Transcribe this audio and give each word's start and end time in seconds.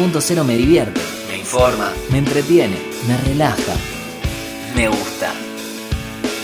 Punto 0.00 0.18
cero 0.22 0.44
me 0.44 0.56
divierte, 0.56 0.98
me 1.28 1.36
informa, 1.36 1.92
me 2.10 2.16
entretiene, 2.16 2.78
me 3.06 3.18
relaja, 3.18 3.74
me 4.74 4.88
gusta. 4.88 5.30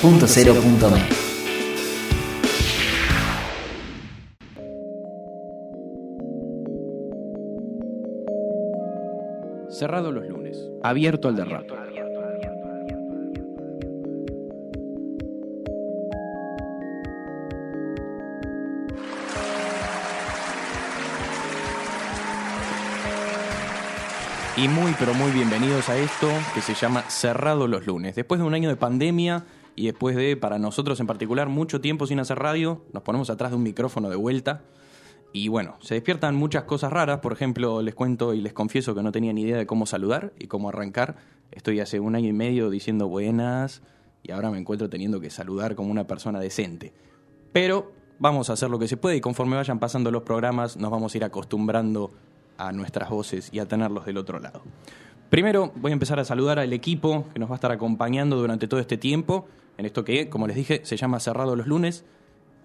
Punto 0.02 0.26
cero 0.26 0.54
punto 0.62 0.90
me. 0.90 1.00
Cerrado 9.70 10.12
los 10.12 10.26
lunes, 10.26 10.58
abierto 10.82 11.28
al 11.28 11.36
de 11.36 11.42
Y 24.58 24.68
muy 24.68 24.94
pero 24.98 25.12
muy 25.12 25.32
bienvenidos 25.32 25.90
a 25.90 25.98
esto 25.98 26.28
que 26.54 26.62
se 26.62 26.72
llama 26.72 27.02
Cerrado 27.10 27.68
los 27.68 27.86
lunes. 27.86 28.16
Después 28.16 28.40
de 28.40 28.46
un 28.46 28.54
año 28.54 28.70
de 28.70 28.76
pandemia 28.76 29.44
y 29.74 29.84
después 29.84 30.16
de, 30.16 30.34
para 30.34 30.58
nosotros 30.58 30.98
en 30.98 31.06
particular, 31.06 31.50
mucho 31.50 31.82
tiempo 31.82 32.06
sin 32.06 32.20
hacer 32.20 32.38
radio, 32.38 32.80
nos 32.94 33.02
ponemos 33.02 33.28
atrás 33.28 33.50
de 33.50 33.58
un 33.58 33.62
micrófono 33.62 34.08
de 34.08 34.16
vuelta. 34.16 34.62
Y 35.34 35.48
bueno, 35.48 35.76
se 35.82 35.92
despiertan 35.92 36.36
muchas 36.36 36.64
cosas 36.64 36.90
raras. 36.90 37.18
Por 37.18 37.34
ejemplo, 37.34 37.82
les 37.82 37.94
cuento 37.94 38.32
y 38.32 38.40
les 38.40 38.54
confieso 38.54 38.94
que 38.94 39.02
no 39.02 39.12
tenía 39.12 39.34
ni 39.34 39.42
idea 39.42 39.58
de 39.58 39.66
cómo 39.66 39.84
saludar 39.84 40.32
y 40.38 40.46
cómo 40.46 40.70
arrancar. 40.70 41.16
Estoy 41.50 41.80
hace 41.80 42.00
un 42.00 42.16
año 42.16 42.30
y 42.30 42.32
medio 42.32 42.70
diciendo 42.70 43.08
buenas 43.08 43.82
y 44.22 44.32
ahora 44.32 44.50
me 44.50 44.56
encuentro 44.56 44.88
teniendo 44.88 45.20
que 45.20 45.28
saludar 45.28 45.74
como 45.74 45.90
una 45.90 46.06
persona 46.06 46.40
decente. 46.40 46.94
Pero 47.52 47.92
vamos 48.18 48.48
a 48.48 48.54
hacer 48.54 48.70
lo 48.70 48.78
que 48.78 48.88
se 48.88 48.96
puede 48.96 49.16
y 49.16 49.20
conforme 49.20 49.56
vayan 49.56 49.80
pasando 49.80 50.10
los 50.10 50.22
programas 50.22 50.78
nos 50.78 50.90
vamos 50.90 51.14
a 51.14 51.18
ir 51.18 51.24
acostumbrando 51.24 52.10
a 52.58 52.72
nuestras 52.72 53.10
voces 53.10 53.48
y 53.52 53.58
a 53.58 53.66
tenerlos 53.66 54.06
del 54.06 54.18
otro 54.18 54.38
lado. 54.38 54.62
Primero 55.30 55.72
voy 55.76 55.90
a 55.90 55.94
empezar 55.94 56.20
a 56.20 56.24
saludar 56.24 56.58
al 56.58 56.72
equipo 56.72 57.24
que 57.32 57.38
nos 57.38 57.50
va 57.50 57.54
a 57.54 57.56
estar 57.56 57.72
acompañando 57.72 58.36
durante 58.36 58.68
todo 58.68 58.80
este 58.80 58.96
tiempo 58.96 59.46
en 59.78 59.86
esto 59.86 60.04
que, 60.04 60.28
como 60.28 60.46
les 60.46 60.56
dije, 60.56 60.80
se 60.84 60.96
llama 60.96 61.20
Cerrado 61.20 61.56
los 61.56 61.66
lunes. 61.66 62.04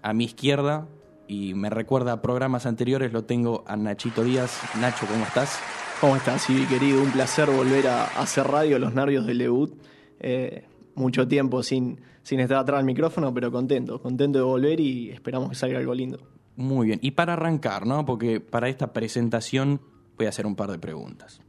A 0.02 0.14
mi 0.14 0.24
izquierda, 0.24 0.86
y 1.28 1.54
me 1.54 1.70
recuerda 1.70 2.12
a 2.12 2.22
programas 2.22 2.66
anteriores, 2.66 3.12
lo 3.12 3.24
tengo 3.24 3.64
a 3.66 3.76
Nachito 3.76 4.24
Díaz. 4.24 4.60
Nacho, 4.80 5.06
¿cómo 5.06 5.24
estás? 5.24 5.58
¿Cómo 6.00 6.16
estás, 6.16 6.48
Ibi, 6.50 6.66
querido? 6.66 7.02
Un 7.02 7.12
placer 7.12 7.50
volver 7.50 7.86
a 7.86 8.04
hacer 8.04 8.46
radio, 8.46 8.78
los 8.78 8.94
nervios 8.94 9.26
del 9.26 9.38
debut. 9.38 9.74
Eh, 10.20 10.64
mucho 10.94 11.28
tiempo 11.28 11.62
sin, 11.62 12.00
sin 12.22 12.40
estar 12.40 12.58
atrás 12.58 12.78
del 12.78 12.86
micrófono, 12.86 13.32
pero 13.32 13.52
contento, 13.52 14.00
contento 14.00 14.38
de 14.38 14.44
volver 14.44 14.80
y 14.80 15.10
esperamos 15.10 15.50
que 15.50 15.54
salga 15.54 15.78
algo 15.78 15.94
lindo. 15.94 16.18
Muy 16.56 16.86
bien. 16.86 16.98
Y 17.02 17.12
para 17.12 17.34
arrancar, 17.34 17.86
¿no? 17.86 18.04
Porque 18.04 18.40
para 18.40 18.68
esta 18.68 18.92
presentación 18.92 19.80
voy 20.16 20.26
a 20.26 20.28
hacer 20.28 20.46
un 20.46 20.54
par 20.54 20.70
de 20.70 20.78
preguntas. 20.78 21.40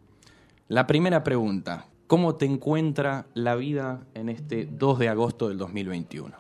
La 0.68 0.88
primera 0.88 1.24
pregunta, 1.24 1.88
¿cómo 2.08 2.36
te 2.36 2.46
encuentra 2.46 3.28
la 3.34 3.56
vida 3.56 4.08
en 4.14 4.30
este 4.30 4.66
2 4.66 5.00
de 5.00 5.10
agosto 5.10 5.50
del 5.50 5.58
2021? 5.58 6.36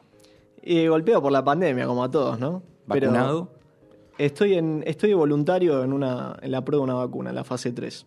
Y 0.63 0.87
golpeado 0.87 1.21
por 1.21 1.31
la 1.31 1.43
pandemia, 1.43 1.85
como 1.85 2.03
a 2.03 2.09
todos, 2.09 2.39
¿no? 2.39 2.63
Pero 2.87 3.11
¿Vacunado? 3.11 3.51
estoy, 4.17 4.53
en, 4.55 4.83
estoy 4.87 5.13
voluntario 5.13 5.83
en, 5.83 5.93
una, 5.93 6.37
en 6.41 6.51
la 6.51 6.63
prueba 6.63 6.85
de 6.85 6.91
una 6.91 7.03
vacuna, 7.03 7.29
en 7.31 7.35
la 7.35 7.43
fase 7.43 7.71
3. 7.71 8.05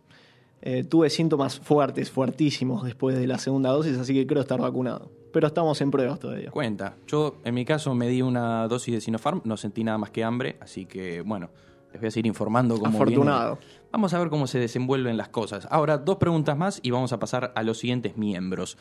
Eh, 0.63 0.85
tuve 0.85 1.11
síntomas 1.11 1.61
fuertes, 1.61 2.11
fuertísimos 2.11 2.83
después 2.85 3.17
de 3.19 3.27
la 3.27 3.39
segunda 3.39 3.71
dosis, 3.71 3.99
así 3.99 4.15
que 4.15 4.27
creo 4.27 4.41
estar 4.41 4.61
vacunado. 4.61 5.11
Pero 5.33 5.47
estamos 5.49 5.81
en 5.81 5.91
pruebas 5.91 6.19
todavía. 6.19 6.51
Cuenta. 6.51 6.97
Yo, 7.07 7.37
en 7.45 7.55
mi 7.55 7.65
caso, 7.65 7.95
me 7.95 8.09
di 8.09 8.23
una 8.23 8.67
dosis 8.69 8.95
de 8.95 9.01
Sinopharm, 9.01 9.43
no 9.45 9.57
sentí 9.57 9.85
nada 9.85 9.99
más 9.99 10.11
que 10.11 10.25
hambre, 10.25 10.57
así 10.61 10.87
que, 10.87 11.21
bueno, 11.21 11.51
les 11.93 12.01
voy 12.01 12.09
a 12.09 12.11
seguir 12.11 12.27
informando 12.27 12.79
cómo 12.79 12.97
Afortunado. 12.97 13.57
viene. 13.57 13.73
Vamos 13.93 14.15
a 14.15 14.19
ver 14.19 14.29
cómo 14.29 14.47
se 14.47 14.59
desenvuelven 14.59 15.17
las 15.17 15.29
cosas. 15.29 15.67
Ahora, 15.71 15.99
dos 15.99 16.17
preguntas 16.17 16.57
más 16.57 16.81
y 16.83 16.91
vamos 16.91 17.13
a 17.13 17.19
pasar 17.19 17.53
a 17.55 17.63
los 17.63 17.79
siguientes 17.79 18.17
miembros. 18.17 18.77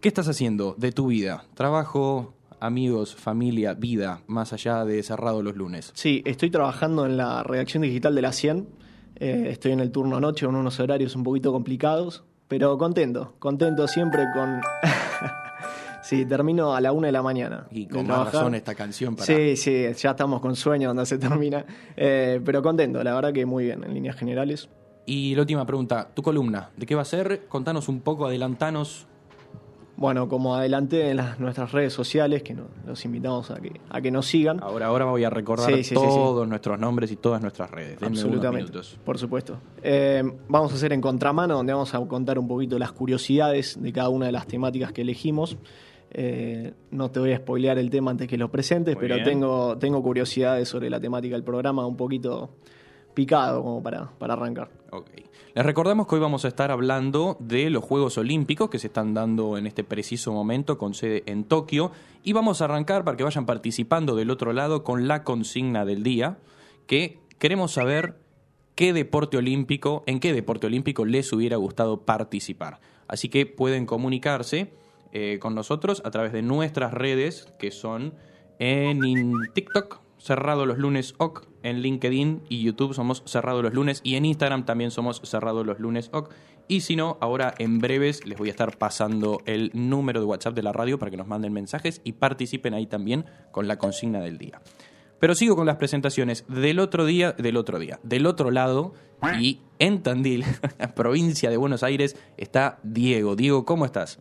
¿Qué 0.00 0.08
estás 0.08 0.28
haciendo 0.28 0.74
de 0.78 0.92
tu 0.92 1.06
vida? 1.08 1.44
Trabajo, 1.54 2.34
amigos, 2.60 3.14
familia, 3.14 3.74
vida, 3.74 4.22
más 4.26 4.52
allá 4.52 4.84
de 4.84 5.02
cerrado 5.02 5.42
los 5.42 5.56
lunes. 5.56 5.92
Sí, 5.94 6.22
estoy 6.26 6.50
trabajando 6.50 7.06
en 7.06 7.16
la 7.16 7.42
redacción 7.42 7.82
digital 7.82 8.14
de 8.14 8.22
la 8.22 8.32
100. 8.32 8.68
Eh, 9.16 9.46
estoy 9.50 9.72
en 9.72 9.80
el 9.80 9.90
turno 9.90 10.20
noche 10.20 10.46
con 10.46 10.56
unos 10.56 10.78
horarios 10.80 11.16
un 11.16 11.24
poquito 11.24 11.52
complicados, 11.52 12.24
pero 12.48 12.76
contento, 12.78 13.34
contento 13.38 13.88
siempre 13.88 14.24
con... 14.34 14.60
sí, 16.04 16.24
termino 16.26 16.74
a 16.74 16.80
la 16.80 16.92
una 16.92 17.08
de 17.08 17.12
la 17.12 17.22
mañana. 17.22 17.66
Y 17.70 17.86
con 17.86 18.06
más 18.06 18.32
razón 18.32 18.54
esta 18.54 18.74
canción 18.74 19.16
para... 19.16 19.26
Sí, 19.26 19.56
sí, 19.56 19.84
ya 19.96 20.10
estamos 20.10 20.40
con 20.40 20.54
sueño 20.54 20.88
cuando 20.88 21.04
se 21.06 21.18
termina, 21.18 21.64
Eh, 21.96 22.40
pero 22.44 22.62
contento, 22.62 23.02
la 23.02 23.14
verdad 23.14 23.32
que 23.32 23.44
muy 23.46 23.64
bien 23.64 23.82
en 23.84 23.92
líneas 23.94 24.16
generales. 24.16 24.68
Y 25.06 25.34
la 25.34 25.42
última 25.42 25.66
pregunta, 25.66 26.08
tu 26.14 26.22
columna, 26.22 26.70
¿de 26.76 26.86
qué 26.86 26.94
va 26.94 27.02
a 27.02 27.04
ser? 27.04 27.46
Contanos 27.48 27.88
un 27.88 28.00
poco, 28.00 28.26
adelantanos. 28.26 29.06
Bueno, 29.96 30.28
como 30.28 30.56
adelanté 30.56 31.10
en 31.10 31.18
las, 31.18 31.38
nuestras 31.38 31.70
redes 31.70 31.92
sociales, 31.92 32.42
que 32.42 32.52
no- 32.52 32.64
los 32.84 33.04
invitamos 33.04 33.50
a 33.52 33.60
que, 33.60 33.80
a 33.90 34.00
que 34.00 34.10
nos 34.10 34.26
sigan. 34.26 34.60
Ahora, 34.60 34.86
ahora 34.86 35.04
voy 35.04 35.22
a 35.22 35.30
recordar 35.30 35.68
Sí, 35.70 35.84
sí, 35.84 35.90
sí, 35.90 35.94
todos 35.94 36.48
nuestros 36.48 36.80
nombres 36.80 37.12
y 37.12 37.16
todas 37.16 37.40
nuestras 37.40 37.70
redes. 37.70 38.00
Denme 38.00 38.16
Absolutamente, 38.16 38.72
por 39.04 39.18
supuesto. 39.18 39.58
Eh, 39.84 40.24
vamos 40.48 40.72
a 40.72 40.74
hacer 40.74 40.92
en 40.92 41.00
contramano, 41.00 41.54
donde 41.54 41.72
vamos 41.74 41.94
a 41.94 42.00
contar 42.06 42.40
un 42.40 42.48
poquito 42.48 42.76
las 42.76 42.90
curiosidades 42.90 43.80
de 43.80 43.92
cada 43.92 44.08
una 44.08 44.26
de 44.26 44.32
las 44.32 44.48
temáticas 44.48 44.90
que 44.92 45.02
elegimos. 45.02 45.56
Eh, 46.14 46.72
no 46.92 47.10
te 47.10 47.18
voy 47.18 47.32
a 47.32 47.38
spoilear 47.38 47.76
el 47.78 47.90
tema 47.90 48.12
antes 48.12 48.28
que 48.28 48.38
lo 48.38 48.50
presentes, 48.50 48.94
Muy 48.94 49.02
pero 49.02 49.16
bien. 49.16 49.26
tengo, 49.26 49.76
tengo 49.78 50.02
curiosidades 50.02 50.68
sobre 50.68 50.88
la 50.88 51.00
temática 51.00 51.34
del 51.34 51.42
programa, 51.42 51.84
un 51.86 51.96
poquito 51.96 52.50
picado 53.14 53.62
como 53.62 53.82
para, 53.82 54.10
para 54.18 54.34
arrancar. 54.34 54.70
Ok. 54.90 55.10
Les 55.54 55.64
recordamos 55.64 56.06
que 56.06 56.16
hoy 56.16 56.20
vamos 56.20 56.44
a 56.44 56.48
estar 56.48 56.70
hablando 56.70 57.36
de 57.40 57.70
los 57.70 57.84
Juegos 57.84 58.18
Olímpicos 58.18 58.70
que 58.70 58.78
se 58.78 58.88
están 58.88 59.14
dando 59.14 59.56
en 59.56 59.66
este 59.66 59.84
preciso 59.84 60.32
momento 60.32 60.78
con 60.78 60.94
sede 60.94 61.22
en 61.26 61.44
Tokio 61.44 61.92
y 62.24 62.32
vamos 62.32 62.60
a 62.60 62.64
arrancar 62.64 63.04
para 63.04 63.16
que 63.16 63.22
vayan 63.22 63.46
participando 63.46 64.16
del 64.16 64.30
otro 64.30 64.52
lado 64.52 64.82
con 64.82 65.06
la 65.06 65.22
consigna 65.22 65.84
del 65.84 66.02
día 66.02 66.38
que 66.86 67.18
queremos 67.38 67.72
saber 67.72 68.16
qué 68.74 68.92
deporte 68.92 69.36
olímpico, 69.36 70.02
en 70.06 70.18
qué 70.18 70.32
deporte 70.32 70.66
olímpico 70.66 71.04
les 71.04 71.32
hubiera 71.32 71.56
gustado 71.56 72.02
participar. 72.02 72.80
Así 73.06 73.28
que 73.28 73.46
pueden 73.46 73.86
comunicarse 73.86 74.72
eh, 75.16 75.38
con 75.40 75.54
nosotros 75.54 76.02
a 76.04 76.10
través 76.10 76.32
de 76.32 76.42
nuestras 76.42 76.92
redes 76.92 77.46
que 77.56 77.70
son 77.70 78.14
en 78.58 79.32
TikTok, 79.54 80.00
Cerrado 80.18 80.66
los 80.66 80.76
lunes 80.76 81.14
OK, 81.18 81.46
en 81.62 81.82
LinkedIn 81.82 82.42
y 82.48 82.62
YouTube 82.62 82.94
somos 82.94 83.22
Cerrado 83.24 83.62
los 83.62 83.72
lunes 83.74 84.00
y 84.02 84.16
en 84.16 84.24
Instagram 84.24 84.66
también 84.66 84.90
somos 84.90 85.20
Cerrado 85.22 85.62
los 85.62 85.78
lunes 85.78 86.10
OK. 86.12 86.32
Y 86.66 86.80
si 86.80 86.96
no, 86.96 87.16
ahora 87.20 87.54
en 87.58 87.78
breves 87.78 88.26
les 88.26 88.36
voy 88.36 88.48
a 88.48 88.50
estar 88.50 88.76
pasando 88.76 89.40
el 89.46 89.70
número 89.72 90.18
de 90.18 90.26
WhatsApp 90.26 90.54
de 90.54 90.62
la 90.64 90.72
radio 90.72 90.98
para 90.98 91.12
que 91.12 91.16
nos 91.16 91.28
manden 91.28 91.52
mensajes 91.52 92.00
y 92.02 92.12
participen 92.12 92.74
ahí 92.74 92.86
también 92.86 93.24
con 93.52 93.68
la 93.68 93.78
consigna 93.78 94.20
del 94.20 94.36
día. 94.36 94.62
Pero 95.20 95.36
sigo 95.36 95.54
con 95.54 95.66
las 95.66 95.76
presentaciones 95.76 96.44
del 96.48 96.80
otro 96.80 97.04
día, 97.04 97.32
del 97.32 97.56
otro 97.56 97.78
día, 97.78 98.00
del 98.02 98.26
otro 98.26 98.50
lado 98.50 98.94
y 99.38 99.60
en 99.78 100.02
Tandil, 100.02 100.44
provincia 100.96 101.50
de 101.50 101.56
Buenos 101.56 101.84
Aires, 101.84 102.16
está 102.36 102.80
Diego. 102.82 103.36
Diego, 103.36 103.64
¿cómo 103.64 103.84
estás? 103.84 104.18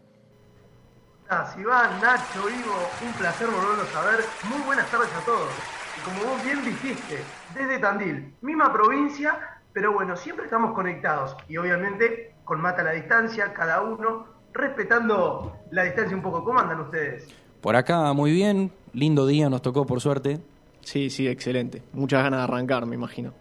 Iván, 1.57 1.99
Nacho, 1.99 2.47
Ivo, 2.47 2.77
un 3.03 3.13
placer 3.13 3.47
volverlos 3.47 3.95
a 3.95 4.01
ver. 4.03 4.19
Muy 4.49 4.61
buenas 4.65 4.85
tardes 4.91 5.09
a 5.15 5.25
todos. 5.25 5.49
Y 5.97 6.01
como 6.05 6.31
vos 6.31 6.43
bien 6.43 6.63
dijiste, 6.63 7.23
desde 7.55 7.79
Tandil, 7.79 8.35
misma 8.41 8.71
provincia, 8.71 9.39
pero 9.73 9.93
bueno, 9.93 10.15
siempre 10.15 10.45
estamos 10.45 10.73
conectados. 10.73 11.35
Y 11.49 11.57
obviamente 11.57 12.35
con 12.43 12.61
mata 12.61 12.81
a 12.81 12.85
la 12.85 12.91
distancia, 12.91 13.51
cada 13.51 13.81
uno 13.81 14.27
respetando 14.53 15.57
la 15.71 15.83
distancia 15.83 16.15
un 16.15 16.21
poco. 16.21 16.43
¿Cómo 16.43 16.59
andan 16.59 16.81
ustedes? 16.81 17.27
Por 17.61 17.75
acá 17.75 18.13
muy 18.13 18.31
bien, 18.31 18.71
lindo 18.93 19.25
día 19.25 19.49
nos 19.49 19.63
tocó 19.63 19.87
por 19.87 20.01
suerte. 20.01 20.39
Sí, 20.81 21.09
sí, 21.09 21.27
excelente. 21.27 21.81
Muchas 21.93 22.21
ganas 22.21 22.41
de 22.41 22.43
arrancar, 22.43 22.85
me 22.85 22.95
imagino. 22.95 23.33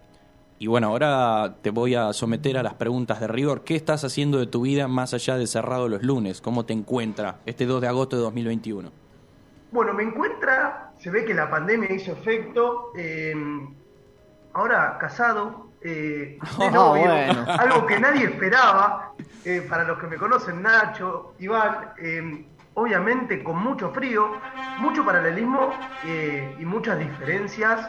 Y 0.63 0.69
bueno, 0.69 0.87
ahora 0.87 1.57
te 1.61 1.71
voy 1.71 1.97
a 1.97 2.13
someter 2.13 2.57
a 2.57 2.63
las 2.63 2.75
preguntas 2.75 3.19
de 3.19 3.27
rigor. 3.27 3.65
¿Qué 3.65 3.75
estás 3.75 4.05
haciendo 4.05 4.39
de 4.39 4.47
tu 4.47 4.63
vida 4.63 4.87
más 4.87 5.13
allá 5.13 5.37
de 5.37 5.49
cerrado 5.49 5.89
los 5.89 6.05
lunes? 6.05 6.41
¿Cómo 6.41 6.65
te 6.65 6.73
encuentra 6.73 7.39
este 7.47 7.67
2 7.67 7.81
de 7.81 7.89
agosto 7.89 8.15
de 8.15 8.23
2021? 8.23 8.93
Bueno, 9.73 9.93
me 9.93 10.05
encuentra, 10.05 10.93
se 11.01 11.11
ve 11.11 11.25
que 11.25 11.35
la 11.35 11.51
pandemia 11.51 11.91
hizo 11.93 12.13
efecto. 12.13 12.93
eh, 12.97 13.35
ahora 14.53 14.99
casado, 15.01 15.71
eh, 15.81 16.39
de 16.61 16.71
novio, 16.71 17.09
bueno. 17.09 17.45
algo 17.49 17.85
que 17.85 17.99
nadie 17.99 18.27
esperaba. 18.27 19.15
eh, 19.45 19.67
para 19.69 19.83
los 19.83 19.99
que 19.99 20.07
me 20.07 20.17
conocen, 20.17 20.63
Nacho, 20.63 21.35
Iván, 21.41 21.89
eh, 21.99 22.47
obviamente 22.75 23.43
con 23.43 23.59
mucho 23.59 23.91
frío, 23.91 24.29
mucho 24.79 25.05
paralelismo 25.05 25.73
y 26.61 26.65
muchas 26.65 27.01
diferencias 27.01 27.89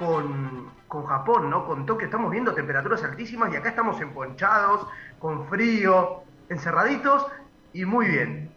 con, 0.00 0.76
con 0.88 1.04
Japón, 1.04 1.50
¿no? 1.50 1.66
Con 1.66 1.86
Tokio 1.86 2.06
estamos 2.06 2.30
viendo 2.30 2.52
temperaturas 2.54 3.04
altísimas 3.04 3.52
y 3.52 3.56
acá 3.56 3.68
estamos 3.68 4.00
emponchados, 4.00 4.86
con 5.18 5.46
frío, 5.48 6.22
encerraditos 6.48 7.26
y 7.74 7.84
muy 7.84 8.06
bien. 8.08 8.50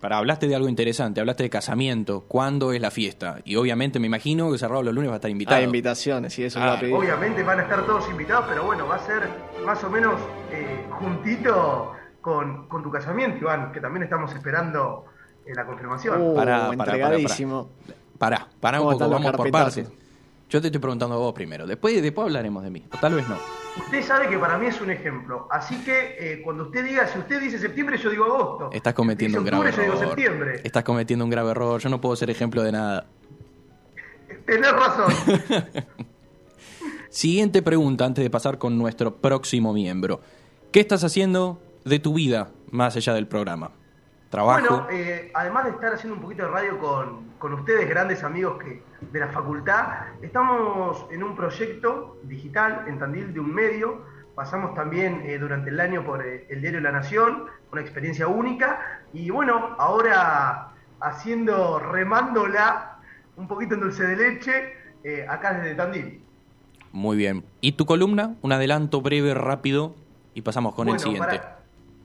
Para, 0.00 0.18
hablaste 0.18 0.48
de 0.48 0.54
algo 0.54 0.68
interesante, 0.68 1.20
hablaste 1.20 1.44
de 1.44 1.50
casamiento. 1.50 2.24
¿Cuándo 2.26 2.72
es 2.72 2.80
la 2.80 2.90
fiesta? 2.90 3.38
Y 3.44 3.56
obviamente 3.56 3.98
me 3.98 4.06
imagino 4.06 4.50
que 4.50 4.58
cerrado 4.58 4.82
los 4.82 4.94
lunes 4.94 5.10
va 5.10 5.14
a 5.14 5.16
estar 5.16 5.30
invitado. 5.30 5.56
Hay 5.56 5.64
invitaciones, 5.64 6.38
y 6.38 6.44
eso 6.44 6.60
Ah, 6.60 6.66
va 6.66 6.72
a 6.74 6.80
pedir. 6.80 6.94
Obviamente 6.94 7.42
van 7.42 7.60
a 7.60 7.62
estar 7.62 7.86
todos 7.86 8.10
invitados, 8.10 8.46
pero 8.48 8.64
bueno, 8.64 8.86
va 8.86 8.96
a 8.96 8.98
ser 8.98 9.28
más 9.64 9.82
o 9.82 9.88
menos 9.90 10.14
eh, 10.50 10.86
juntito 10.90 11.92
con, 12.20 12.68
con 12.68 12.82
tu 12.82 12.90
casamiento, 12.90 13.38
Iván, 13.38 13.72
que 13.72 13.80
también 13.80 14.02
estamos 14.02 14.34
esperando 14.34 15.06
eh, 15.46 15.54
la 15.54 15.64
confirmación. 15.64 16.20
Uh, 16.20 16.34
Pará, 16.34 16.66
pará, 16.66 16.76
pará, 16.76 16.92
entregadísimo. 16.92 17.70
Pará, 18.18 18.46
pará 18.60 18.80
un 18.80 18.86
¿Cómo 18.88 18.98
poco, 18.98 19.10
vamos 19.10 19.32
por 19.32 19.50
partes. 19.50 19.90
Yo 20.54 20.60
te 20.60 20.68
estoy 20.68 20.80
preguntando 20.80 21.16
a 21.16 21.18
vos 21.18 21.34
primero. 21.34 21.66
Después, 21.66 22.00
después 22.00 22.26
hablaremos 22.26 22.62
de 22.62 22.70
mí. 22.70 22.86
O 22.92 22.96
tal 22.98 23.14
vez 23.14 23.28
no. 23.28 23.36
Usted 23.76 24.04
sabe 24.04 24.28
que 24.28 24.38
para 24.38 24.56
mí 24.56 24.66
es 24.66 24.80
un 24.80 24.88
ejemplo, 24.88 25.48
así 25.50 25.82
que 25.82 26.14
eh, 26.16 26.42
cuando 26.44 26.66
usted 26.66 26.84
diga, 26.84 27.08
si 27.08 27.18
usted 27.18 27.40
dice 27.40 27.58
septiembre, 27.58 27.98
yo 27.98 28.08
digo 28.08 28.24
agosto. 28.26 28.70
Estás 28.72 28.94
cometiendo 28.94 29.38
un 29.38 29.44
Si 29.44 29.50
grave 29.50 29.66
dice 29.66 29.80
octubre, 29.80 29.88
error. 29.88 29.98
yo 29.98 30.04
digo 30.04 30.14
septiembre. 30.14 30.60
Estás 30.62 30.84
cometiendo 30.84 31.24
un 31.24 31.30
grave 31.32 31.50
error. 31.50 31.80
Yo 31.80 31.88
no 31.88 32.00
puedo 32.00 32.14
ser 32.14 32.30
ejemplo 32.30 32.62
de 32.62 32.70
nada. 32.70 33.06
Tenés 34.46 34.72
razón. 34.72 35.12
Siguiente 37.08 37.60
pregunta 37.60 38.04
antes 38.04 38.22
de 38.22 38.30
pasar 38.30 38.56
con 38.56 38.78
nuestro 38.78 39.16
próximo 39.16 39.72
miembro. 39.72 40.20
¿Qué 40.70 40.78
estás 40.78 41.02
haciendo 41.02 41.60
de 41.84 41.98
tu 41.98 42.14
vida 42.14 42.50
más 42.70 42.94
allá 42.94 43.12
del 43.14 43.26
programa? 43.26 43.72
¿Trabajo? 44.30 44.84
Bueno, 44.84 44.86
eh, 44.92 45.32
además 45.34 45.64
de 45.64 45.70
estar 45.70 45.94
haciendo 45.94 46.14
un 46.14 46.22
poquito 46.22 46.44
de 46.44 46.48
radio 46.48 46.78
con, 46.78 47.30
con 47.38 47.54
ustedes, 47.54 47.88
grandes 47.88 48.22
amigos 48.22 48.62
que, 48.62 48.82
de 49.14 49.20
la 49.20 49.28
facultad, 49.28 50.08
estamos 50.22 51.06
en 51.12 51.22
un 51.22 51.36
proyecto 51.36 52.18
digital 52.24 52.82
en 52.88 52.98
Tandil 52.98 53.32
de 53.32 53.38
un 53.38 53.54
medio. 53.54 54.02
Pasamos 54.34 54.74
también 54.74 55.22
eh, 55.24 55.38
durante 55.38 55.70
el 55.70 55.78
año 55.78 56.04
por 56.04 56.26
eh, 56.26 56.48
el 56.50 56.60
diario 56.60 56.80
La 56.80 56.90
Nación, 56.90 57.44
una 57.70 57.80
experiencia 57.80 58.26
única. 58.26 59.02
Y 59.12 59.30
bueno, 59.30 59.76
ahora 59.78 60.70
haciendo, 61.00 61.78
remándola 61.78 62.98
un 63.36 63.46
poquito 63.46 63.74
en 63.76 63.82
dulce 63.82 64.04
de 64.04 64.16
leche, 64.16 64.72
eh, 65.04 65.24
acá 65.28 65.54
desde 65.54 65.76
Tandil. 65.76 66.20
Muy 66.90 67.16
bien. 67.16 67.44
¿Y 67.60 67.72
tu 67.72 67.86
columna? 67.86 68.34
Un 68.42 68.50
adelanto 68.50 69.00
breve, 69.00 69.32
rápido 69.32 69.94
y 70.34 70.42
pasamos 70.42 70.74
con 70.74 70.88
el 70.88 70.98
siguiente. 70.98 71.38
Para, 71.38 71.58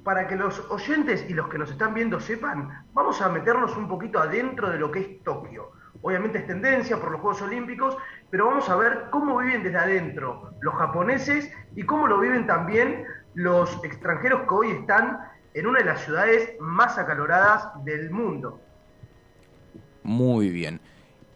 para 0.03 0.27
que 0.27 0.35
los 0.35 0.59
oyentes 0.69 1.25
y 1.27 1.33
los 1.33 1.47
que 1.47 1.57
nos 1.57 1.71
están 1.71 1.95
viendo 1.95 2.19
sepan, 2.19 2.85
vamos 2.93 3.19
a 3.19 3.29
meternos 3.29 3.75
un 3.75 3.87
poquito 3.87 4.19
adentro 4.19 4.69
de 4.69 4.77
lo 4.77 4.91
que 4.91 4.99
es 4.99 5.23
Tokio. 5.23 5.78
Obviamente 6.01 6.39
es 6.39 6.47
tendencia 6.47 6.97
por 6.97 7.11
los 7.11 7.21
Juegos 7.21 7.41
Olímpicos, 7.41 7.97
pero 8.29 8.45
vamos 8.45 8.69
a 8.69 8.75
ver 8.75 9.05
cómo 9.11 9.37
viven 9.37 9.63
desde 9.63 9.77
adentro 9.77 10.51
los 10.61 10.73
japoneses 10.75 11.51
y 11.75 11.83
cómo 11.83 12.07
lo 12.07 12.19
viven 12.19 12.47
también 12.47 13.05
los 13.33 13.83
extranjeros 13.83 14.41
que 14.47 14.53
hoy 14.53 14.71
están 14.71 15.19
en 15.53 15.67
una 15.67 15.79
de 15.79 15.85
las 15.85 16.01
ciudades 16.01 16.55
más 16.59 16.97
acaloradas 16.97 17.69
del 17.83 18.11
mundo. 18.11 18.61
Muy 20.03 20.49
bien. 20.49 20.79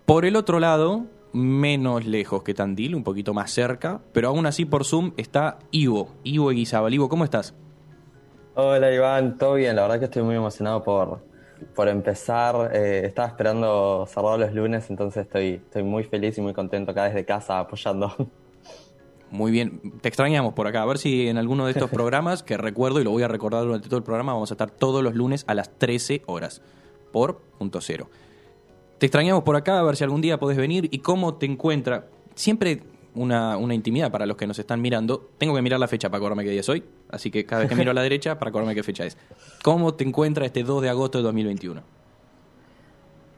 Por 0.06 0.25
el 0.25 0.36
otro 0.36 0.60
lado, 0.60 1.06
menos 1.33 2.06
lejos 2.06 2.44
que 2.44 2.54
Tandil, 2.54 2.95
un 2.95 3.04
poquito 3.04 3.33
más 3.33 3.51
cerca, 3.51 4.01
pero 4.13 4.30
aún 4.30 4.45
así 4.45 4.66
por 4.66 4.86
Zoom 4.86 5.13
está 5.18 5.59
Ivo, 5.71 6.16
Ivo 6.24 6.51
Eguizábal. 6.51 6.94
Ivo, 6.94 7.09
¿cómo 7.09 7.24
estás? 7.24 7.54
Hola 8.56 8.94
Iván, 8.94 9.38
todo 9.38 9.56
bien, 9.56 9.75
la 9.75 9.81
verdad 9.81 10.00
que 10.00 10.06
estoy 10.06 10.21
muy 10.21 10.36
emocionado 10.36 10.83
por, 10.83 11.21
por 11.63 11.88
empezar. 11.88 12.71
Eh, 12.74 13.04
estaba 13.06 13.27
esperando 13.27 14.06
cerrado 14.07 14.38
los 14.38 14.54
lunes, 14.54 14.89
entonces 14.89 15.25
estoy, 15.25 15.54
estoy 15.56 15.83
muy 15.83 16.04
feliz 16.04 16.38
y 16.38 16.42
muy 16.42 16.54
contento 16.54 16.92
acá 16.92 17.06
desde 17.06 17.25
casa 17.25 17.60
apoyando. 17.60 18.13
Muy 19.31 19.51
bien, 19.51 19.81
te 20.00 20.10
extrañamos 20.10 20.54
por 20.54 20.68
acá. 20.68 20.83
A 20.83 20.86
ver 20.86 21.00
si 21.00 21.27
en 21.27 21.38
alguno 21.38 21.65
de 21.65 21.71
estos 21.71 21.89
programas, 21.92 22.44
que 22.44 22.56
recuerdo 22.56 23.01
y 23.01 23.04
lo 23.04 23.10
voy 23.10 23.24
a 23.24 23.27
recordar 23.27 23.63
durante 23.63 23.88
todo 23.88 23.98
el 23.98 24.04
programa, 24.04 24.33
vamos 24.33 24.51
a 24.51 24.54
estar 24.54 24.69
todos 24.69 25.04
los 25.04 25.15
lunes 25.15 25.44
a 25.48 25.56
las 25.56 25.71
13 25.80 26.21
horas 26.27 26.62
por 27.12 27.39
punto 27.57 27.81
cero. 27.81 28.09
Te 29.00 29.07
extrañamos 29.07 29.44
por 29.44 29.56
acá, 29.56 29.80
a 29.80 29.83
ver 29.83 29.95
si 29.95 30.04
algún 30.04 30.21
día 30.21 30.39
podés 30.39 30.57
venir 30.57 30.88
y 30.92 31.00
cómo 31.00 31.33
te 31.36 31.45
encuentra. 31.45 32.07
Siempre 32.36 32.83
una, 33.16 33.57
una 33.57 33.74
intimidad 33.74 34.12
para 34.12 34.25
los 34.25 34.38
que 34.38 34.48
nos 34.48 34.59
están 34.59 34.81
mirando. 34.81 35.30
Tengo 35.38 35.56
que 35.56 35.62
mirar 35.62 35.80
la 35.80 35.88
fecha 35.88 36.09
para 36.09 36.19
acordarme 36.19 36.44
qué 36.44 36.51
día 36.51 36.62
es 36.62 36.69
hoy, 36.69 36.83
así 37.13 37.31
que 37.31 37.45
cada 37.45 37.62
vez 37.62 37.69
que 37.69 37.75
miro 37.75 37.92
a 37.92 37.94
la 37.94 38.01
derecha 38.01 38.39
para 38.39 38.50
acordarme 38.50 38.75
qué 38.75 38.83
fecha 38.83 39.06
es. 39.06 39.18
¿Cómo 39.63 39.94
te 39.94 40.04
encuentra 40.04 40.45
este 40.45 40.63
2 40.63 40.81
de 40.81 40.89
agosto 40.89 41.19
de 41.19 41.24
2021? 41.24 41.81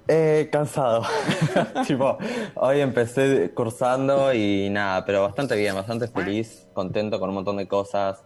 Eh, 0.07 0.49
cansado. 0.51 1.03
tipo, 1.87 2.17
hoy 2.55 2.79
empecé 2.79 3.51
cursando 3.53 4.33
y 4.33 4.69
nada, 4.69 5.03
pero 5.03 5.23
bastante 5.23 5.55
bien, 5.55 5.73
bastante 5.73 6.07
feliz, 6.07 6.67
contento 6.73 7.19
con 7.19 7.29
un 7.29 7.35
montón 7.35 7.57
de 7.57 7.67
cosas. 7.67 8.23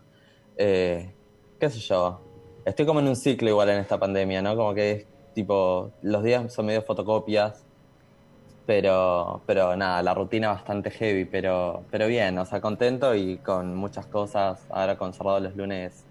Eh, 0.58 1.14
qué 1.60 1.70
sé 1.70 1.80
yo. 1.80 2.22
Estoy 2.66 2.86
como 2.86 3.00
en 3.00 3.08
un 3.08 3.16
ciclo 3.16 3.50
igual 3.50 3.70
en 3.70 3.80
esta 3.80 3.98
pandemia, 3.98 4.42
¿no? 4.42 4.56
Como 4.56 4.74
que 4.74 4.92
es 4.92 5.08
tipo, 5.34 5.94
los 6.02 6.22
días 6.22 6.54
son 6.54 6.66
medio 6.66 6.82
fotocopias, 6.82 7.66
pero, 8.70 9.42
pero 9.48 9.76
nada, 9.76 10.04
la 10.04 10.14
rutina 10.14 10.50
bastante 10.50 10.92
heavy, 10.92 11.26
pero, 11.26 11.86
pero 11.90 12.06
bien, 12.06 12.38
o 12.38 12.46
sea, 12.46 12.62
contento 12.62 13.16
y 13.16 13.38
con 13.38 13.76
muchas 13.76 14.06
cosas. 14.06 14.64
Ahora 14.70 14.96
con 14.96 15.12
cerrado 15.12 15.40
los 15.40 15.56
lunes 15.56 16.06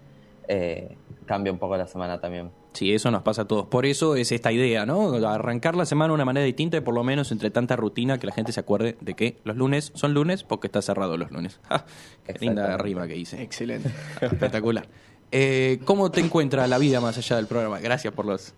eh, 0.49 0.97
cambia 1.25 1.53
un 1.53 1.57
poco 1.57 1.77
la 1.77 1.87
semana 1.87 2.19
también. 2.19 2.51
Sí, 2.73 2.93
eso 2.93 3.11
nos 3.11 3.23
pasa 3.23 3.43
a 3.43 3.45
todos. 3.45 3.67
Por 3.67 3.85
eso 3.85 4.17
es 4.17 4.33
esta 4.33 4.51
idea, 4.51 4.85
¿no? 4.85 5.13
Arrancar 5.25 5.77
la 5.77 5.85
semana 5.85 6.09
de 6.09 6.15
una 6.15 6.25
manera 6.25 6.45
distinta 6.45 6.75
y 6.75 6.81
por 6.81 6.93
lo 6.93 7.01
menos 7.01 7.31
entre 7.31 7.49
tanta 7.49 7.77
rutina 7.77 8.17
que 8.17 8.27
la 8.27 8.33
gente 8.33 8.51
se 8.51 8.59
acuerde 8.59 8.97
de 8.99 9.13
que 9.13 9.37
los 9.45 9.55
lunes 9.55 9.93
son 9.95 10.13
lunes 10.13 10.43
porque 10.43 10.67
está 10.67 10.81
cerrado 10.81 11.15
los 11.15 11.31
lunes. 11.31 11.61
¡Ja! 11.69 11.85
Qué 12.25 12.33
linda 12.41 12.75
rima 12.77 13.07
que 13.07 13.15
hice. 13.15 13.41
Excelente. 13.41 13.89
Espectacular. 14.19 14.85
Eh, 15.31 15.79
¿Cómo 15.85 16.11
te 16.11 16.19
encuentra 16.19 16.67
la 16.67 16.77
vida 16.77 16.99
más 16.99 17.17
allá 17.17 17.37
del 17.37 17.47
programa? 17.47 17.79
Gracias 17.79 18.13
por 18.13 18.25
los... 18.25 18.53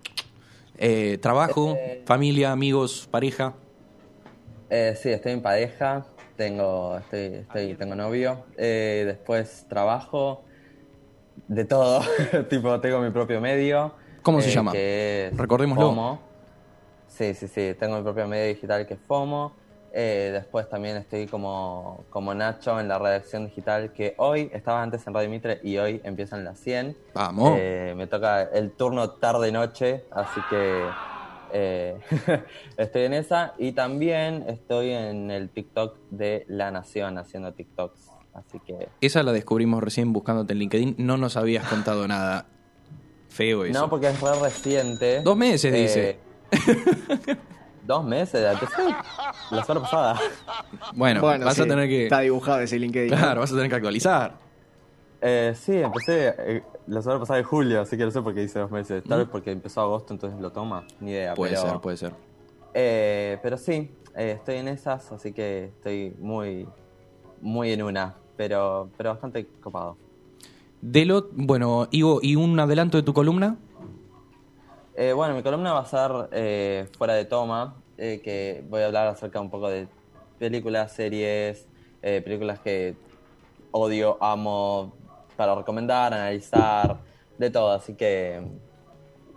Eh, 0.80 1.20
trabajo, 1.22 1.78
familia, 2.06 2.52
amigos, 2.52 3.08
pareja. 3.12 3.54
Eh, 4.74 4.96
sí, 4.96 5.10
estoy 5.10 5.34
en 5.34 5.42
pareja, 5.42 6.06
tengo, 6.38 6.98
estoy, 6.98 7.40
estoy, 7.42 7.76
tengo 7.76 7.94
novio, 7.94 8.46
eh, 8.58 9.04
después 9.06 9.66
trabajo, 9.68 10.46
de 11.50 11.66
todo, 11.66 12.02
tipo 12.50 12.80
tengo 12.80 13.02
mi 13.02 13.10
propio 13.10 13.42
medio. 13.42 13.92
¿Cómo 14.22 14.40
se 14.40 14.48
eh, 14.50 14.54
llama? 14.54 14.72
que 14.72 15.28
es 15.28 15.38
Recordémoslo. 15.38 15.88
FOMO. 15.88 16.22
Sí, 17.10 17.34
sí, 17.34 17.50
sí, 17.50 17.76
tengo 17.78 17.98
mi 17.98 18.04
propio 18.04 18.30
medio 18.30 18.48
digital 18.48 18.88
que 18.88 18.94
es 18.94 19.00
FOMO. 19.02 19.52
Eh, 19.92 20.30
después 20.32 20.70
también 20.70 20.96
estoy 20.96 21.28
como, 21.28 22.06
como 22.10 22.34
Nacho 22.34 22.80
en 22.80 22.88
la 22.88 22.98
redacción 22.98 23.48
digital, 23.48 23.92
que 23.92 24.14
hoy 24.20 24.50
estaba 24.54 24.82
antes 24.82 25.06
en 25.06 25.14
Radio 25.14 25.30
Mitre 25.30 25.60
y 25.64 25.78
hoy 25.80 26.00
empiezan 26.06 26.46
las 26.46 26.58
100. 26.60 26.96
Vamos. 27.14 27.58
Eh, 27.60 27.94
me 27.98 28.08
toca 28.08 28.44
el 28.44 28.72
turno 28.72 29.10
tarde-noche, 29.10 30.06
así 30.12 30.40
que 30.50 30.82
eh, 31.54 31.98
estoy 32.78 33.04
en 33.04 33.14
esa. 33.14 33.54
Y 33.58 33.72
también 33.74 34.46
estoy 34.48 34.92
en 34.92 35.32
el 35.32 35.50
TikTok 35.50 35.98
de 36.10 36.46
La 36.48 36.72
Nación 36.72 37.18
haciendo 37.18 37.54
TikToks. 37.54 38.10
Así 38.34 38.60
que. 38.60 38.90
Esa 39.02 39.24
la 39.24 39.32
descubrimos 39.34 39.84
recién 39.84 40.14
buscándote 40.14 40.54
en 40.54 40.60
LinkedIn. 40.60 40.96
No 40.98 41.18
nos 41.18 41.38
habías 41.38 41.68
contado 41.68 42.08
nada. 42.08 42.46
Feo 43.30 43.66
eso. 43.66 43.80
No, 43.80 43.90
porque 43.90 44.08
es 44.08 44.20
re 44.20 44.40
reciente. 44.42 45.22
Dos 45.22 45.38
meses, 45.38 45.74
dice. 45.74 46.20
Eh, 46.52 47.38
Dos 47.86 48.06
meses, 48.06 48.42
la 49.50 49.64
semana 49.64 49.82
pasada. 49.82 50.20
Bueno, 50.94 51.22
Bueno, 51.22 51.46
vas 51.46 51.56
sí, 51.56 51.62
a 51.64 51.66
tener 51.66 51.90
que... 51.90 52.04
Está 52.04 52.20
dibujado 52.20 52.60
ese 52.62 52.78
LinkedIn. 52.78 53.10
Claro, 53.10 53.42
vas 53.42 53.52
a 53.52 53.56
tener 53.56 53.70
que 53.70 53.76
actualizar. 53.76 54.38
Eh, 55.22 55.54
sí, 55.56 55.78
empecé 55.78 56.34
eh, 56.38 56.64
la 56.88 57.02
semana 57.02 57.20
pasada 57.20 57.38
de 57.38 57.44
julio, 57.44 57.82
así 57.82 57.96
que 57.96 58.04
no 58.04 58.12
sé 58.12 58.22
por 58.22 58.34
qué 58.34 58.44
hice 58.44 58.60
dos 58.60 58.72
meses. 58.72 59.04
Tal 59.04 59.20
vez 59.20 59.28
porque 59.28 59.52
empezó 59.52 59.82
agosto, 59.82 60.14
entonces 60.14 60.40
lo 60.40 60.52
toma. 60.52 60.86
Ni 61.00 61.12
idea. 61.12 61.36
Puede 61.36 61.54
pero, 61.54 61.70
ser, 61.70 61.80
puede 61.80 61.98
ser. 61.98 62.14
Eh, 62.74 63.38
pero 63.44 63.58
sí, 63.58 63.92
eh, 64.16 64.32
estoy 64.38 64.56
en 64.58 64.68
esas, 64.68 65.12
así 65.12 65.32
que 65.32 65.66
estoy 65.66 66.16
muy, 66.20 66.68
muy 67.40 67.72
en 67.72 67.84
una, 67.84 68.16
pero, 68.36 68.90
pero 68.98 69.12
bastante 69.12 69.46
copado. 69.62 69.96
De 70.82 71.06
lo, 71.06 71.30
bueno, 71.34 71.88
Ivo, 71.92 72.20
¿y 72.24 72.36
un 72.36 72.60
adelanto 72.60 72.98
de 72.98 73.04
tu 73.04 73.14
columna? 73.14 73.58
Eh, 74.96 75.14
bueno, 75.14 75.36
mi 75.36 75.44
columna 75.44 75.74
va 75.74 75.82
a 75.82 75.86
ser 75.86 76.12
eh, 76.32 76.88
fuera 76.98 77.14
de 77.14 77.26
toma, 77.26 77.76
que 77.98 78.64
voy 78.68 78.82
a 78.82 78.88
hablar 78.88 79.08
acerca 79.08 79.40
un 79.40 79.52
poco 79.52 79.70
de 79.70 79.88
películas, 80.40 80.92
series, 80.92 81.68
eh, 82.02 82.20
películas 82.24 82.60
que 82.60 82.96
odio, 83.70 84.18
amo, 84.20 84.92
para 85.42 85.56
recomendar, 85.56 86.14
analizar, 86.14 86.98
de 87.36 87.50
todo, 87.50 87.72
así 87.72 87.96
que 87.96 88.44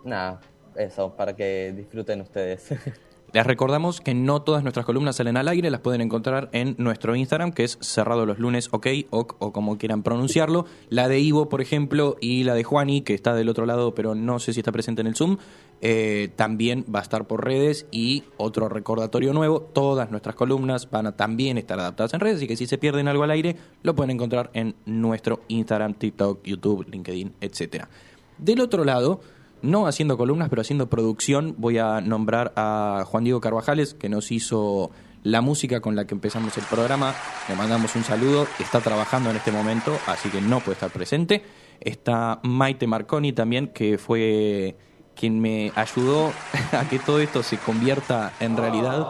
nada, 0.03 0.39
eso, 0.75 1.15
para 1.15 1.35
que 1.35 1.73
disfruten 1.75 2.21
ustedes. 2.21 2.69
Les 3.35 3.45
recordamos 3.45 3.99
que 3.99 4.13
no 4.13 4.43
todas 4.43 4.63
nuestras 4.63 4.85
columnas 4.85 5.17
salen 5.17 5.35
al 5.35 5.49
aire, 5.49 5.69
las 5.69 5.81
pueden 5.81 5.99
encontrar 5.99 6.47
en 6.53 6.73
nuestro 6.77 7.17
Instagram, 7.17 7.51
que 7.51 7.65
es 7.65 7.77
cerrado 7.81 8.25
los 8.25 8.39
lunes, 8.39 8.69
ok, 8.71 8.87
o, 9.09 9.27
o 9.39 9.51
como 9.51 9.77
quieran 9.77 10.03
pronunciarlo. 10.03 10.65
La 10.87 11.09
de 11.09 11.19
Ivo, 11.19 11.49
por 11.49 11.59
ejemplo, 11.59 12.15
y 12.21 12.45
la 12.45 12.53
de 12.53 12.63
Juani, 12.63 13.01
que 13.01 13.13
está 13.13 13.35
del 13.35 13.49
otro 13.49 13.65
lado, 13.65 13.93
pero 13.93 14.15
no 14.15 14.39
sé 14.39 14.53
si 14.53 14.61
está 14.61 14.71
presente 14.71 15.01
en 15.01 15.07
el 15.07 15.17
Zoom, 15.17 15.35
eh, 15.81 16.29
también 16.37 16.85
va 16.95 16.99
a 16.99 17.01
estar 17.01 17.27
por 17.27 17.43
redes. 17.43 17.87
Y 17.91 18.23
otro 18.37 18.69
recordatorio 18.69 19.33
nuevo, 19.33 19.59
todas 19.59 20.11
nuestras 20.11 20.35
columnas 20.35 20.89
van 20.89 21.07
a 21.07 21.17
también 21.17 21.57
estar 21.57 21.77
adaptadas 21.77 22.13
en 22.13 22.21
redes, 22.21 22.37
así 22.37 22.47
que 22.47 22.55
si 22.55 22.67
se 22.67 22.77
pierden 22.77 23.09
algo 23.09 23.23
al 23.23 23.31
aire, 23.31 23.57
lo 23.83 23.95
pueden 23.95 24.11
encontrar 24.11 24.49
en 24.53 24.75
nuestro 24.85 25.41
Instagram, 25.49 25.95
TikTok, 25.95 26.41
YouTube, 26.45 26.87
LinkedIn, 26.89 27.33
etcétera. 27.41 27.89
Del 28.37 28.61
otro 28.61 28.85
lado, 28.85 29.19
no 29.65 29.87
haciendo 29.87 30.17
columnas, 30.17 30.49
pero 30.49 30.61
haciendo 30.61 30.89
producción. 30.89 31.55
Voy 31.57 31.77
a 31.77 32.01
nombrar 32.01 32.53
a 32.55 33.03
Juan 33.05 33.23
Diego 33.23 33.41
Carvajales, 33.41 33.93
que 33.93 34.09
nos 34.09 34.31
hizo 34.31 34.91
la 35.23 35.41
música 35.41 35.81
con 35.81 35.95
la 35.95 36.05
que 36.05 36.13
empezamos 36.13 36.57
el 36.57 36.63
programa. 36.65 37.13
Le 37.49 37.55
mandamos 37.55 37.95
un 37.95 38.03
saludo. 38.03 38.47
Está 38.59 38.79
trabajando 38.79 39.31
en 39.31 39.37
este 39.37 39.51
momento, 39.51 39.97
así 40.07 40.29
que 40.29 40.39
no 40.39 40.59
puede 40.59 40.73
estar 40.73 40.91
presente. 40.91 41.43
Está 41.81 42.39
Maite 42.43 42.87
Marconi 42.87 43.33
también, 43.33 43.67
que 43.67 43.97
fue 43.97 44.77
quien 45.15 45.39
me 45.39 45.71
ayudó 45.75 46.31
a 46.71 46.87
que 46.87 46.99
todo 46.99 47.19
esto 47.19 47.41
se 47.41 47.57
convierta 47.57 48.33
en 48.39 48.55
realidad, 48.55 49.07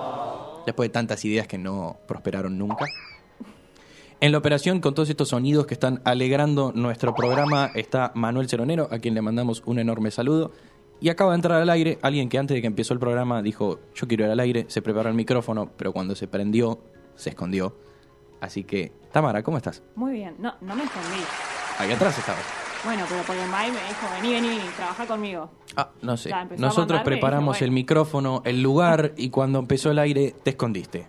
después 0.65 0.89
de 0.89 0.93
tantas 0.93 1.25
ideas 1.25 1.47
que 1.47 1.57
no 1.57 1.97
prosperaron 2.07 2.57
nunca. 2.57 2.85
En 4.21 4.31
la 4.31 4.37
operación, 4.37 4.79
con 4.79 4.93
todos 4.93 5.09
estos 5.09 5.29
sonidos 5.29 5.67
que 5.67 5.73
están 5.73 6.01
alegrando 6.05 6.71
nuestro 6.73 7.13
programa, 7.13 7.71
está 7.75 8.11
Manuel 8.15 8.47
Ceronero, 8.47 8.87
a 8.89 8.99
quien 8.99 9.13
le 9.13 9.21
mandamos 9.21 9.61
un 9.65 9.77
enorme 9.77 10.09
saludo. 10.09 10.51
Y 11.01 11.09
acaba 11.09 11.31
de 11.31 11.35
entrar 11.35 11.61
al 11.61 11.69
aire 11.69 11.99
alguien 12.01 12.29
que 12.29 12.37
antes 12.37 12.55
de 12.55 12.61
que 12.61 12.67
empezó 12.67 12.93
el 12.93 12.99
programa 12.99 13.41
dijo, 13.41 13.79
yo 13.93 14.07
quiero 14.07 14.25
ir 14.25 14.31
al 14.31 14.39
aire, 14.39 14.65
se 14.69 14.81
preparó 14.81 15.09
el 15.09 15.15
micrófono, 15.15 15.69
pero 15.75 15.91
cuando 15.91 16.15
se 16.15 16.27
prendió, 16.27 16.79
se 17.15 17.31
escondió. 17.31 17.75
Así 18.39 18.63
que, 18.63 18.93
Tamara, 19.11 19.43
¿cómo 19.43 19.57
estás? 19.57 19.83
Muy 19.95 20.13
bien. 20.13 20.35
No, 20.39 20.55
no 20.61 20.75
me 20.75 20.83
escondí. 20.85 21.21
Ahí 21.77 21.91
atrás 21.91 22.17
estaba. 22.17 22.39
Bueno, 22.85 23.03
pero 23.09 23.21
porque 23.23 23.45
Mai 23.47 23.69
me 23.69 23.79
dijo, 23.79 24.07
vení, 24.21 24.33
vení, 24.33 24.59
trabaja 24.77 25.05
conmigo. 25.05 25.49
Ah, 25.75 25.89
no 26.01 26.15
sé. 26.15 26.31
Nosotros 26.57 27.01
preparamos 27.03 27.61
el 27.61 27.71
micrófono, 27.71 28.41
el 28.45 28.61
lugar, 28.61 29.13
y 29.17 29.29
cuando 29.29 29.59
empezó 29.59 29.91
el 29.91 29.99
aire, 29.99 30.33
te 30.41 30.51
escondiste. 30.51 31.07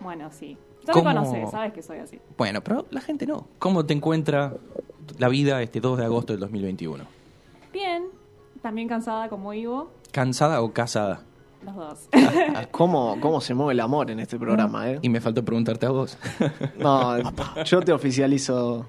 Bueno, 0.00 0.30
sí. 0.30 0.58
Ya 0.86 0.92
¿Cómo? 0.92 1.08
me 1.08 1.14
conoces, 1.14 1.50
sabes 1.50 1.72
que 1.72 1.82
soy 1.82 1.98
así. 1.98 2.18
Bueno, 2.36 2.62
pero 2.62 2.86
la 2.90 3.00
gente 3.00 3.26
no. 3.26 3.46
¿Cómo 3.58 3.86
te 3.86 3.94
encuentra 3.94 4.54
la 5.18 5.28
vida 5.28 5.62
este 5.62 5.80
2 5.80 5.98
de 5.98 6.04
agosto 6.04 6.32
del 6.32 6.40
2021? 6.40 7.04
Bien. 7.72 8.04
También 8.62 8.88
cansada 8.88 9.28
como 9.28 9.52
Ivo. 9.52 9.90
¿Cansada 10.12 10.62
o 10.62 10.72
casada? 10.72 11.22
Los 11.64 11.74
dos. 11.74 12.08
¿Cómo, 12.70 13.18
¿Cómo 13.20 13.40
se 13.40 13.54
mueve 13.54 13.72
el 13.72 13.80
amor 13.80 14.10
en 14.10 14.20
este 14.20 14.38
programa, 14.38 14.90
eh? 14.90 14.98
Y 15.02 15.08
me 15.08 15.20
faltó 15.20 15.44
preguntarte 15.44 15.86
a 15.86 15.90
vos. 15.90 16.16
No, 16.78 17.16
yo 17.64 17.80
te 17.80 17.92
oficializo 17.92 18.86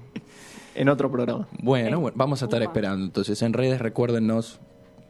en 0.74 0.88
otro 0.88 1.10
programa. 1.10 1.46
bueno, 1.60 2.00
bueno, 2.00 2.16
vamos 2.16 2.42
a 2.42 2.46
estar 2.46 2.62
esperando. 2.62 3.04
Entonces, 3.04 3.40
en 3.42 3.52
redes, 3.52 3.80
recuérdennos. 3.80 4.60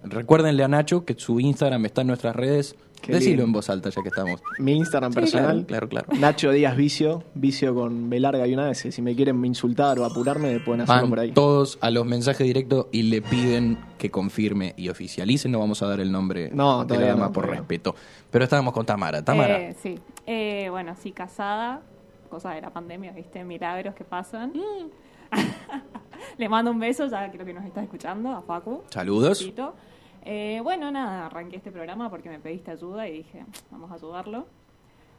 Recuérdenle 0.02 0.62
a 0.62 0.68
Nacho 0.68 1.06
que 1.06 1.14
su 1.14 1.40
Instagram 1.40 1.86
está 1.86 2.02
en 2.02 2.08
nuestras 2.08 2.36
redes. 2.36 2.76
Qué 3.06 3.12
Decilo 3.12 3.30
lindo. 3.30 3.44
en 3.44 3.52
voz 3.52 3.70
alta, 3.70 3.90
ya 3.90 4.02
que 4.02 4.08
estamos. 4.08 4.42
Mi 4.58 4.72
Instagram 4.76 5.12
Sí, 5.12 5.20
personal, 5.20 5.66
claro, 5.66 5.88
claro, 5.88 6.06
claro. 6.06 6.20
Nacho 6.20 6.50
Díaz 6.50 6.76
Vicio, 6.76 7.22
Vicio 7.34 7.74
con 7.74 8.08
B 8.10 8.18
larga 8.20 8.46
y 8.46 8.54
una 8.54 8.70
S. 8.70 8.90
Si 8.92 9.02
me 9.02 9.14
quieren 9.14 9.44
insultar 9.44 9.98
o 9.98 10.04
apurarme, 10.04 10.58
pueden 10.60 10.82
hacerlo 10.82 11.02
Van 11.02 11.10
por 11.10 11.20
ahí. 11.20 11.32
todos 11.32 11.78
a 11.80 11.90
los 11.90 12.06
mensajes 12.06 12.46
directos 12.46 12.86
y 12.92 13.02
le 13.04 13.20
piden 13.22 13.78
que 13.98 14.10
confirme 14.10 14.74
y 14.76 14.88
oficialice. 14.88 15.48
No 15.48 15.58
vamos 15.58 15.82
a 15.82 15.86
dar 15.86 16.00
el 16.00 16.10
nombre 16.10 16.50
No, 16.52 16.78
de 16.78 16.82
la 16.82 16.86
todavía 16.88 17.08
dama 17.10 17.26
no, 17.26 17.32
por 17.32 17.46
no. 17.46 17.52
respeto. 17.52 17.94
Pero 18.30 18.44
estábamos 18.44 18.72
con 18.72 18.84
Tamara. 18.86 19.24
Tamara, 19.24 19.58
Eh, 19.60 19.76
sí. 19.82 19.98
Eh, 20.26 20.68
bueno, 20.70 20.94
sí, 21.00 21.12
casada. 21.12 21.82
Cosa 22.30 22.50
de 22.52 22.60
la 22.62 22.70
pandemia, 22.70 23.12
¿viste? 23.12 23.44
Milagros 23.44 23.94
que 23.94 24.04
pasan. 24.04 24.52
Le 26.38 26.48
mando 26.48 26.70
un 26.70 26.78
beso, 26.78 27.06
ya 27.06 27.30
creo 27.30 27.44
que 27.44 27.52
nos 27.52 27.64
está 27.64 27.82
escuchando, 27.82 28.30
a 28.30 28.42
Facu. 28.42 28.82
saludos. 28.90 29.38
Besito. 29.40 29.74
Eh, 30.24 30.60
bueno, 30.62 30.90
nada, 30.90 31.26
arranqué 31.26 31.56
este 31.56 31.70
programa 31.70 32.08
porque 32.08 32.28
me 32.30 32.38
pediste 32.38 32.70
ayuda 32.70 33.06
y 33.08 33.12
dije, 33.18 33.44
vamos 33.70 33.90
a 33.90 33.94
ayudarlo. 33.94 34.46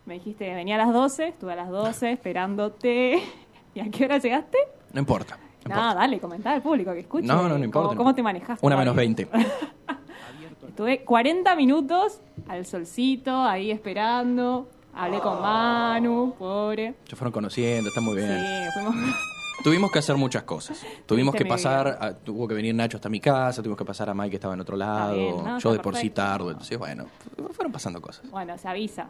Me 0.06 0.16
dijiste, 0.16 0.54
venía 0.54 0.76
a 0.76 0.80
las 0.80 0.94
12, 0.94 1.28
estuve 1.28 1.54
a 1.54 1.56
las 1.56 1.70
12 1.70 2.12
esperándote. 2.12 3.22
¿Y 3.76 3.80
a 3.80 3.90
qué 3.90 4.06
hora 4.06 4.18
llegaste? 4.18 4.58
No 4.94 5.00
importa. 5.00 5.38
no 5.38 5.70
Nada, 5.70 5.82
importa. 5.82 6.00
dale, 6.00 6.20
comentá 6.20 6.52
al 6.54 6.62
público 6.62 6.94
que 6.94 7.02
escuche. 7.02 7.28
No, 7.28 7.48
no, 7.48 7.58
no 7.58 7.64
importa. 7.64 7.96
¿Cómo, 7.96 8.16
te 8.16 8.24
manejaste? 8.24 8.66
Una 8.66 8.78
menos 8.78 8.96
20. 8.96 9.28
Estuve 10.68 11.04
40 11.06 11.56
minutos 11.56 12.20
al 12.48 12.66
solcito, 12.66 13.44
ahí 13.44 13.72
esperando. 13.72 14.70
Hablé 14.94 15.20
con 15.20 15.42
Manu, 15.42 16.34
pobre. 16.38 16.96
Se 17.08 17.16
fueron 17.16 17.32
conociendo, 17.32 17.90
está 17.90 18.02
muy 18.02 18.16
bien. 18.16 18.30
Sí, 18.30 18.72
fuimos. 18.74 19.16
Tuvimos 19.64 19.92
que 19.92 20.00
hacer 20.00 20.16
muchas 20.16 20.44
cosas. 20.44 20.80
Tuvimos 21.06 21.34
que 21.36 21.46
pasar, 21.46 21.88
a- 22.00 22.14
tuvo 22.14 22.48
que 22.48 22.54
venir 22.54 22.76
Nacho 22.76 22.98
hasta 22.98 23.10
mi 23.10 23.20
casa, 23.20 23.62
tuvimos 23.62 23.78
que 23.78 23.86
pasar 23.86 24.10
a 24.10 24.14
Mike 24.14 24.30
que 24.32 24.36
estaba 24.36 24.54
en 24.54 24.60
otro 24.62 24.76
lado, 24.78 25.16
bien, 25.16 25.44
no, 25.44 25.60
yo 25.60 25.74
de 25.74 25.80
por 25.80 25.96
sí 25.96 26.10
tardo. 26.10 26.52
Entonces, 26.52 26.78
bueno, 26.78 27.06
fueron 27.52 27.72
pasando 27.72 28.00
cosas. 28.02 28.30
Bueno, 28.30 28.58
se 28.58 28.68
avisa 28.68 29.08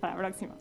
para 0.00 0.14
la 0.14 0.18
próxima. 0.18 0.54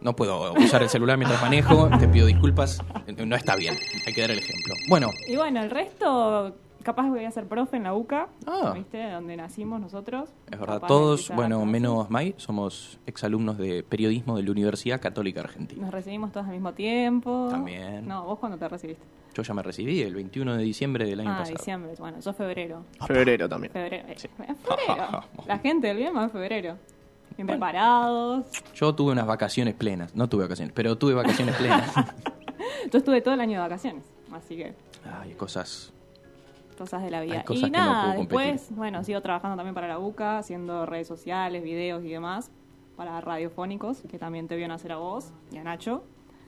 No 0.00 0.14
puedo 0.14 0.52
usar 0.54 0.82
el 0.84 0.88
celular 0.88 1.18
mientras 1.18 1.40
manejo, 1.42 1.90
te 1.98 2.06
pido 2.06 2.26
disculpas. 2.26 2.80
No 3.26 3.34
está 3.34 3.56
bien, 3.56 3.76
hay 4.06 4.12
que 4.12 4.20
dar 4.20 4.30
el 4.30 4.38
ejemplo. 4.38 4.74
Bueno, 4.88 5.10
Y 5.26 5.34
bueno, 5.34 5.62
el 5.62 5.70
resto, 5.70 6.54
capaz 6.82 7.08
voy 7.08 7.24
a 7.24 7.30
ser 7.30 7.46
profe 7.46 7.76
en 7.76 7.84
la 7.84 7.94
UCA, 7.94 8.28
Ah. 8.46 8.72
¿viste? 8.74 9.10
Donde 9.10 9.36
nacimos 9.36 9.80
nosotros. 9.80 10.30
es 10.50 10.58
verdad, 10.58 10.74
Capaz 10.76 10.88
todos, 10.88 11.30
bueno, 11.34 11.64
menos 11.66 12.10
May, 12.10 12.34
somos 12.38 12.98
exalumnos 13.06 13.58
de 13.58 13.82
periodismo 13.82 14.36
de 14.36 14.42
la 14.42 14.50
Universidad 14.50 15.00
Católica 15.00 15.40
Argentina. 15.40 15.82
Nos 15.82 15.92
recibimos 15.92 16.32
todos 16.32 16.46
al 16.46 16.52
mismo 16.52 16.72
tiempo. 16.72 17.48
También. 17.50 18.06
No, 18.06 18.24
vos 18.24 18.38
cuando 18.38 18.58
te 18.58 18.68
recibiste. 18.68 19.02
Yo 19.34 19.42
ya 19.44 19.54
me 19.54 19.62
recibí 19.62 20.00
el 20.02 20.14
21 20.14 20.56
de 20.56 20.62
diciembre 20.64 21.06
del 21.06 21.20
año 21.20 21.30
ah, 21.32 21.38
pasado. 21.38 21.56
diciembre. 21.56 21.92
Bueno, 21.98 22.18
yo 22.20 22.32
febrero. 22.32 22.84
Febrero 23.06 23.48
también. 23.48 23.72
Febrero. 23.72 24.08
eh, 24.08 24.16
febrero. 24.16 25.24
la 25.46 25.58
gente 25.58 25.86
del 25.86 25.96
bien 25.98 26.16
va 26.16 26.24
en 26.24 26.30
febrero. 26.30 26.76
Bien 27.36 27.46
preparados. 27.46 28.46
Yo 28.74 28.92
tuve 28.94 29.12
unas 29.12 29.26
vacaciones 29.26 29.74
plenas, 29.74 30.14
no 30.16 30.28
tuve 30.28 30.42
vacaciones, 30.44 30.72
pero 30.74 30.98
tuve 30.98 31.14
vacaciones 31.14 31.54
plenas. 31.58 31.92
Yo 32.90 32.98
estuve 32.98 33.20
todo 33.20 33.34
el 33.34 33.40
año 33.40 33.52
de 33.52 33.58
vacaciones. 33.60 34.04
Así 34.32 34.56
que 34.56 34.74
Ay, 35.20 35.32
cosas. 35.34 35.92
Cosas 36.80 37.02
de 37.02 37.10
la 37.10 37.20
vida. 37.20 37.44
Y 37.50 37.60
no 37.62 37.68
nada, 37.68 38.14
después, 38.14 38.68
bueno, 38.74 39.04
sigo 39.04 39.20
trabajando 39.20 39.54
también 39.56 39.74
para 39.74 39.86
la 39.86 39.98
UCA, 39.98 40.38
haciendo 40.38 40.86
redes 40.86 41.06
sociales, 41.06 41.62
videos 41.62 42.02
y 42.04 42.08
demás, 42.08 42.50
para 42.96 43.20
radiofónicos, 43.20 43.98
que 44.10 44.18
también 44.18 44.48
te 44.48 44.56
vieron 44.56 44.72
hacer 44.74 44.92
a 44.92 44.96
vos 44.96 45.30
y 45.52 45.58
a 45.58 45.62
Nacho. 45.62 46.02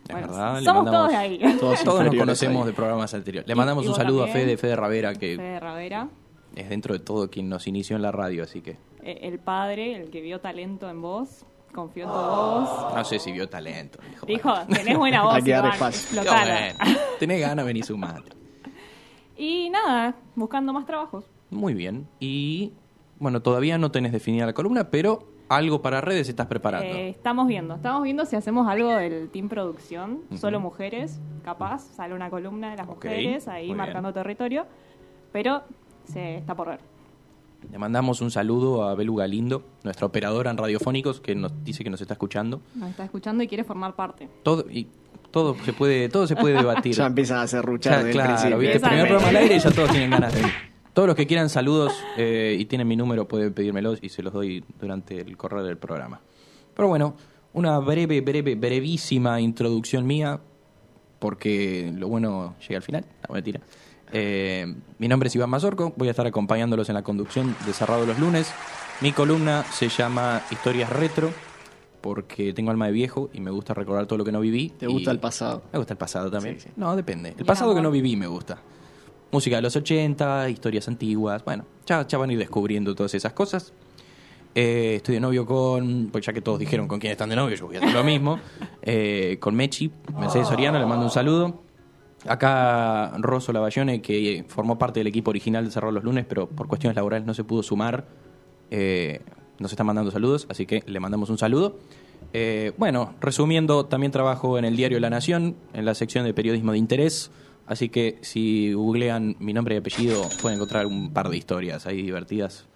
Es 0.04 0.12
Bueno, 0.12 0.28
verdad, 0.28 0.60
somos 0.62 0.84
mandamos- 0.84 0.90
todos 0.90 1.08
de 1.10 1.16
ahí. 1.16 1.38
Todos 1.60 1.84
Todos 1.84 2.04
nos 2.06 2.14
conocemos 2.16 2.62
ahí. 2.62 2.68
de 2.68 2.72
programas 2.72 3.12
anteriores. 3.12 3.46
Le 3.46 3.54
mandamos 3.54 3.84
y 3.84 3.88
un 3.88 3.94
saludo 3.94 4.24
a. 4.24 4.28
Fede, 4.28 4.56
Fede 4.56 4.74
Ravera, 4.74 5.12
que 5.14 5.36
Fede 5.36 5.60
Ravera, 5.60 6.08
es 6.56 6.68
dentro 6.70 6.94
de 6.94 7.00
todo 7.00 7.28
quien 7.30 7.48
nos 7.50 7.66
inició 7.66 7.96
en 7.96 8.02
la 8.02 8.10
radio, 8.10 8.42
así 8.42 8.62
que 8.62 8.78
eh, 9.02 9.18
el 9.22 9.38
padre, 9.38 9.94
el 9.96 10.10
que 10.10 10.20
vio 10.22 10.40
talento 10.40 10.88
en 10.90 11.00
vos, 11.02 11.44
confió 11.74 12.04
en 12.04 12.10
tu 12.10 12.16
voz. 12.16 12.94
no 12.96 13.04
sé 13.04 13.18
si 13.18 13.32
vio 13.32 13.48
talento. 13.48 13.98
Dijo, 14.10 14.26
Dijo, 14.26 14.54
tenés 14.66 14.96
buena 14.98 15.22
voz, 15.24 15.34
Hay 15.34 15.42
que 15.42 15.50
dar 15.52 15.60
Iván, 15.66 15.72
espacio. 15.74 16.00
explotala". 16.20 16.74
Bueno, 16.82 16.98
tenés 17.20 17.40
ganas, 17.40 17.64
vení 17.66 17.82
sumate. 17.82 18.41
Y 19.36 19.70
nada, 19.70 20.14
buscando 20.34 20.72
más 20.72 20.86
trabajos. 20.86 21.24
Muy 21.50 21.74
bien. 21.74 22.06
Y 22.20 22.72
bueno, 23.18 23.40
todavía 23.40 23.78
no 23.78 23.90
tenés 23.90 24.12
definida 24.12 24.46
la 24.46 24.52
columna, 24.52 24.90
pero 24.90 25.28
algo 25.48 25.82
para 25.82 26.00
redes 26.00 26.28
estás 26.28 26.46
preparando. 26.46 26.94
Eh, 26.94 27.10
estamos 27.10 27.46
viendo, 27.46 27.74
estamos 27.74 28.02
viendo 28.02 28.24
si 28.24 28.36
hacemos 28.36 28.66
algo 28.68 28.88
del 28.90 29.28
team 29.28 29.48
producción, 29.48 30.20
solo 30.34 30.60
mujeres, 30.60 31.20
capaz, 31.44 31.82
sale 31.82 32.14
una 32.14 32.30
columna 32.30 32.70
de 32.70 32.76
las 32.78 32.86
mujeres 32.86 33.48
ahí 33.48 33.66
bien. 33.66 33.76
marcando 33.76 34.12
territorio, 34.12 34.66
pero 35.30 35.62
se 36.04 36.36
está 36.36 36.54
por 36.54 36.68
ver. 36.68 36.80
Le 37.70 37.78
mandamos 37.78 38.20
un 38.20 38.30
saludo 38.30 38.84
a 38.84 38.94
Belu 38.94 39.14
Galindo, 39.14 39.62
nuestra 39.84 40.06
operadora 40.06 40.50
en 40.50 40.56
Radiofónicos, 40.56 41.20
que 41.20 41.34
nos 41.34 41.52
dice 41.62 41.84
que 41.84 41.90
nos 41.90 42.00
está 42.00 42.14
escuchando. 42.14 42.60
Nos 42.74 42.90
está 42.90 43.04
escuchando 43.04 43.44
y 43.44 43.48
quiere 43.48 43.62
formar 43.62 43.94
parte. 43.94 44.28
Todo, 44.42 44.64
y 44.68 44.88
todo 45.32 45.56
se 45.64 45.72
puede, 45.72 46.08
todo 46.08 46.26
se 46.26 46.36
puede 46.36 46.56
debatir. 46.56 46.94
Ya 46.96 47.06
empiezan 47.06 47.38
a 47.38 47.42
hacer 47.42 47.64
Ya, 47.80 48.00
el 48.00 48.10
claro, 48.10 48.28
principio. 48.28 48.58
¿viste? 48.58 48.76
Empiezan 48.76 48.90
Primer 48.90 49.08
programa 49.08 49.28
al 49.30 49.36
aire 49.36 49.56
y 49.56 49.58
ya 49.58 49.70
todos 49.70 49.90
tienen 49.90 50.10
ganas 50.10 50.34
de 50.34 50.40
ir. 50.40 50.46
Todos 50.92 51.06
los 51.06 51.16
que 51.16 51.26
quieran 51.26 51.48
saludos 51.48 51.94
eh, 52.18 52.54
y 52.58 52.66
tienen 52.66 52.86
mi 52.86 52.96
número 52.96 53.26
pueden 53.26 53.54
pedírmelos 53.54 53.98
y 54.02 54.10
se 54.10 54.22
los 54.22 54.34
doy 54.34 54.62
durante 54.78 55.18
el 55.18 55.38
correo 55.38 55.64
del 55.64 55.78
programa. 55.78 56.20
Pero 56.74 56.86
bueno, 56.88 57.16
una 57.54 57.78
breve, 57.78 58.20
breve, 58.20 58.56
brevísima 58.56 59.40
introducción 59.40 60.06
mía, 60.06 60.38
porque 61.18 61.90
lo 61.96 62.08
bueno 62.08 62.56
llega 62.60 62.76
al 62.76 62.82
final. 62.82 63.06
No, 63.26 63.34
mentira. 63.34 63.60
Eh, 64.12 64.66
mi 64.98 65.08
nombre 65.08 65.28
es 65.28 65.34
Iván 65.34 65.48
Mazorco, 65.48 65.94
voy 65.96 66.08
a 66.08 66.10
estar 66.10 66.26
acompañándolos 66.26 66.90
en 66.90 66.94
la 66.94 67.02
conducción 67.02 67.56
de 67.64 67.72
Cerrado 67.72 68.04
los 68.04 68.18
lunes. 68.18 68.52
Mi 69.00 69.12
columna 69.12 69.64
se 69.72 69.88
llama 69.88 70.42
Historias 70.50 70.90
Retro, 70.90 71.30
porque 72.02 72.52
tengo 72.52 72.70
alma 72.70 72.86
de 72.86 72.92
viejo 72.92 73.30
y 73.32 73.40
me 73.40 73.50
gusta 73.50 73.72
recordar 73.72 74.06
todo 74.06 74.18
lo 74.18 74.24
que 74.24 74.32
no 74.32 74.40
viví. 74.40 74.70
Te 74.70 74.86
gusta 74.86 75.10
el 75.10 75.20
pasado. 75.20 75.62
me 75.72 75.78
gusta 75.78 75.94
el 75.94 75.98
pasado 75.98 76.30
también. 76.30 76.60
Sí, 76.60 76.68
sí. 76.68 76.74
No, 76.76 76.94
depende. 76.94 77.34
El 77.38 77.44
pasado 77.46 77.74
que 77.74 77.80
no 77.80 77.90
viví 77.90 78.16
me 78.16 78.26
gusta. 78.26 78.60
Música 79.30 79.56
de 79.56 79.62
los 79.62 79.74
80, 79.74 80.50
historias 80.50 80.88
antiguas. 80.88 81.42
Bueno, 81.44 81.64
ya, 81.86 82.06
ya 82.06 82.18
van 82.18 82.28
a 82.28 82.32
ir 82.34 82.38
descubriendo 82.38 82.94
todas 82.94 83.14
esas 83.14 83.32
cosas. 83.32 83.72
Eh, 84.54 84.96
estoy 84.96 85.14
de 85.14 85.20
novio 85.20 85.46
con, 85.46 86.10
pues 86.12 86.26
ya 86.26 86.32
que 86.32 86.42
todos 86.42 86.58
dijeron 86.58 86.86
con 86.86 87.00
quién 87.00 87.12
están 87.12 87.30
de 87.30 87.36
novio, 87.36 87.56
yo 87.56 87.66
voy 87.66 87.76
a 87.76 87.78
hacer 87.78 87.94
lo 87.94 88.04
mismo. 88.04 88.38
Eh, 88.84 89.36
con 89.38 89.54
Mechi, 89.54 89.92
Mercedes 90.18 90.48
Soriano, 90.48 90.76
le 90.76 90.86
mando 90.86 91.04
un 91.04 91.10
saludo. 91.12 91.62
Acá 92.26 93.12
Rosso 93.18 93.52
Lavallone, 93.52 94.02
que 94.02 94.44
formó 94.48 94.76
parte 94.76 94.98
del 94.98 95.06
equipo 95.06 95.30
original 95.30 95.64
de 95.64 95.70
Cerrar 95.70 95.92
los 95.92 96.02
Lunes, 96.02 96.26
pero 96.28 96.48
por 96.48 96.66
cuestiones 96.66 96.96
laborales 96.96 97.24
no 97.24 97.32
se 97.32 97.44
pudo 97.44 97.62
sumar. 97.62 98.04
Eh, 98.72 99.20
nos 99.62 99.72
está 99.72 99.84
mandando 99.84 100.10
saludos, 100.10 100.46
así 100.50 100.66
que 100.66 100.82
le 100.86 101.00
mandamos 101.00 101.30
un 101.30 101.38
saludo. 101.38 101.78
Eh, 102.34 102.72
bueno, 102.76 103.14
resumiendo, 103.20 103.86
también 103.86 104.12
trabajo 104.12 104.58
en 104.58 104.64
el 104.64 104.76
diario 104.76 105.00
La 105.00 105.10
Nación, 105.10 105.56
en 105.72 105.84
la 105.84 105.94
sección 105.94 106.24
de 106.24 106.34
periodismo 106.34 106.72
de 106.72 106.78
interés, 106.78 107.30
Así 107.66 107.88
que 107.88 108.18
si 108.22 108.72
googlean 108.72 109.36
mi 109.38 109.52
nombre 109.52 109.74
y 109.74 109.78
apellido, 109.78 110.28
pueden 110.40 110.56
encontrar 110.56 110.86
un 110.86 111.12
par 111.12 111.28
de 111.28 111.36
historias 111.36 111.86
ahí 111.86 112.02
divertidas. 112.02 112.66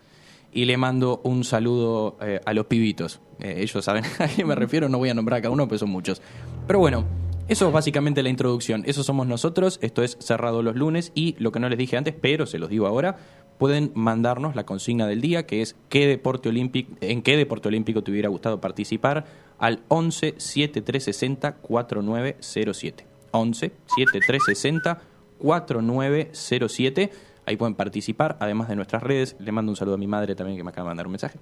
Y 0.52 0.64
le 0.64 0.76
mando 0.76 1.20
un 1.24 1.44
saludo 1.44 2.16
eh, 2.20 2.40
a 2.44 2.54
los 2.54 2.66
pibitos. 2.66 3.20
Eh, 3.40 3.56
ellos 3.58 3.84
saben 3.84 4.04
a 4.18 4.28
quién 4.28 4.46
me 4.46 4.54
refiero, 4.54 4.88
no 4.88 4.98
voy 4.98 5.10
a 5.10 5.14
nombrar 5.14 5.40
a 5.40 5.42
cada 5.42 5.52
uno, 5.52 5.66
pero 5.68 5.78
son 5.78 5.90
muchos. 5.90 6.22
Pero 6.66 6.78
bueno, 6.78 7.04
eso 7.48 7.66
es 7.66 7.72
básicamente 7.72 8.22
la 8.22 8.28
introducción. 8.28 8.84
Eso 8.86 9.02
somos 9.02 9.26
nosotros. 9.26 9.78
Esto 9.82 10.02
es 10.02 10.16
cerrado 10.20 10.62
los 10.62 10.76
lunes. 10.76 11.12
Y 11.14 11.34
lo 11.38 11.52
que 11.52 11.60
no 11.60 11.68
les 11.68 11.78
dije 11.78 11.96
antes, 11.96 12.14
pero 12.18 12.46
se 12.46 12.58
los 12.58 12.70
digo 12.70 12.86
ahora, 12.86 13.16
pueden 13.58 13.92
mandarnos 13.94 14.54
la 14.56 14.64
consigna 14.64 15.06
del 15.06 15.20
día, 15.20 15.46
que 15.46 15.62
es 15.62 15.76
¿qué 15.88 16.06
deporte 16.06 16.48
olímpico, 16.48 16.92
en 17.00 17.22
qué 17.22 17.36
deporte 17.36 17.68
olímpico 17.68 18.02
te 18.02 18.10
hubiera 18.10 18.28
gustado 18.28 18.60
participar 18.60 19.24
al 19.58 19.80
11 19.88 20.34
7360 20.36 21.56
4907. 21.56 23.06
11 23.32 23.72
7360 23.96 25.00
4907. 25.38 27.10
Ahí 27.46 27.56
pueden 27.56 27.74
participar, 27.74 28.36
además 28.40 28.68
de 28.68 28.76
nuestras 28.76 29.02
redes. 29.02 29.36
Le 29.38 29.52
mando 29.52 29.70
un 29.70 29.76
saludo 29.76 29.94
a 29.94 29.98
mi 29.98 30.08
madre 30.08 30.34
también 30.34 30.56
que 30.56 30.64
me 30.64 30.70
acaba 30.70 30.86
de 30.86 30.90
mandar 30.90 31.06
un 31.06 31.12
mensaje. 31.12 31.38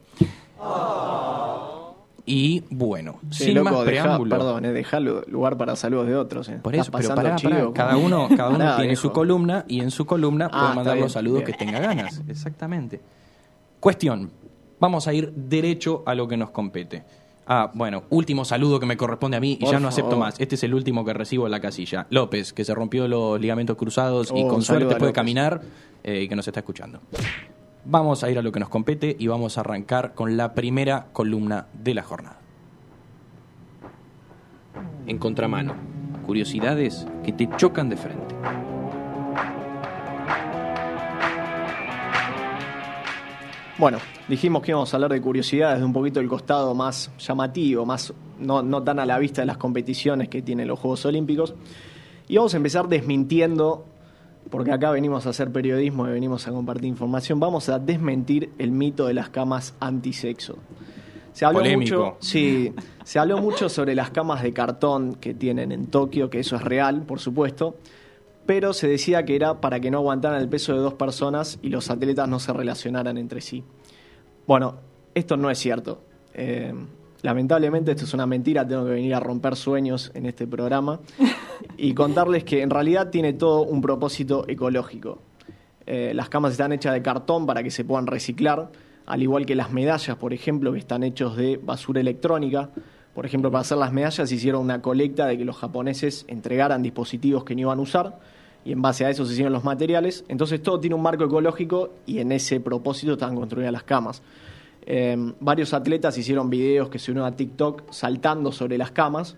Y 2.27 2.63
bueno, 2.71 3.19
Sí, 3.31 3.45
sin 3.45 3.55
loco, 3.57 3.65
más 3.71 3.85
deja- 3.85 4.03
preámbulo. 4.03 4.31
perdón, 4.37 4.65
eh, 4.65 4.73
deja 4.73 4.99
lu- 4.99 5.23
lugar 5.29 5.59
para 5.59 5.77
saludos 5.77 6.07
de 6.07 6.17
otros. 6.17 6.49
eh. 6.49 6.59
Por 6.63 6.75
eso, 6.75 6.91
pero 6.91 7.15
pará, 7.15 7.37
chivo, 7.37 7.51
pará. 7.53 7.73
cada 7.75 7.97
uno, 7.99 8.29
cada 8.35 8.49
uno 8.49 8.59
Pará, 8.59 8.77
tiene 8.79 8.97
su 8.97 9.13
columna 9.13 9.65
y 9.69 9.81
en 9.81 9.91
su 9.91 10.07
columna 10.07 10.47
Ah, 10.47 10.51
puede 10.51 10.63
está 10.65 10.75
mandar 10.75 10.97
los 10.99 11.13
saludos 11.13 11.41
bien. 11.45 11.53
que 11.53 11.59
tenga 11.65 11.81
ganas. 11.81 12.23
Exactamente. 12.29 13.01
Cuestión. 13.81 14.31
Vamos 14.81 15.07
a 15.07 15.13
ir 15.13 15.33
derecho 15.35 16.03
a 16.07 16.15
lo 16.15 16.27
que 16.27 16.37
nos 16.37 16.51
compete. 16.51 17.05
Ah, 17.47 17.71
bueno, 17.75 18.05
último 18.09 18.47
saludo 18.47 18.81
que 18.81 18.87
me 18.87 18.97
corresponde 18.97 19.37
a 19.37 19.41
mí 19.41 19.59
y 19.61 19.67
ya 19.67 19.79
no 19.79 19.89
acepto 19.89 20.13
favor. 20.13 20.25
más. 20.27 20.41
Este 20.41 20.55
es 20.55 20.65
el 20.65 20.73
último 20.73 21.05
que 21.05 21.13
recibo 21.13 21.45
en 21.47 21.51
la 21.53 21.61
casilla. 21.61 22.07
López, 22.09 22.55
que 22.55 22.65
se 22.65 22.75
rompió 22.75 23.07
los 23.07 23.39
ligamentos 23.39 23.77
cruzados 23.77 24.33
y 24.35 24.43
Oh, 24.45 24.49
con 24.49 24.63
suerte 24.63 24.97
puede 24.97 25.13
caminar 25.13 25.61
eh, 26.03 26.23
y 26.23 26.29
que 26.29 26.37
nos 26.37 26.47
está 26.49 26.61
escuchando. 26.61 27.01
Vamos 27.87 28.25
a 28.25 28.31
ir 28.31 28.39
a 28.39 28.43
lo 28.43 28.51
que 28.51 28.61
nos 28.61 28.71
compete 28.71 29.15
y 29.19 29.27
vamos 29.27 29.59
a 29.59 29.61
arrancar 29.61 30.15
con 30.15 30.39
la 30.39 30.55
primera 30.55 31.09
columna 31.13 31.67
de 31.75 31.95
la 31.95 32.03
jornada. 32.03 32.39
En 35.07 35.19
contramano, 35.19 35.75
curiosidades 36.25 37.07
que 37.23 37.33
te 37.33 37.49
chocan 37.57 37.91
de 37.91 37.97
frente. 37.99 38.35
Bueno, 43.77 43.99
dijimos 44.29 44.63
que 44.63 44.71
íbamos 44.71 44.95
a 44.95 44.97
hablar 44.97 45.11
de 45.11 45.21
curiosidades 45.21 45.81
de 45.81 45.85
un 45.85 45.93
poquito 45.93 46.21
el 46.21 46.29
costado 46.29 46.75
más 46.75 47.11
llamativo, 47.19 47.85
más 47.85 48.15
no, 48.39 48.63
no 48.63 48.83
tan 48.83 48.99
a 48.99 49.05
la 49.05 49.19
vista 49.19 49.43
de 49.43 49.47
las 49.47 49.59
competiciones 49.59 50.29
que 50.29 50.41
tienen 50.41 50.69
los 50.69 50.79
Juegos 50.79 51.05
Olímpicos. 51.05 51.55
Y 52.29 52.37
vamos 52.37 52.55
a 52.55 52.57
empezar 52.57 52.89
desmintiendo, 52.89 53.85
porque 54.51 54.73
acá 54.73 54.91
venimos 54.91 55.27
a 55.27 55.31
hacer 55.31 55.51
periodismo 55.51 56.07
y 56.09 56.13
venimos 56.13 56.47
a 56.47 56.53
compartir 56.53 56.87
información, 56.87 57.41
vamos 57.41 57.69
a 57.69 57.79
desmentir 57.79 58.53
el 58.59 58.71
mito 58.71 59.07
de 59.07 59.15
las 59.15 59.31
camas 59.31 59.75
antisexo. 59.81 60.59
Se 61.33 61.45
habló 61.45 61.61
Polémico. 61.61 61.97
mucho, 61.97 62.17
sí, 62.21 62.73
se 63.03 63.19
habló 63.19 63.39
mucho 63.39 63.69
sobre 63.69 63.95
las 63.95 64.11
camas 64.11 64.43
de 64.43 64.53
cartón 64.53 65.17
que 65.17 65.35
tienen 65.35 65.73
en 65.73 65.87
Tokio, 65.87 66.31
que 66.31 66.39
eso 66.39 66.55
es 66.55 66.63
real, 66.63 67.03
por 67.03 67.19
supuesto, 67.19 67.77
pero 68.47 68.73
se 68.73 68.87
decía 68.87 69.25
que 69.25 69.35
era 69.35 69.61
para 69.61 69.81
que 69.81 69.91
no 69.91 69.99
aguantaran 69.99 70.41
el 70.41 70.49
peso 70.49 70.73
de 70.73 70.79
dos 70.79 70.95
personas 70.95 71.59
y 71.63 71.71
los 71.71 71.91
atletas 71.91 72.29
no 72.29 72.39
se 72.39 72.53
relacionaran 72.53 73.19
entre 73.19 73.41
sí. 73.41 73.65
Bueno, 74.47 74.77
esto 75.15 75.37
no 75.37 75.51
es 75.51 75.59
cierto. 75.59 76.03
Eh, 76.35 76.73
lamentablemente 77.25 77.91
esto 77.91 78.05
es 78.05 78.13
una 78.13 78.27
mentira, 78.27 78.69
tengo 78.69 78.85
que 78.85 78.91
venir 78.91 79.15
a 79.15 79.19
romper 79.19 79.57
sueños 79.57 80.13
en 80.15 80.27
este 80.27 80.47
programa 80.47 81.01
y 81.79 81.95
contarles 81.95 82.45
que 82.45 82.61
en 82.61 82.69
realidad 82.69 83.09
tiene 83.09 83.33
todo 83.33 83.63
un 83.63 83.81
propósito 83.81 84.45
ecológico. 84.47 85.21
Eh, 85.87 86.13
las 86.15 86.29
camas 86.29 86.53
están 86.53 86.73
hechas 86.73 86.93
de 86.93 87.01
cartón 87.01 87.47
para 87.47 87.63
que 87.63 87.71
se 87.71 87.83
puedan 87.83 88.07
reciclar, 88.07 88.71
al 89.07 89.23
igual 89.23 89.47
que 89.47 89.55
las 89.55 89.73
medallas, 89.73 90.17
por 90.19 90.35
ejemplo, 90.35 90.71
que 90.75 90.79
están 90.79 91.03
hechos 91.03 91.35
de 91.35 91.57
basura 91.57 92.03
electrónica. 92.03 92.69
Por 93.15 93.25
ejemplo, 93.25 93.51
para 93.51 93.63
hacer 93.63 93.79
las 93.79 93.93
medallas 93.93 94.31
hicieron 94.31 94.61
una 94.61 94.83
colecta 94.83 95.27
de 95.27 95.39
que 95.39 95.47
los 95.47 95.57
japoneses 95.57 96.27
entregaran 96.29 96.83
dispositivos 96.83 97.43
que 97.45 97.55
no 97.55 97.63
iban 97.63 97.79
a 97.79 97.83
usar 97.83 98.19
y 98.67 98.73
en 98.73 98.83
base 98.83 99.07
a 99.07 99.09
eso 99.09 99.25
se 99.25 99.33
hicieron 99.33 99.53
los 99.55 99.65
materiales. 99.65 100.27
Entonces 100.29 100.63
todo 100.63 100.79
tiene 100.79 100.95
un 100.95 101.03
marco 101.03 101.25
ecológico 101.25 101.91
y 102.05 102.19
en 102.19 102.33
ese 102.33 102.61
propósito 102.61 103.15
están 103.15 103.35
construidas 103.35 103.73
las 103.73 103.85
camas. 103.85 104.21
Eh, 104.87 105.17
varios 105.41 105.73
atletas 105.73 106.19
hicieron 106.19 106.51
videos 106.51 106.91
que 106.91 106.99
se 106.99 107.11
unieron 107.11 107.33
a 107.33 107.37
TikTok 107.37 107.91
saltando 107.91 108.53
sobre 108.53 108.77
las 108.77 108.91
camas 108.91 109.37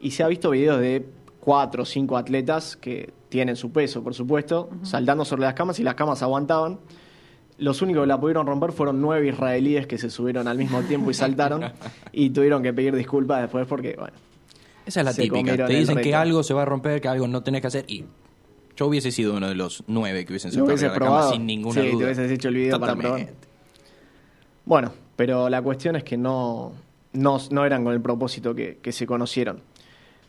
y 0.00 0.10
se 0.10 0.24
ha 0.24 0.28
visto 0.28 0.50
videos 0.50 0.80
de 0.80 1.06
cuatro 1.40 1.84
o 1.84 1.86
cinco 1.86 2.16
atletas 2.16 2.76
que 2.76 3.12
tienen 3.28 3.56
su 3.56 3.70
peso, 3.70 4.02
por 4.02 4.14
supuesto, 4.14 4.70
saltando 4.82 5.24
sobre 5.24 5.42
las 5.42 5.54
camas 5.54 5.78
y 5.78 5.82
las 5.82 5.94
camas 5.94 6.22
aguantaban. 6.22 6.80
Los 7.58 7.80
únicos 7.82 8.02
que 8.02 8.06
la 8.08 8.20
pudieron 8.20 8.46
romper 8.46 8.72
fueron 8.72 9.00
nueve 9.00 9.28
israelíes 9.28 9.86
que 9.86 9.98
se 9.98 10.10
subieron 10.10 10.48
al 10.48 10.58
mismo 10.58 10.80
tiempo 10.82 11.10
y 11.10 11.14
saltaron 11.14 11.64
y 12.12 12.30
tuvieron 12.30 12.62
que 12.62 12.72
pedir 12.72 12.94
disculpas 12.94 13.42
después 13.42 13.66
porque, 13.66 13.94
bueno, 13.96 14.14
Esa 14.84 15.00
es 15.00 15.06
la 15.06 15.14
típica. 15.14 15.66
Te 15.66 15.74
dicen 15.74 16.00
que 16.00 16.14
algo 16.14 16.42
se 16.42 16.54
va 16.54 16.62
a 16.62 16.64
romper, 16.64 17.00
que 17.00 17.08
algo 17.08 17.28
no 17.28 17.42
tenés 17.42 17.60
que 17.60 17.66
hacer 17.68 17.84
y 17.88 18.04
yo 18.76 18.86
hubiese 18.86 19.12
sido 19.12 19.34
uno 19.34 19.48
de 19.48 19.54
los 19.54 19.84
nueve 19.86 20.24
que 20.24 20.32
hubiesen 20.32 20.50
saltado 20.50 20.76
de 20.76 20.88
la 20.88 20.94
cama 20.98 21.30
sin 21.30 21.46
ninguna 21.46 21.80
sí, 21.80 21.88
duda. 21.88 21.98
te 21.98 22.04
hubieses 22.04 22.30
hecho 22.30 22.48
el 22.48 22.54
video 22.54 22.80
para 22.80 22.96
probar. 22.96 23.28
Bueno, 24.64 24.92
pero 25.16 25.48
la 25.48 25.62
cuestión 25.62 25.96
es 25.96 26.04
que 26.04 26.16
no, 26.16 26.72
no, 27.12 27.38
no 27.50 27.64
eran 27.64 27.84
con 27.84 27.92
el 27.92 28.00
propósito 28.00 28.54
que, 28.54 28.78
que 28.82 28.92
se 28.92 29.06
conocieron. 29.06 29.60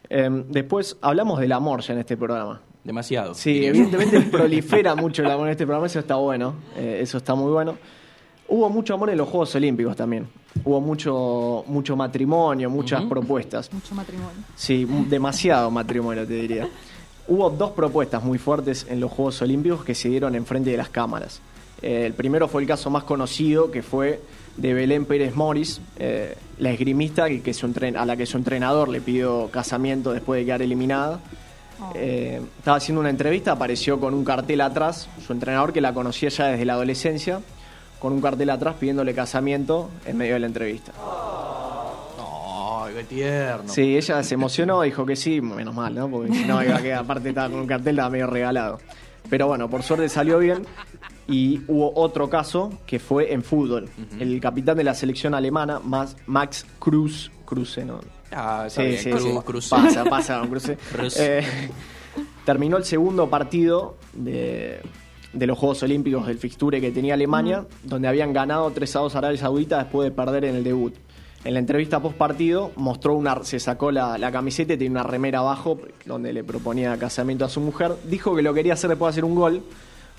Eh, 0.09 0.29
después 0.49 0.97
hablamos 1.01 1.39
del 1.39 1.51
amor 1.51 1.81
ya 1.81 1.93
en 1.93 1.99
este 1.99 2.17
programa. 2.17 2.61
Demasiado. 2.83 3.33
Sí, 3.33 3.65
evidentemente 3.65 4.19
prolifera 4.31 4.93
mucho 4.95 5.23
el 5.23 5.31
amor 5.31 5.47
en 5.47 5.51
este 5.51 5.65
programa, 5.65 5.87
eso 5.87 5.99
está 5.99 6.15
bueno, 6.15 6.55
eh, 6.75 6.99
eso 7.01 7.17
está 7.17 7.33
muy 7.33 7.51
bueno. 7.51 7.77
Hubo 8.49 8.69
mucho 8.69 8.93
amor 8.93 9.09
en 9.09 9.17
los 9.17 9.29
Juegos 9.29 9.55
Olímpicos 9.55 9.95
también. 9.95 10.27
Hubo 10.65 10.81
mucho, 10.81 11.63
mucho 11.67 11.95
matrimonio, 11.95 12.69
muchas 12.69 13.03
propuestas. 13.05 13.71
Mucho 13.71 13.95
matrimonio. 13.95 14.43
Sí, 14.53 14.85
demasiado 15.07 15.71
matrimonio, 15.71 16.27
te 16.27 16.33
diría. 16.33 16.67
Hubo 17.27 17.49
dos 17.49 17.71
propuestas 17.71 18.21
muy 18.21 18.37
fuertes 18.37 18.85
en 18.89 18.99
los 18.99 19.11
Juegos 19.11 19.41
Olímpicos 19.41 19.85
que 19.85 19.95
se 19.95 20.09
dieron 20.09 20.35
enfrente 20.35 20.69
de 20.69 20.77
las 20.77 20.89
cámaras. 20.89 21.41
Eh, 21.83 22.05
el 22.07 22.13
primero 22.13 22.47
fue 22.47 22.61
el 22.61 22.67
caso 22.67 22.89
más 22.89 23.03
conocido, 23.03 23.69
que 23.69 23.83
fue 23.83 24.21
de 24.57 24.73
Belén 24.73 25.05
Pérez 25.05 25.35
Morris, 25.35 25.81
eh, 25.99 26.35
la 26.59 26.71
esgrimista 26.71 27.27
que, 27.27 27.41
que 27.41 27.53
su 27.53 27.67
entren- 27.67 27.97
a 27.97 28.05
la 28.05 28.15
que 28.15 28.25
su 28.25 28.37
entrenador 28.37 28.87
le 28.87 29.01
pidió 29.01 29.49
casamiento 29.51 30.13
después 30.13 30.39
de 30.39 30.45
quedar 30.45 30.61
eliminada. 30.61 31.19
Oh. 31.81 31.91
Eh, 31.95 32.39
estaba 32.59 32.77
haciendo 32.77 33.01
una 33.01 33.09
entrevista, 33.09 33.51
apareció 33.51 33.99
con 33.99 34.13
un 34.13 34.23
cartel 34.23 34.61
atrás, 34.61 35.09
su 35.25 35.33
entrenador 35.33 35.73
que 35.73 35.81
la 35.81 35.93
conocía 35.93 36.29
ya 36.29 36.47
desde 36.47 36.65
la 36.65 36.73
adolescencia, 36.73 37.41
con 37.99 38.13
un 38.13 38.21
cartel 38.21 38.49
atrás 38.49 38.75
pidiéndole 38.79 39.13
casamiento 39.13 39.89
en 40.05 40.17
medio 40.17 40.35
de 40.35 40.39
la 40.39 40.47
entrevista. 40.47 40.91
Ay, 42.19 42.93
qué 42.95 43.03
tierno. 43.05 43.71
Sí, 43.71 43.97
ella 43.97 44.23
se 44.23 44.35
emocionó, 44.35 44.81
dijo 44.81 45.05
que 45.05 45.15
sí, 45.15 45.41
menos 45.41 45.73
mal, 45.73 45.95
¿no? 45.95 46.09
Porque 46.09 46.33
si 46.33 46.45
no, 46.45 46.63
iba 46.63 46.75
a 46.77 46.81
quedar, 46.81 46.99
aparte 46.99 47.29
estaba 47.29 47.49
con 47.49 47.59
un 47.61 47.67
cartel, 47.67 47.95
estaba 47.95 48.09
medio 48.09 48.27
regalado. 48.27 48.79
Pero 49.29 49.47
bueno, 49.47 49.69
por 49.69 49.83
suerte 49.83 50.09
salió 50.09 50.37
bien. 50.37 50.65
Y 51.27 51.61
hubo 51.67 51.93
otro 51.95 52.29
caso 52.29 52.71
que 52.85 52.99
fue 52.99 53.31
en 53.33 53.43
fútbol. 53.43 53.89
El 54.19 54.39
capitán 54.41 54.75
de 54.77 54.83
la 54.83 54.93
selección 54.93 55.33
alemana, 55.33 55.79
Max, 56.25 56.65
Cruz, 56.79 57.31
Cruce, 57.45 57.85
¿no? 57.85 57.99
Ah, 58.31 58.65
Sí, 58.69 58.81
bien. 58.81 58.97
sí, 58.97 59.09
Cruz, 59.11 59.23
sí. 59.23 59.39
Cruz. 59.45 59.69
Pasa, 59.69 60.03
pasa, 60.09 60.37
don 60.37 60.47
Cruce. 60.49 60.77
Cruz. 60.91 61.17
Eh, 61.19 61.43
terminó 62.45 62.77
el 62.77 62.83
segundo 62.83 63.29
partido 63.29 63.95
de, 64.13 64.81
de 65.31 65.47
los 65.47 65.57
Juegos 65.57 65.81
Olímpicos 65.83 66.27
del 66.27 66.37
fixture 66.37 66.81
que 66.81 66.91
tenía 66.91 67.13
Alemania, 67.13 67.65
donde 67.83 68.07
habían 68.07 68.33
ganado 68.33 68.69
3 68.71 68.95
a 68.95 68.99
2 68.99 69.15
a 69.15 69.17
Arabia 69.19 69.37
Saudita 69.37 69.77
después 69.79 70.09
de 70.09 70.11
perder 70.15 70.45
en 70.45 70.55
el 70.55 70.63
debut. 70.63 70.93
En 71.45 71.53
la 71.53 71.59
entrevista 71.59 71.99
post 72.01 72.15
partido 72.17 72.71
mostró 72.77 73.15
una, 73.15 73.43
se 73.43 73.59
sacó 73.59 73.91
la, 73.91 74.17
la 74.17 74.31
camiseta 74.31 74.73
y 74.73 74.77
tenía 74.77 74.91
una 74.91 75.03
remera 75.03 75.39
abajo 75.39 75.77
donde 76.05 76.31
le 76.31 76.43
proponía 76.43 76.97
casamiento 76.97 77.43
a 77.45 77.49
su 77.49 77.59
mujer. 77.59 77.93
Dijo 78.09 78.33
que 78.35 78.41
lo 78.41 78.53
quería 78.53 78.73
hacer 78.73 78.89
después 78.89 79.07
de 79.07 79.19
hacer 79.19 79.25
un 79.25 79.35
gol, 79.35 79.61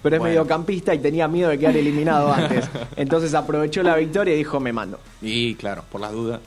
pero 0.05 0.15
es 0.17 0.21
Bueno. 0.21 0.35
mediocampista 0.35 0.95
y 0.95 1.01
tenía 1.01 1.27
miedo 1.27 1.49
de 1.51 1.59
quedar 1.59 1.77
eliminado 1.77 2.33
antes. 2.33 2.69
Entonces 2.95 3.35
aprovechó 3.35 3.83
la 3.83 3.97
victoria 3.97 4.35
y 4.35 4.37
dijo 4.39 4.61
me 4.61 4.73
mando. 4.73 5.01
Y 5.21 5.57
claro, 5.57 5.83
por 5.91 6.01
las 6.01 6.13
dudas. 6.13 6.41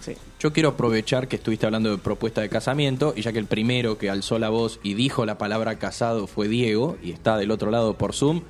Sí. 0.00 0.16
Yo 0.38 0.50
quiero 0.54 0.70
aprovechar 0.70 1.28
que 1.28 1.36
estuviste 1.36 1.66
hablando 1.66 1.90
de 1.90 1.98
propuesta 1.98 2.40
de 2.40 2.48
casamiento 2.48 3.12
y 3.14 3.20
ya 3.20 3.32
que 3.32 3.38
el 3.38 3.44
primero 3.44 3.98
que 3.98 4.08
alzó 4.08 4.38
la 4.38 4.48
voz 4.48 4.80
y 4.82 4.94
dijo 4.94 5.26
la 5.26 5.36
palabra 5.36 5.74
casado 5.78 6.26
fue 6.26 6.48
Diego 6.48 6.96
y 7.02 7.10
está 7.12 7.36
del 7.36 7.50
otro 7.50 7.70
lado 7.70 7.92
por 7.92 8.14
Zoom, 8.14 8.40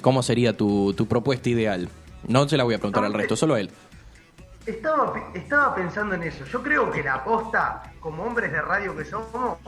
¿cómo 0.00 0.22
sería 0.22 0.56
tu, 0.56 0.94
tu 0.94 1.06
propuesta 1.06 1.50
ideal? 1.50 1.90
No 2.26 2.48
se 2.48 2.56
la 2.56 2.64
voy 2.64 2.74
a 2.74 2.78
preguntar 2.78 3.04
al 3.04 3.12
resto, 3.12 3.36
solo 3.36 3.54
a 3.54 3.60
él. 3.60 3.70
Estaba, 4.64 5.12
estaba 5.34 5.74
pensando 5.74 6.14
en 6.14 6.22
eso. 6.22 6.44
Yo 6.50 6.62
creo 6.62 6.90
que 6.90 7.02
la 7.02 7.14
aposta, 7.14 7.92
como 7.98 8.22
hombres 8.22 8.52
de 8.52 8.62
radio 8.62 8.96
que 8.96 9.04
somos, 9.04 9.58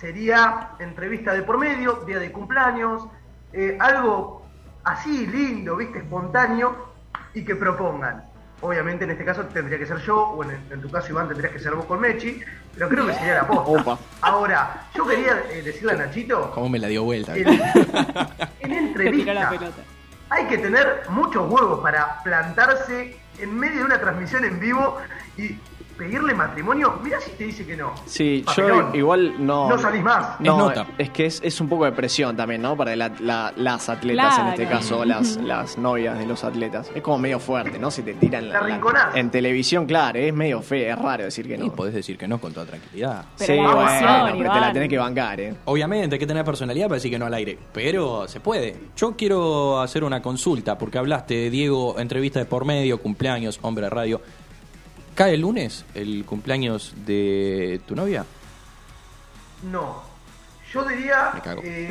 sería 0.00 0.70
entrevista 0.78 1.34
de 1.34 1.42
por 1.42 1.58
medio, 1.58 2.02
día 2.06 2.18
de 2.18 2.32
cumpleaños, 2.32 3.06
eh, 3.52 3.76
algo 3.78 4.42
así 4.82 5.26
lindo, 5.26 5.76
viste, 5.76 5.98
espontáneo, 5.98 6.88
y 7.34 7.44
que 7.44 7.54
propongan. 7.54 8.24
Obviamente 8.62 9.04
en 9.04 9.10
este 9.10 9.24
caso 9.24 9.44
tendría 9.44 9.78
que 9.78 9.86
ser 9.86 9.98
yo, 9.98 10.16
o 10.16 10.42
en, 10.42 10.50
en 10.70 10.80
tu 10.80 10.90
caso 10.90 11.10
Iván 11.10 11.28
tendrías 11.28 11.52
que 11.52 11.58
ser 11.58 11.74
vos 11.74 11.84
con 11.84 12.00
Mechi, 12.00 12.40
pero 12.74 12.88
creo 12.88 13.06
que 13.06 13.14
sería 13.14 13.34
la 13.34 13.46
posta. 13.46 13.70
Opa. 13.70 13.98
Ahora, 14.22 14.86
yo 14.94 15.06
quería 15.06 15.42
eh, 15.50 15.62
decirle 15.62 15.92
a 15.92 15.96
Nachito, 15.96 16.50
¿Cómo 16.52 16.68
me 16.68 16.78
la 16.78 16.88
dio 16.88 17.04
vuelta? 17.04 17.36
en, 17.36 18.72
entrevista 18.72 19.50
hay 20.30 20.46
que 20.46 20.58
tener 20.58 21.02
muchos 21.10 21.50
huevos 21.50 21.80
para 21.80 22.22
plantarse 22.22 23.16
en 23.38 23.58
medio 23.58 23.78
de 23.78 23.84
una 23.84 24.00
transmisión 24.00 24.44
en 24.44 24.60
vivo 24.60 24.98
y 25.36 25.58
pedirle 26.00 26.32
matrimonio. 26.34 26.98
Mirá 27.04 27.20
si 27.20 27.30
te 27.32 27.44
dice 27.44 27.66
que 27.66 27.76
no. 27.76 27.92
Sí, 28.06 28.42
Papelón. 28.46 28.92
yo 28.92 28.98
igual 28.98 29.34
no. 29.46 29.68
No 29.68 29.78
salís 29.78 30.02
más. 30.02 30.40
No, 30.40 30.52
Es 30.52 30.58
nota. 30.76 30.86
es 30.96 31.10
que 31.10 31.26
es, 31.26 31.40
es 31.44 31.60
un 31.60 31.68
poco 31.68 31.84
de 31.84 31.92
presión 31.92 32.34
también, 32.36 32.62
¿no? 32.62 32.74
Para 32.76 32.96
la- 32.96 33.12
la- 33.20 33.52
las 33.56 33.88
atletas 33.90 34.38
en 34.38 34.46
este 34.48 34.66
caso, 34.66 35.04
las, 35.04 35.36
las 35.36 35.76
novias 35.76 36.18
de 36.18 36.24
los 36.26 36.42
atletas. 36.42 36.90
Es 36.94 37.02
como 37.02 37.18
medio 37.18 37.38
fuerte, 37.38 37.78
¿no? 37.78 37.90
Si 37.90 38.02
te 38.02 38.14
tiran 38.14 38.48
La 38.48 38.60
rinconás. 38.60 39.14
en 39.14 39.30
televisión, 39.30 39.84
claro, 39.84 40.18
es 40.18 40.32
medio 40.32 40.62
feo, 40.62 40.90
es 40.94 40.98
raro 40.98 41.24
decir 41.24 41.46
que 41.46 41.58
no. 41.58 41.66
Y 41.66 41.70
podés 41.70 41.92
decir 41.94 42.16
que 42.16 42.26
no 42.26 42.38
con 42.40 42.52
toda 42.54 42.64
tranquilidad. 42.64 43.24
Pero 43.38 43.52
sí, 43.52 43.56
la 43.60 43.62
bueno, 43.74 43.80
emoción, 43.90 44.38
pero 44.38 44.52
te 44.54 44.60
la 44.60 44.72
tenés 44.72 44.88
que 44.88 44.98
bancar, 44.98 45.40
¿eh? 45.40 45.54
Obviamente 45.66 46.14
hay 46.14 46.18
que 46.20 46.26
tener 46.26 46.44
personalidad 46.44 46.86
para 46.86 46.94
decir 46.96 47.10
que 47.10 47.18
no 47.18 47.26
al 47.26 47.34
aire, 47.34 47.58
pero 47.74 48.26
se 48.26 48.40
puede. 48.40 48.74
Yo 48.96 49.14
quiero 49.16 49.80
hacer 49.80 50.02
una 50.04 50.22
consulta, 50.22 50.78
porque 50.78 50.96
hablaste, 50.98 51.50
Diego, 51.50 51.98
entrevista 51.98 52.38
de 52.38 52.46
por 52.46 52.64
medio, 52.64 53.00
cumpleaños, 53.02 53.58
hombre 53.62 53.84
de 53.84 53.90
radio. 53.90 54.20
¿Cae 55.20 55.34
el 55.34 55.42
lunes 55.42 55.84
el 55.94 56.24
cumpleaños 56.24 56.94
de 57.04 57.78
tu 57.86 57.94
novia? 57.94 58.24
No. 59.70 60.02
Yo 60.72 60.82
diría. 60.88 61.32
Me 61.34 61.42
cago. 61.42 61.60
eh, 61.62 61.90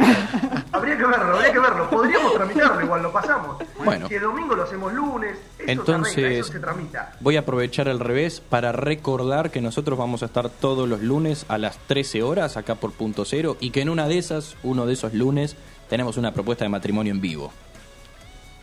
habría 0.71 0.97
que 0.97 1.05
verlo, 1.05 1.35
habría 1.35 1.53
que 1.53 1.59
verlo. 1.59 1.89
Podríamos 1.91 2.33
tramitarlo, 2.33 2.81
igual 2.81 3.03
lo 3.03 3.11
pasamos. 3.13 3.57
Bueno. 3.85 4.07
Si 4.07 4.15
el 4.15 4.23
domingo 4.23 4.55
lo 4.55 4.63
hacemos 4.63 4.91
lunes, 4.93 5.37
eso 5.37 5.45
se 5.45 5.61
arregla, 5.61 5.71
Entonces, 5.73 6.31
eso 6.39 6.53
se 6.53 6.59
tramita. 6.59 7.13
voy 7.19 7.35
a 7.37 7.41
aprovechar 7.41 7.87
el 7.87 7.99
revés 7.99 8.39
para 8.41 8.71
recordar 8.71 9.51
que 9.51 9.61
nosotros 9.61 9.99
vamos 9.99 10.23
a 10.23 10.25
estar 10.25 10.49
todos 10.49 10.89
los 10.89 11.01
lunes 11.03 11.45
a 11.49 11.59
las 11.59 11.77
13 11.85 12.23
horas 12.23 12.57
acá 12.57 12.73
por 12.73 12.93
Punto 12.93 13.25
Cero 13.25 13.57
y 13.59 13.69
que 13.69 13.81
en 13.81 13.89
una 13.89 14.07
de 14.07 14.17
esas, 14.17 14.55
uno 14.63 14.87
de 14.87 14.93
esos 14.93 15.13
lunes, 15.13 15.55
tenemos 15.87 16.17
una 16.17 16.33
propuesta 16.33 16.65
de 16.65 16.69
matrimonio 16.69 17.13
en 17.13 17.21
vivo. 17.21 17.53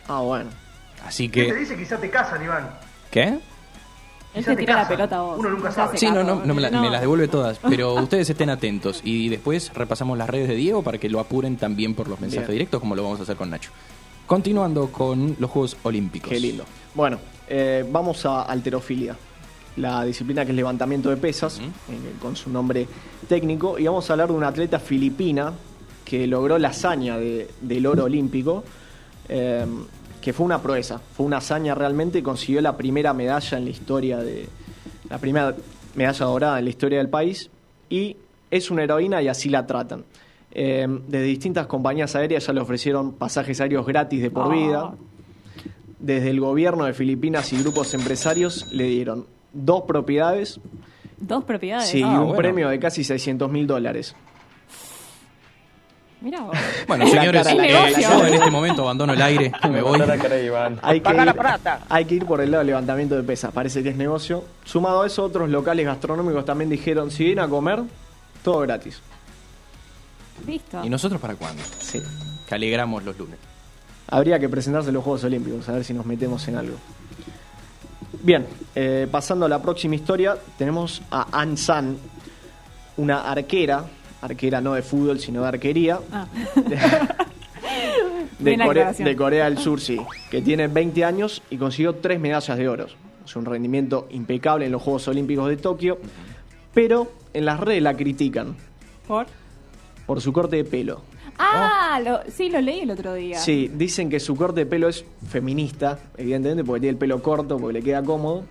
Ah, 0.09 0.19
bueno. 0.19 0.49
Así 1.05 1.29
¿Qué 1.29 1.43
te 1.45 1.53
que... 1.53 1.59
dice? 1.59 1.77
Quizá 1.77 1.95
te 1.99 2.09
casan, 2.09 2.43
Iván. 2.43 2.69
¿Qué? 3.11 3.39
Él 4.37 4.43
Quizá 4.43 4.51
te 4.51 4.55
te 4.57 4.61
tira 4.61 4.73
la 4.75 4.81
casan. 4.81 4.95
pelota 4.97 5.17
a 5.17 5.21
vos. 5.21 5.39
Uno 5.39 5.49
nunca 5.49 5.71
sabe. 5.71 5.97
Sí, 5.97 6.05
no, 6.11 6.23
no, 6.23 6.43
no 6.45 6.53
me, 6.53 6.61
la- 6.61 6.69
No. 6.69 6.81
me 6.81 6.89
las 6.89 7.01
devuelve 7.01 7.27
todas, 7.27 7.59
pero 7.59 7.93
ustedes 8.01 8.29
estén 8.29 8.49
atentos 8.49 9.01
y 9.03 9.29
después 9.29 9.71
repasamos 9.73 10.17
las 10.17 10.29
redes 10.29 10.47
de 10.47 10.55
Diego 10.55 10.83
para 10.83 10.97
que 10.97 11.09
lo 11.09 11.19
apuren 11.19 11.57
también 11.57 11.93
por 11.95 12.07
los 12.07 12.19
mensajes 12.19 12.47
Bien. 12.47 12.59
directos 12.59 12.79
como 12.79 12.95
lo 12.95 13.03
vamos 13.03 13.19
a 13.19 13.23
hacer 13.23 13.35
con 13.35 13.49
Nacho. 13.49 13.71
Continuando 14.25 14.91
con 14.91 15.35
los 15.39 15.49
Juegos 15.49 15.77
Olímpicos. 15.83 16.29
Qué 16.29 16.39
lindo. 16.39 16.65
Bueno, 16.93 17.17
eh, 17.47 17.85
vamos 17.89 18.25
a 18.25 18.41
alterofilia, 18.43 19.15
la 19.77 20.03
disciplina 20.03 20.43
que 20.43 20.51
es 20.51 20.55
levantamiento 20.57 21.09
de 21.09 21.17
pesas, 21.17 21.59
eh, 21.59 21.69
con 22.21 22.35
su 22.35 22.49
nombre 22.49 22.87
técnico, 23.27 23.79
y 23.79 23.85
vamos 23.85 24.09
a 24.09 24.13
hablar 24.13 24.27
de 24.29 24.33
una 24.33 24.49
atleta 24.49 24.79
filipina 24.79 25.53
que 26.03 26.27
logró 26.27 26.57
la 26.57 26.69
hazaña 26.69 27.17
de- 27.17 27.49
del 27.61 27.85
oro 27.85 28.03
olímpico, 28.05 28.63
eh, 29.29 29.65
que 30.21 30.33
fue 30.33 30.45
una 30.45 30.61
proeza, 30.61 30.99
fue 31.15 31.25
una 31.25 31.37
hazaña 31.37 31.73
realmente, 31.75 32.21
consiguió 32.23 32.61
la 32.61 32.75
primera 32.75 33.13
medalla 33.13 33.57
en 33.57 33.63
la 33.65 33.69
historia 33.71 34.17
de 34.17 34.47
la 35.09 35.17
primera 35.19 35.55
medalla 35.95 36.25
dorada 36.25 36.59
en 36.59 36.65
la 36.65 36.69
historia 36.69 36.97
del 36.97 37.09
país 37.09 37.49
y 37.89 38.17
es 38.51 38.69
una 38.71 38.83
heroína 38.83 39.21
y 39.21 39.27
así 39.27 39.49
la 39.49 39.65
tratan. 39.65 40.03
Eh, 40.51 40.87
desde 41.07 41.25
distintas 41.25 41.67
compañías 41.67 42.15
aéreas 42.15 42.45
ya 42.47 42.53
le 42.53 42.61
ofrecieron 42.61 43.13
pasajes 43.13 43.61
aéreos 43.61 43.85
gratis 43.85 44.21
de 44.21 44.31
por 44.31 44.45
Ah. 44.45 44.49
vida. 44.55 44.93
Desde 45.99 46.29
el 46.29 46.39
gobierno 46.39 46.85
de 46.85 46.93
Filipinas 46.93 47.51
y 47.53 47.57
grupos 47.61 47.93
empresarios 47.93 48.71
le 48.71 48.85
dieron 48.85 49.25
dos 49.53 49.83
propiedades 49.83 50.59
Dos 51.19 51.43
propiedades. 51.45 51.87
sí, 51.87 51.99
y 51.99 52.03
Ah, 52.03 52.19
un 52.19 52.27
bueno. 52.27 52.35
premio 52.35 52.69
de 52.69 52.79
casi 52.79 53.03
600 53.03 53.49
mil 53.51 53.65
dólares. 53.65 54.15
Mira 56.21 56.41
vos. 56.41 56.57
Bueno, 56.87 57.05
La 57.05 57.11
señores, 57.11 57.43
cara, 57.47 57.65
eh, 57.67 57.93
yo 58.01 58.25
en 58.25 58.33
este 58.33 58.49
momento 58.49 58.81
abandono 58.81 59.13
el 59.13 59.21
aire, 59.21 59.51
me 59.69 59.81
voy. 59.81 60.01
Hay 60.81 60.99
que, 60.99 61.09
ir, 61.11 61.35
hay 61.89 62.05
que 62.05 62.15
ir 62.15 62.25
por 62.25 62.41
el 62.41 62.49
lado 62.49 62.59
del 62.61 62.67
levantamiento 62.67 63.15
de 63.15 63.23
pesas, 63.23 63.51
parece 63.51 63.83
que 63.83 63.89
es 63.89 63.95
negocio. 63.95 64.43
Sumado 64.65 65.03
a 65.03 65.07
eso, 65.07 65.23
otros 65.23 65.49
locales 65.49 65.85
gastronómicos 65.85 66.43
también 66.43 66.69
dijeron, 66.69 67.11
si 67.11 67.25
vienen 67.25 67.45
a 67.45 67.47
comer, 67.47 67.81
todo 68.43 68.59
gratis. 68.61 68.99
Listo. 70.45 70.83
¿Y 70.83 70.89
nosotros 70.89 71.21
para 71.21 71.35
cuándo? 71.35 71.61
Sí. 71.79 72.01
Que 72.47 72.55
alegramos 72.55 73.03
los 73.03 73.17
lunes. 73.17 73.37
Habría 74.09 74.39
que 74.39 74.49
presentarse 74.49 74.89
en 74.89 74.95
los 74.95 75.03
Juegos 75.03 75.23
Olímpicos, 75.23 75.67
a 75.69 75.73
ver 75.73 75.83
si 75.83 75.93
nos 75.93 76.05
metemos 76.05 76.47
en 76.47 76.55
algo. 76.55 76.77
Bien, 78.23 78.47
eh, 78.73 79.07
pasando 79.11 79.45
a 79.45 79.49
la 79.49 79.61
próxima 79.61 79.95
historia, 79.95 80.37
tenemos 80.57 81.01
a 81.11 81.39
An 81.39 81.57
San, 81.57 81.97
una 82.95 83.29
arquera, 83.29 83.85
arquera 84.21 84.61
no 84.61 84.73
de 84.73 84.81
fútbol, 84.81 85.19
sino 85.19 85.41
de 85.41 85.47
arquería, 85.47 85.99
Ah. 86.11 86.27
de, 88.39 88.55
Corea, 88.57 88.65
aclaración. 88.65 89.07
de 89.07 89.15
Corea 89.15 89.45
del 89.45 89.57
Sur, 89.57 89.79
sí, 89.79 89.99
que 90.29 90.41
tiene 90.41 90.67
20 90.67 91.03
años 91.05 91.41
y 91.49 91.57
consiguió 91.57 91.95
tres 91.95 92.19
medallas 92.19 92.57
de 92.57 92.67
oro. 92.69 92.87
Es 93.25 93.35
un 93.35 93.45
rendimiento 93.45 94.07
impecable 94.11 94.65
en 94.65 94.71
los 94.71 94.81
Juegos 94.81 95.07
Olímpicos 95.07 95.49
de 95.49 95.57
Tokio, 95.57 95.97
pero 96.73 97.11
en 97.33 97.45
las 97.45 97.59
redes 97.59 97.81
la 97.81 97.95
critican 97.95 98.55
¿Por? 99.07 99.27
por 100.05 100.21
su 100.21 100.31
corte 100.31 100.57
de 100.57 100.63
pelo. 100.63 101.01
Ah, 101.39 101.99
lo, 102.03 102.19
sí, 102.31 102.49
lo 102.49 102.59
leí 102.61 102.79
el 102.81 102.91
otro 102.91 103.13
día. 103.13 103.37
Sí, 103.37 103.69
dicen 103.73 104.09
que 104.09 104.19
su 104.19 104.35
corte 104.35 104.61
de 104.61 104.65
pelo 104.65 104.87
es 104.87 105.05
feminista, 105.29 105.99
evidentemente, 106.17 106.63
porque 106.63 106.81
tiene 106.81 106.91
el 106.93 106.97
pelo 106.97 107.21
corto, 107.21 107.57
porque 107.57 107.73
le 107.73 107.83
queda 107.83 108.01
cómodo, 108.03 108.43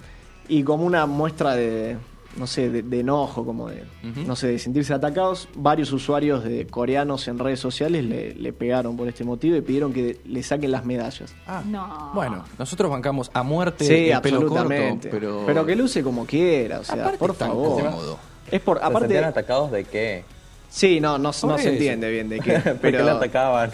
y 0.48 0.62
como 0.62 0.85
una 0.85 1.07
muestra 1.07 1.57
de, 1.57 1.96
no 2.37 2.46
sé, 2.46 2.68
de, 2.70 2.83
de 2.83 3.01
enojo, 3.01 3.44
como 3.44 3.68
de, 3.68 3.83
no 4.27 4.37
sé, 4.37 4.49
de 4.49 4.59
sentirse 4.59 4.92
atacados, 4.94 5.49
varios 5.55 5.92
usuarios 5.92 6.44
de 6.44 6.66
coreanos 6.66 7.27
en 7.29 7.38
redes 7.38 7.61
sociales 7.61 8.05
le, 8.05 8.35
le 8.35 8.53
pegaron 8.53 8.96
por 8.96 9.09
este 9.09 9.25
motivo 9.25 9.57
y 9.57 9.61
pidieron 9.62 9.92
que 9.92 10.20
le 10.25 10.42
saquen 10.42 10.70
las 10.70 10.85
medallas. 10.85 11.35
Ah, 11.46 11.62
No. 11.66 12.11
Bueno, 12.14 12.44
nosotros 12.59 12.90
bancamos 12.90 13.31
a 13.35 13.42
muerte 13.42 13.85
Sí, 13.85 14.11
el 14.11 14.20
pelo 14.20 14.40
corto, 14.40 14.55
absolutamente. 14.59 15.09
pero... 15.11 15.66
que 15.66 15.77
luce 15.77 16.03
como 16.03 16.27
quiera, 16.27 16.81
o 16.81 16.85
sea, 16.85 16.96
Aparte 16.96 17.18
por 17.18 17.35
favor. 17.35 17.83
cómodo. 17.83 18.18
Es 18.51 18.61
por, 18.61 18.79
¿Se 18.79 18.85
aparte, 18.85 19.09
sentían 19.09 19.25
atacados 19.25 19.70
de 19.72 19.85
qué? 19.85 20.25
sí, 20.68 21.01
no, 21.01 21.16
no, 21.18 21.31
no 21.31 21.33
se 21.59 21.68
entiende 21.72 22.11
bien 22.11 22.29
de 22.29 22.38
qué, 22.40 22.53
¿Por 22.61 22.62
qué 22.81 22.90
le 22.90 22.99
pero 22.99 23.11
atacaban? 23.12 23.70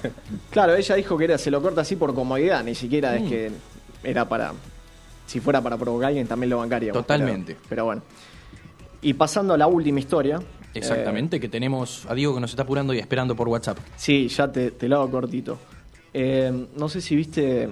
Claro, 0.50 0.74
ella 0.76 0.94
dijo 0.94 1.18
que 1.18 1.24
era, 1.24 1.36
se 1.38 1.50
lo 1.50 1.60
corta 1.60 1.80
así 1.80 1.96
por 1.96 2.14
comodidad, 2.14 2.62
ni 2.62 2.74
siquiera 2.74 3.16
es 3.16 3.22
Mm. 3.22 3.28
que 3.28 3.50
era 4.04 4.28
para. 4.28 4.52
Si 5.26 5.40
fuera 5.40 5.60
para 5.62 5.76
provocar 5.78 6.06
a 6.06 6.08
alguien, 6.08 6.26
también 6.26 6.50
lo 6.50 6.58
bancaría. 6.58 6.92
Totalmente. 6.92 7.54
Pero, 7.54 7.66
pero 7.68 7.84
bueno. 7.86 8.02
Y 9.02 9.14
pasando 9.14 9.54
a 9.54 9.58
la 9.58 9.66
última 9.66 9.98
historia. 9.98 10.40
Exactamente, 10.74 11.38
que 11.38 11.48
tenemos 11.48 12.06
a 12.08 12.14
Diego 12.14 12.34
que 12.34 12.40
nos 12.40 12.50
está 12.50 12.62
apurando 12.62 12.94
y 12.94 12.98
esperando 12.98 13.36
por 13.36 13.48
WhatsApp. 13.48 13.78
eh, 13.78 13.82
sí, 13.96 14.28
ya 14.28 14.50
te, 14.50 14.70
te 14.70 14.88
lo 14.88 14.96
hago 14.96 15.10
cortito. 15.10 15.58
Eh, 16.14 16.66
no 16.76 16.88
sé 16.88 17.00
si 17.00 17.16
viste 17.16 17.68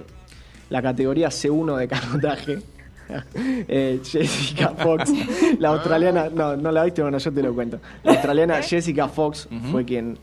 la 0.69 0.81
categoría 0.81 1.29
C1 1.29 1.77
de 1.77 1.87
canotaje. 1.87 2.59
Eh, 3.37 3.99
Jessica 4.05 4.69
Fox, 4.69 5.11
la 5.59 5.69
australiana, 5.69 6.29
no, 6.29 6.55
no 6.55 6.71
la 6.71 6.85
viste, 6.85 7.01
bueno, 7.01 7.17
yo 7.17 7.33
te 7.33 7.43
lo 7.43 7.53
cuento. 7.53 7.81
La 8.03 8.13
australiana 8.13 8.61
Jessica 8.61 9.09
Fox 9.09 9.49
fue 9.69 9.83
quien, 9.83 10.17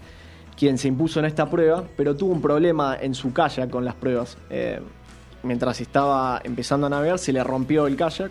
quien 0.56 0.78
se 0.78 0.88
impuso 0.88 1.20
en 1.20 1.26
esta 1.26 1.50
prueba, 1.50 1.84
pero 1.98 2.16
tuvo 2.16 2.32
un 2.32 2.40
problema 2.40 2.96
en 2.98 3.14
su 3.14 3.30
kayak 3.30 3.68
con 3.68 3.84
las 3.84 3.94
pruebas. 3.94 4.38
Eh, 4.48 4.80
mientras 5.42 5.78
estaba 5.82 6.40
empezando 6.42 6.86
a 6.86 6.90
navegar, 6.90 7.18
se 7.18 7.30
le 7.30 7.44
rompió 7.44 7.86
el 7.86 7.94
kayak 7.94 8.30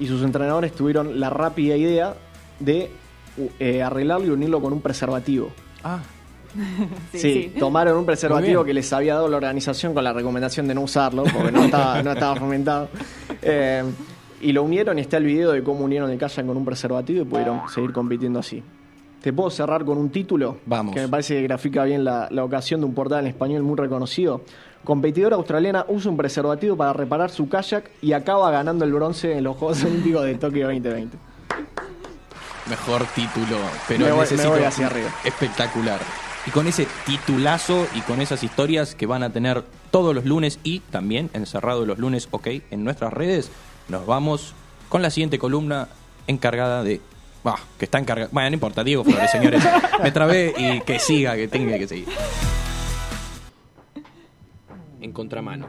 y 0.00 0.06
sus 0.06 0.22
entrenadores 0.22 0.72
tuvieron 0.72 1.18
la 1.20 1.30
rápida 1.30 1.76
idea 1.76 2.14
de 2.60 2.90
eh, 3.58 3.82
arreglarlo 3.82 4.26
y 4.26 4.30
unirlo 4.30 4.60
con 4.60 4.72
un 4.72 4.80
preservativo. 4.80 5.50
Ah, 5.84 6.00
Sí, 7.12 7.18
Sí, 7.18 7.32
sí. 7.52 7.52
tomaron 7.58 7.98
un 7.98 8.06
preservativo 8.06 8.64
que 8.64 8.72
les 8.74 8.90
había 8.92 9.14
dado 9.14 9.28
la 9.28 9.36
organización 9.36 9.92
con 9.94 10.02
la 10.02 10.12
recomendación 10.12 10.66
de 10.66 10.74
no 10.74 10.80
usarlo, 10.82 11.24
porque 11.24 11.52
no 11.52 11.64
estaba, 11.64 12.02
no 12.02 12.12
estaba 12.12 12.36
fomentado. 12.36 12.88
Eh, 13.42 13.84
y 14.40 14.52
lo 14.52 14.62
unieron 14.62 14.98
y 14.98 15.02
está 15.02 15.16
el 15.18 15.24
video 15.24 15.52
de 15.52 15.62
cómo 15.62 15.84
unieron 15.84 16.10
el 16.10 16.18
kayak 16.18 16.46
con 16.46 16.56
un 16.56 16.64
preservativo 16.64 17.22
y 17.22 17.24
pudieron 17.24 17.60
seguir 17.68 17.92
compitiendo 17.92 18.38
así. 18.38 18.62
¿Te 19.22 19.32
puedo 19.32 19.50
cerrar 19.50 19.84
con 19.84 19.98
un 19.98 20.10
título? 20.10 20.58
Vamos. 20.66 20.94
Que 20.94 21.00
me 21.00 21.08
parece 21.08 21.34
que 21.34 21.42
grafica 21.42 21.84
bien 21.84 22.04
la, 22.04 22.28
la 22.30 22.44
ocasión 22.44 22.80
de 22.80 22.86
un 22.86 22.94
portal 22.94 23.20
en 23.20 23.26
español 23.26 23.62
muy 23.62 23.76
reconocido. 23.76 24.42
Competidora 24.84 25.36
australiana 25.36 25.84
usa 25.88 26.10
un 26.10 26.16
preservativo 26.16 26.76
para 26.76 26.92
reparar 26.92 27.30
su 27.30 27.48
kayak 27.48 27.90
y 28.00 28.12
acaba 28.12 28.50
ganando 28.50 28.84
el 28.84 28.92
bronce 28.92 29.36
en 29.36 29.44
los 29.44 29.56
Juegos 29.56 29.82
Olímpicos 29.84 30.24
de 30.24 30.34
Tokio 30.36 30.66
2020. 30.66 31.16
mejor 32.70 33.04
título, 33.14 33.56
pero 33.88 34.00
Me 34.04 34.10
voy- 34.12 34.14
me 34.14 34.20
necesito 34.22 34.50
voy 34.50 34.62
hacia 34.62 34.86
arriba. 34.86 35.08
espectacular. 35.24 35.98
Y 36.46 36.50
con 36.50 36.66
ese 36.66 36.86
titulazo 37.06 37.86
y 37.94 38.00
con 38.02 38.20
esas 38.20 38.42
historias 38.44 38.94
que 38.94 39.06
van 39.06 39.22
a 39.22 39.30
tener 39.30 39.64
todos 39.90 40.14
los 40.14 40.24
lunes 40.24 40.58
y 40.62 40.80
también 40.80 41.30
encerrado 41.32 41.84
los 41.86 41.98
lunes, 41.98 42.28
ok, 42.30 42.46
en 42.70 42.84
nuestras 42.84 43.12
redes, 43.12 43.50
nos 43.88 44.06
vamos 44.06 44.54
con 44.88 45.02
la 45.02 45.10
siguiente 45.10 45.38
columna 45.38 45.88
encargada 46.26 46.82
de... 46.84 47.00
Bah, 47.44 47.58
que 47.78 47.84
está 47.84 47.98
encargado. 47.98 48.30
Bueno, 48.32 48.50
no 48.50 48.54
importa, 48.54 48.82
Diego 48.84 49.04
Flores, 49.04 49.30
señores. 49.32 49.62
Me 50.02 50.10
trabé 50.10 50.54
y 50.56 50.80
que 50.80 50.98
siga, 50.98 51.36
que 51.36 51.48
tenga 51.48 51.78
que 51.78 51.86
seguir. 51.86 52.08
En 55.00 55.12
contramano, 55.12 55.68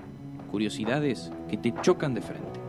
curiosidades 0.51 1.32
que 1.49 1.58
te 1.58 1.73
chocan 1.82 2.13
de 2.13 2.21
frente. 2.21 2.60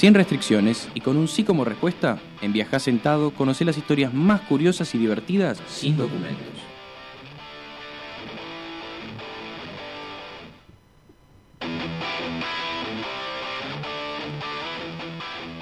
Sin 0.00 0.14
restricciones 0.14 0.88
y 0.94 1.02
con 1.02 1.18
un 1.18 1.28
sí 1.28 1.44
como 1.44 1.62
respuesta, 1.62 2.18
en 2.40 2.54
Viajá 2.54 2.78
Sentado 2.78 3.32
conocé 3.32 3.66
las 3.66 3.76
historias 3.76 4.14
más 4.14 4.40
curiosas 4.40 4.94
y 4.94 4.98
divertidas 4.98 5.62
sin 5.68 5.98
documentos. 5.98 6.59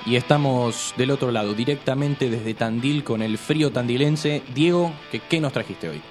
Y 0.08 0.16
estamos 0.16 0.94
del 0.96 1.10
otro 1.10 1.30
lado, 1.30 1.52
directamente 1.52 2.30
desde 2.30 2.54
Tandil 2.54 3.04
con 3.04 3.20
el 3.20 3.36
frío 3.36 3.70
tandilense. 3.70 4.42
Diego, 4.54 4.90
¿qué, 5.12 5.20
qué 5.20 5.38
nos 5.38 5.52
trajiste 5.52 5.90
hoy? 5.90 6.02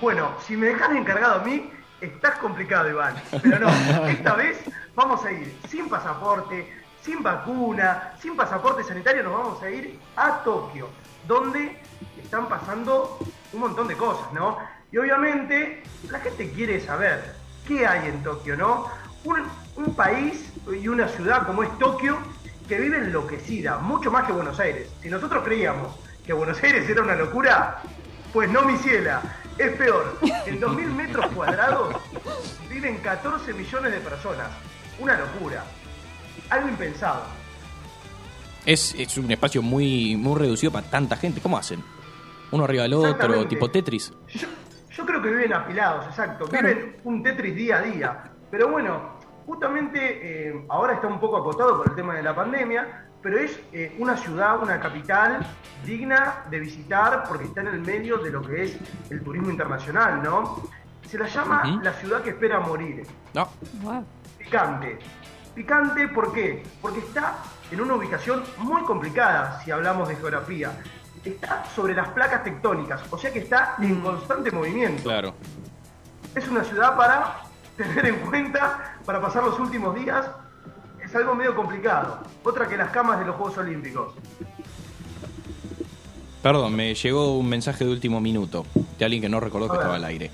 Bueno, 0.00 0.30
si 0.46 0.56
me 0.56 0.68
dejas 0.68 0.90
encargado 0.92 1.42
a 1.42 1.44
mí, 1.44 1.68
estás 2.00 2.38
complicado, 2.38 2.88
Iván. 2.88 3.14
Pero 3.42 3.58
no, 3.58 3.68
esta 4.08 4.36
vez 4.36 4.58
vamos 4.94 5.22
a 5.22 5.32
ir 5.32 5.54
sin 5.68 5.90
pasaporte, 5.90 6.66
sin 7.02 7.22
vacuna, 7.22 8.14
sin 8.18 8.36
pasaporte 8.36 8.82
sanitario, 8.84 9.22
nos 9.24 9.34
vamos 9.34 9.62
a 9.62 9.68
ir 9.68 9.98
a 10.16 10.42
Tokio, 10.42 10.88
donde 11.28 11.76
están 12.22 12.48
pasando 12.48 13.18
un 13.52 13.60
montón 13.60 13.86
de 13.86 13.98
cosas, 13.98 14.32
¿no? 14.32 14.56
Y 14.90 14.96
obviamente 14.96 15.82
la 16.10 16.20
gente 16.20 16.50
quiere 16.52 16.80
saber 16.80 17.34
qué 17.68 17.86
hay 17.86 18.08
en 18.08 18.22
Tokio, 18.22 18.56
¿no? 18.56 18.86
Un, 19.24 19.42
un 19.76 19.94
país 19.94 20.50
y 20.72 20.88
una 20.88 21.06
ciudad 21.08 21.46
como 21.46 21.64
es 21.64 21.78
Tokio 21.78 22.16
que 22.68 22.78
vive 22.78 22.98
enloquecida, 22.98 23.78
mucho 23.78 24.10
más 24.10 24.26
que 24.26 24.32
Buenos 24.32 24.58
Aires. 24.60 24.88
Si 25.02 25.08
nosotros 25.08 25.44
creíamos 25.44 25.94
que 26.24 26.32
Buenos 26.32 26.62
Aires 26.62 26.88
era 26.88 27.02
una 27.02 27.14
locura, 27.14 27.82
pues 28.32 28.50
no, 28.50 28.62
mi 28.62 28.76
ciela, 28.78 29.22
es 29.58 29.72
peor. 29.72 30.18
En 30.46 30.60
2.000 30.60 30.86
metros 30.94 31.26
cuadrados 31.28 31.96
viven 32.70 32.98
14 32.98 33.52
millones 33.52 33.92
de 33.92 34.00
personas. 34.00 34.48
Una 34.98 35.18
locura. 35.18 35.64
Algo 36.50 36.68
impensado. 36.68 37.24
Es, 38.64 38.94
es 38.96 39.18
un 39.18 39.30
espacio 39.30 39.60
muy, 39.62 40.16
muy 40.16 40.38
reducido 40.38 40.72
para 40.72 40.86
tanta 40.86 41.16
gente. 41.16 41.40
¿Cómo 41.40 41.58
hacen? 41.58 41.82
Uno 42.52 42.64
arriba 42.64 42.84
del 42.84 42.94
otro, 42.94 43.46
tipo 43.48 43.70
Tetris. 43.70 44.12
Yo, 44.28 44.46
yo 44.96 45.06
creo 45.06 45.22
que 45.22 45.30
viven 45.30 45.52
apilados, 45.52 46.06
exacto. 46.06 46.46
Claro. 46.46 46.68
Viven 46.68 46.96
un 47.04 47.22
Tetris 47.22 47.54
día 47.54 47.78
a 47.78 47.82
día. 47.82 48.24
Pero 48.50 48.68
bueno, 48.68 49.18
justamente 49.46 50.48
eh, 50.48 50.66
ahora 50.68 50.94
está 50.94 51.06
un 51.06 51.20
poco 51.20 51.36
acotado 51.38 51.78
por 51.78 51.88
el 51.88 51.94
tema 51.94 52.14
de 52.14 52.22
la 52.22 52.34
pandemia, 52.34 53.06
pero 53.22 53.38
es 53.38 53.58
eh, 53.72 53.94
una 53.98 54.16
ciudad, 54.16 54.62
una 54.62 54.80
capital 54.80 55.46
digna 55.84 56.44
de 56.50 56.60
visitar 56.60 57.24
porque 57.28 57.44
está 57.44 57.60
en 57.60 57.68
el 57.68 57.80
medio 57.80 58.18
de 58.18 58.30
lo 58.30 58.42
que 58.42 58.64
es 58.64 58.78
el 59.10 59.22
turismo 59.22 59.50
internacional, 59.50 60.22
¿no? 60.22 60.62
Se 61.08 61.18
la 61.18 61.26
llama 61.26 61.80
la 61.82 61.92
ciudad 61.94 62.22
que 62.22 62.30
espera 62.30 62.60
morir. 62.60 63.06
No. 63.34 63.48
Wow. 63.82 64.04
Picante. 64.38 64.98
Picante, 65.54 66.08
¿por 66.08 66.32
qué? 66.32 66.62
Porque 66.80 67.00
está 67.00 67.36
en 67.70 67.80
una 67.80 67.94
ubicación 67.94 68.42
muy 68.58 68.82
complicada 68.82 69.60
si 69.60 69.70
hablamos 69.70 70.08
de 70.08 70.16
geografía. 70.16 70.72
Está 71.24 71.64
sobre 71.66 71.94
las 71.94 72.08
placas 72.08 72.42
tectónicas, 72.42 73.02
o 73.10 73.18
sea 73.18 73.32
que 73.32 73.40
está 73.40 73.76
en 73.80 74.00
constante 74.00 74.50
movimiento. 74.50 75.04
Claro. 75.04 75.34
Es 76.34 76.48
una 76.48 76.64
ciudad 76.64 76.96
para 76.96 77.42
tener 77.76 78.06
en 78.06 78.16
cuenta, 78.20 78.96
para 79.04 79.20
pasar 79.20 79.44
los 79.44 79.58
últimos 79.58 79.94
días. 79.94 80.26
Es 81.04 81.14
algo 81.16 81.34
medio 81.34 81.54
complicado. 81.54 82.20
Otra 82.44 82.68
que 82.68 82.76
las 82.76 82.90
camas 82.90 83.18
de 83.18 83.26
los 83.26 83.36
Juegos 83.36 83.58
Olímpicos. 83.58 84.14
Perdón, 86.42 86.74
me 86.74 86.94
llegó 86.94 87.38
un 87.38 87.48
mensaje 87.48 87.84
de 87.84 87.90
último 87.92 88.20
minuto 88.20 88.66
de 88.98 89.04
alguien 89.04 89.22
que 89.22 89.28
no 89.28 89.38
recordó 89.38 89.68
que 89.68 89.76
estaba 89.76 89.94
al 89.96 90.04
aire. 90.04 90.30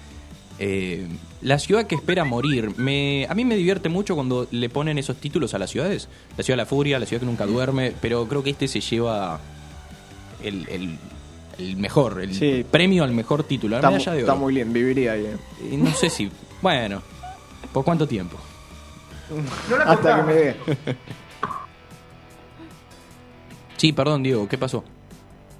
Eh, 0.58 1.06
la 1.42 1.58
ciudad 1.58 1.86
que 1.86 1.94
espera 1.94 2.24
morir. 2.24 2.72
Me, 2.78 3.26
a 3.28 3.34
mí 3.34 3.44
me 3.44 3.56
divierte 3.56 3.88
mucho 3.88 4.14
cuando 4.14 4.46
le 4.50 4.68
ponen 4.70 4.98
esos 4.98 5.16
títulos 5.18 5.52
a 5.54 5.58
las 5.58 5.70
ciudades. 5.70 6.08
La 6.36 6.42
ciudad 6.44 6.56
de 6.56 6.62
la 6.62 6.66
furia, 6.66 6.98
la 6.98 7.06
ciudad 7.06 7.20
que 7.20 7.26
nunca 7.26 7.44
duerme. 7.46 7.92
Pero 8.00 8.26
creo 8.26 8.42
que 8.42 8.50
este 8.50 8.68
se 8.68 8.80
lleva 8.80 9.38
el, 10.42 10.66
el- 10.68 10.98
el 11.58 11.76
mejor, 11.76 12.20
el 12.22 12.34
Sí. 12.34 12.64
premio 12.70 13.04
al 13.04 13.12
mejor 13.12 13.42
título. 13.44 13.72
La 13.72 13.78
Está, 13.78 13.90
mu- 13.90 13.96
medalla 13.96 14.12
de 14.12 14.20
está 14.20 14.32
oro. 14.32 14.40
muy 14.42 14.54
bien, 14.54 14.72
viviría 14.72 15.12
ahí. 15.12 15.26
eh. 15.26 15.36
Y 15.72 15.76
no 15.76 15.90
sé 15.92 16.08
si. 16.08 16.30
Bueno, 16.62 17.02
¿por 17.72 17.84
cuánto 17.84 18.06
tiempo? 18.06 18.36
No 19.68 19.76
la 19.76 19.84
Hasta 19.84 20.16
que 20.16 20.22
me 20.22 20.34
dé. 20.34 20.56
Sí, 23.76 23.92
perdón, 23.92 24.22
Diego, 24.22 24.48
¿qué 24.48 24.58
pasó? 24.58 24.82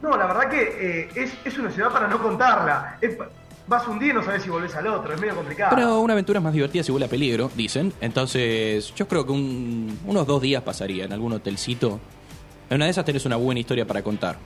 No, 0.02 0.16
la 0.16 0.26
verdad 0.26 0.48
que 0.50 0.62
eh, 0.62 1.08
es, 1.14 1.32
es 1.44 1.58
una 1.58 1.70
ciudad 1.70 1.90
para 1.92 2.08
no 2.08 2.20
contarla. 2.22 2.98
Es 3.00 3.16
vas 3.66 3.86
un 3.86 3.98
día 3.98 4.10
y 4.12 4.14
no 4.14 4.22
sabes 4.24 4.42
si 4.42 4.48
volvés 4.50 4.74
al 4.74 4.86
otro. 4.86 5.12
Es 5.12 5.20
medio 5.20 5.34
complicado. 5.36 5.72
Pero 5.74 6.00
una 6.00 6.14
aventura 6.14 6.38
es 6.38 6.42
más 6.44 6.52
divertida 6.52 6.82
si 6.82 6.90
huele 6.92 7.06
a 7.06 7.08
peligro, 7.08 7.50
dicen. 7.54 7.92
Entonces, 8.00 8.92
yo 8.94 9.06
creo 9.06 9.26
que 9.26 9.32
un- 9.32 9.98
unos 10.06 10.26
dos 10.26 10.40
días 10.40 10.62
pasaría 10.62 11.04
en 11.04 11.12
algún 11.12 11.32
hotelcito. 11.34 12.00
En 12.70 12.76
una 12.76 12.86
de 12.86 12.90
esas 12.90 13.04
tenés 13.04 13.24
una 13.26 13.36
buena 13.36 13.60
historia 13.60 13.86
para 13.86 14.02
contar. 14.02 14.38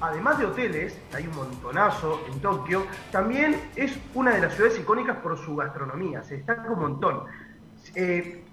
Además 0.00 0.38
de 0.38 0.46
hoteles, 0.46 0.98
hay 1.12 1.26
un 1.26 1.36
montonazo 1.36 2.20
en 2.32 2.40
Tokio, 2.40 2.86
también 3.12 3.56
es 3.76 3.98
una 4.14 4.34
de 4.34 4.40
las 4.40 4.54
ciudades 4.54 4.78
icónicas 4.78 5.18
por 5.18 5.36
su 5.38 5.56
gastronomía, 5.56 6.22
se 6.22 6.38
destaca 6.38 6.70
un 6.70 6.80
montón. 6.80 7.22
Eh, 7.94 8.44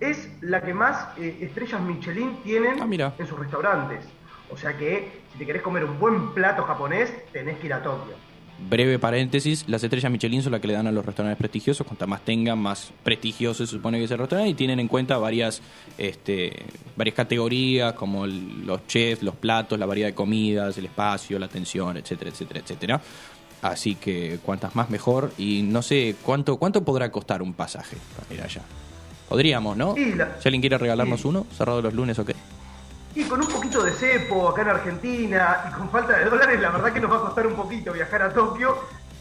es 0.00 0.30
la 0.42 0.62
que 0.62 0.74
más 0.74 1.08
eh, 1.18 1.38
estrellas 1.40 1.80
Michelin 1.80 2.42
tienen 2.42 2.80
Ah, 2.80 3.14
en 3.18 3.26
sus 3.26 3.38
restaurantes. 3.38 4.06
O 4.50 4.56
sea 4.56 4.76
que 4.76 5.26
si 5.32 5.38
te 5.38 5.46
querés 5.46 5.62
comer 5.62 5.84
un 5.84 5.98
buen 5.98 6.32
plato 6.34 6.62
japonés, 6.64 7.12
tenés 7.32 7.58
que 7.58 7.66
ir 7.66 7.74
a 7.74 7.82
Tokio. 7.82 8.16
Breve 8.58 8.98
paréntesis, 8.98 9.64
las 9.68 9.84
estrellas 9.84 10.10
Michelin 10.10 10.42
son 10.42 10.50
las 10.52 10.60
que 10.60 10.66
le 10.66 10.74
dan 10.74 10.86
a 10.88 10.92
los 10.92 11.06
restaurantes 11.06 11.38
prestigiosos. 11.38 11.86
Cuanta 11.86 12.06
más 12.06 12.22
tengan, 12.24 12.58
más 12.58 12.90
prestigioso 13.04 13.64
se 13.64 13.70
supone 13.70 13.98
que 13.98 14.04
es 14.04 14.10
el 14.10 14.18
restaurante. 14.18 14.50
Y 14.50 14.54
tienen 14.54 14.80
en 14.80 14.88
cuenta 14.88 15.16
varias, 15.18 15.62
este, 15.96 16.52
varias 16.96 17.14
categorías, 17.14 17.92
como 17.92 18.24
el- 18.24 18.66
los 18.66 18.86
chefs, 18.88 19.22
los 19.22 19.36
platos, 19.36 19.78
la 19.78 19.86
variedad 19.86 20.08
de 20.08 20.14
comidas, 20.14 20.76
el 20.76 20.86
espacio, 20.86 21.38
la 21.38 21.46
atención, 21.46 21.96
etcétera, 21.96 22.30
etcétera, 22.30 22.60
etcétera. 22.60 23.00
Así 23.62 23.94
que 23.94 24.38
cuantas 24.44 24.74
más 24.74 24.90
mejor. 24.90 25.32
Y 25.38 25.62
no 25.62 25.80
sé, 25.82 26.16
¿cuánto, 26.22 26.56
cuánto 26.56 26.84
podrá 26.84 27.10
costar 27.12 27.42
un 27.42 27.54
pasaje 27.54 27.96
para 28.16 28.34
ir 28.34 28.42
allá? 28.42 28.62
Podríamos, 29.28 29.76
¿no? 29.76 29.94
Si 30.40 30.48
alguien 30.48 30.60
quiere 30.62 30.78
regalarnos 30.78 31.24
uno, 31.24 31.46
cerrado 31.56 31.80
los 31.82 31.94
lunes, 31.94 32.18
ok. 32.18 32.30
Y 33.18 33.24
con 33.24 33.40
un 33.40 33.48
poquito 33.48 33.82
de 33.82 33.90
cepo 33.90 34.48
acá 34.48 34.62
en 34.62 34.68
Argentina 34.68 35.64
y 35.68 35.72
con 35.72 35.90
falta 35.90 36.16
de 36.16 36.24
dólares, 36.26 36.60
la 36.60 36.70
verdad 36.70 36.92
que 36.92 37.00
nos 37.00 37.10
va 37.10 37.16
a 37.16 37.20
costar 37.22 37.48
un 37.48 37.54
poquito 37.56 37.92
viajar 37.92 38.22
a 38.22 38.32
Tokio, 38.32 38.76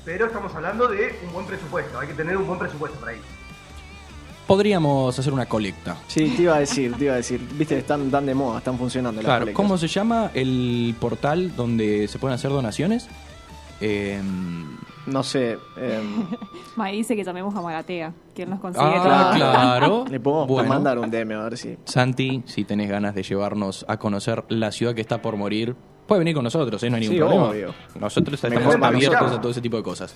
pero 0.06 0.28
estamos 0.28 0.54
hablando 0.54 0.88
de 0.88 1.18
un 1.26 1.34
buen 1.34 1.48
presupuesto, 1.48 2.00
hay 2.00 2.10
que 2.10 2.14
tener 2.14 2.38
un 2.38 2.46
buen 2.46 2.60
presupuesto 2.60 3.00
para 3.00 3.16
ir. 3.16 3.22
Podríamos 4.46 5.18
hacer 5.18 5.34
una 5.34 5.48
colecta. 5.48 5.98
Sí, 6.08 6.32
te 6.38 6.44
iba 6.44 6.56
a 6.56 6.60
decir, 6.60 6.94
te 6.96 7.06
iba 7.06 7.14
a 7.14 7.18
decir. 7.18 7.42
Viste, 7.54 7.80
están 7.80 8.12
tan 8.12 8.28
de 8.28 8.36
moda, 8.36 8.60
están 8.60 8.78
funcionando 8.78 9.20
las 9.20 9.26
Claro, 9.26 9.42
colectas. 9.46 9.56
¿cómo 9.64 9.78
se 9.80 9.88
llama 9.88 10.30
el 10.36 10.96
portal 11.00 11.56
donde 11.56 12.08
se 12.08 12.20
pueden 12.20 12.36
hacer 12.36 12.52
donaciones? 12.52 13.08
Eh, 13.82 14.22
No 15.08 15.24
sé. 15.24 15.58
Mae 16.76 16.92
dice 16.94 17.16
que 17.16 17.24
llamemos 17.24 17.56
a 17.56 17.62
Maratea, 17.62 18.14
que 18.36 18.44
él 18.44 18.50
nos 18.50 18.60
consigue 18.60 18.86
ah, 18.86 19.30
todo. 19.32 19.36
claro. 19.38 20.06
le 20.10 20.20
podemos 20.20 20.48
Bueno, 20.48 20.70
mandar 20.70 21.00
un 21.00 21.10
DM 21.10 21.32
a 21.34 21.44
ver 21.44 21.58
si. 21.58 21.78
Santi, 21.86 22.44
si 22.46 22.64
tenés 22.66 22.90
ganas 22.90 23.16
de 23.16 23.24
llevarnos 23.24 23.86
a 23.88 23.98
conocer 23.98 24.44
la 24.50 24.72
ciudad 24.72 24.94
que 24.94 25.02
está 25.02 25.22
por 25.22 25.36
morir, 25.38 25.76
puede 26.08 26.20
venir 26.20 26.36
con 26.36 26.44
nosotros, 26.44 26.82
¿eh? 26.84 26.90
no 26.90 26.98
hay 26.98 27.02
ningún 27.02 27.16
Sí, 27.16 27.20
problema. 27.20 27.46
obvio. 27.46 27.74
Nosotros 28.00 28.44
estamos 28.44 28.76
abiertos 28.76 29.32
a 29.32 29.42
todo 29.42 29.52
ese 29.52 29.62
tipo 29.62 29.78
de 29.78 29.84
cosas. 29.84 30.14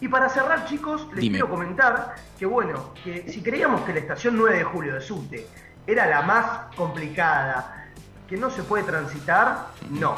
Y 0.00 0.08
para 0.08 0.28
cerrar, 0.28 0.66
chicos, 0.66 1.06
les 1.12 1.20
Dime. 1.20 1.38
quiero 1.38 1.48
comentar 1.48 2.16
que, 2.38 2.44
bueno, 2.46 2.90
que 3.04 3.30
si 3.30 3.40
creíamos 3.42 3.82
que 3.82 3.92
la 3.94 4.00
estación 4.00 4.36
9 4.36 4.58
de 4.58 4.64
julio 4.64 4.94
de 4.94 5.00
Subte 5.00 5.46
era 5.86 6.06
la 6.06 6.22
más 6.22 6.74
complicada, 6.76 7.86
que 8.28 8.36
no 8.36 8.50
se 8.50 8.64
puede 8.64 8.82
transitar, 8.84 9.68
no. 9.90 10.14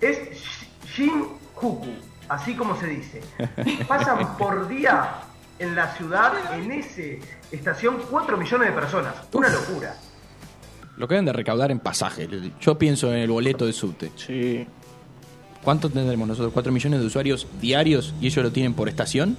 Es 0.00 0.18
Shinjuku, 0.96 1.86
así 2.30 2.54
como 2.54 2.78
se 2.78 2.86
dice. 2.86 3.20
Pasan 3.88 4.36
por 4.38 4.66
día 4.68 5.10
en 5.58 5.74
la 5.74 5.94
ciudad, 5.94 6.32
en 6.54 6.72
esa 6.72 7.02
estación, 7.52 7.98
4 8.10 8.36
millones 8.38 8.68
de 8.68 8.74
personas. 8.74 9.14
Una 9.32 9.48
locura. 9.50 9.94
Lo 10.96 11.06
que 11.08 11.14
deben 11.14 11.26
de 11.26 11.32
recaudar 11.32 11.70
en 11.70 11.80
pasaje. 11.80 12.28
Yo 12.60 12.78
pienso 12.78 13.12
en 13.12 13.18
el 13.20 13.30
boleto 13.30 13.66
de 13.66 13.72
subte. 13.72 14.10
Sí. 14.16 14.66
¿Cuánto 15.62 15.90
tendremos 15.90 16.26
nosotros? 16.28 16.54
¿4 16.54 16.70
millones 16.70 17.00
de 17.00 17.06
usuarios 17.06 17.46
diarios 17.60 18.14
y 18.20 18.26
ellos 18.26 18.42
lo 18.44 18.50
tienen 18.52 18.72
por 18.74 18.88
estación? 18.88 19.36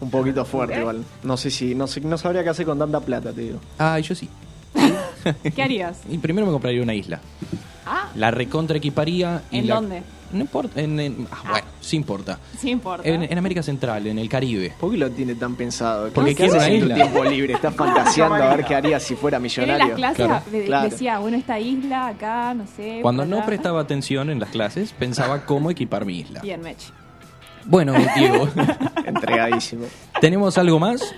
Un 0.00 0.10
poquito 0.10 0.44
fuerte 0.46 0.78
igual. 0.80 1.04
No 1.22 1.36
sé 1.36 1.50
si. 1.50 1.74
No, 1.74 1.86
sé, 1.86 2.00
no 2.00 2.16
sabría 2.16 2.42
qué 2.42 2.48
hacer 2.50 2.64
con 2.64 2.78
tanta 2.78 3.00
plata, 3.00 3.32
te 3.32 3.42
digo. 3.42 3.60
Ah, 3.78 3.98
yo 3.98 4.14
sí. 4.14 4.28
¿Qué 5.54 5.62
harías? 5.62 6.00
Y 6.08 6.16
primero 6.18 6.46
me 6.46 6.52
compraría 6.52 6.82
una 6.82 6.94
isla. 6.94 7.20
Ah, 7.84 8.08
La 8.14 8.30
recontra 8.30 8.78
equiparía. 8.78 9.42
y 9.50 9.58
¿En 9.58 9.68
la- 9.68 9.74
dónde? 9.74 10.02
No 10.32 10.40
importa. 10.40 10.80
En, 10.80 10.98
en- 11.00 11.26
ah, 11.30 11.42
bueno, 11.50 11.66
sí 11.80 11.96
importa. 11.96 12.38
sí 12.58 12.70
importa. 12.70 13.08
En, 13.08 13.22
en 13.24 13.38
América 13.38 13.62
Central, 13.62 14.06
en 14.06 14.18
el 14.18 14.28
Caribe. 14.28 14.72
¿Por 14.78 14.90
qué 14.92 14.96
lo 14.96 15.10
tiene 15.10 15.34
tan 15.34 15.54
pensado? 15.56 16.10
Porque 16.12 16.30
¿Qué 16.34 16.44
quiere 16.48 16.52
una 16.58 16.68
isla. 16.70 16.94
tiempo 16.94 17.24
libre? 17.24 17.54
Estás 17.54 17.74
fantaseando 17.76 18.34
a 18.36 18.54
ver 18.56 18.64
qué 18.64 18.74
haría 18.74 19.00
si 19.00 19.16
fuera 19.16 19.36
Él 19.36 19.40
en 19.40 19.42
millonario. 19.44 19.86
las 19.88 19.96
clases 19.96 20.26
Claro. 20.26 20.42
de- 20.50 20.64
Claro. 20.66 20.88
decía, 20.90 21.18
bueno, 21.18 21.36
esta 21.36 21.58
isla 21.58 22.06
acá, 22.08 22.54
no 22.54 22.64
sé. 22.76 23.00
Cuando 23.02 23.24
no 23.26 23.44
prestaba 23.44 23.80
atención 23.80 24.30
en 24.30 24.38
las 24.40 24.50
clases, 24.50 24.92
pensaba 24.92 25.40
cómo 25.46 25.70
equipar 25.70 26.04
mi 26.04 26.20
isla. 26.20 26.40
Bien, 26.40 26.60
Mech. 26.60 26.78
Bueno, 27.66 27.92
Diego, 28.16 28.48
Entregadísimo. 29.04 29.84
¿tenemos 30.20 30.56
algo 30.58 30.78
más? 30.78 31.14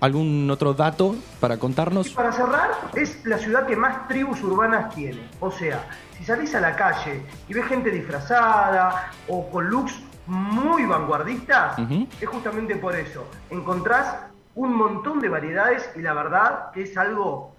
¿Algún 0.00 0.50
otro 0.50 0.72
dato 0.72 1.14
para 1.40 1.56
Y 1.56 1.58
contarnos? 1.58 2.08
para 2.10 2.32
cerrar, 2.32 2.70
es 2.96 3.24
la 3.26 3.38
ciudad 3.38 3.66
que 3.66 3.76
más 3.76 4.08
tribus 4.08 4.42
urbanas 4.42 4.94
tiene. 4.94 5.20
O 5.40 5.50
sea, 5.50 5.84
si 6.20 6.26
salís 6.26 6.54
a 6.54 6.60
la 6.60 6.76
calle 6.76 7.22
y 7.48 7.54
ves 7.54 7.64
gente 7.66 7.90
disfrazada 7.90 9.10
o 9.26 9.48
con 9.50 9.68
looks 9.70 9.94
muy 10.26 10.84
vanguardistas, 10.84 11.78
es 12.20 12.28
justamente 12.28 12.76
por 12.76 12.94
eso. 12.94 13.26
Encontrás 13.48 14.16
un 14.54 14.74
montón 14.76 15.18
de 15.20 15.28
variedades 15.28 15.88
y 15.96 16.02
la 16.02 16.12
verdad 16.12 16.70
que 16.72 16.82
es 16.82 16.96
algo 16.98 17.54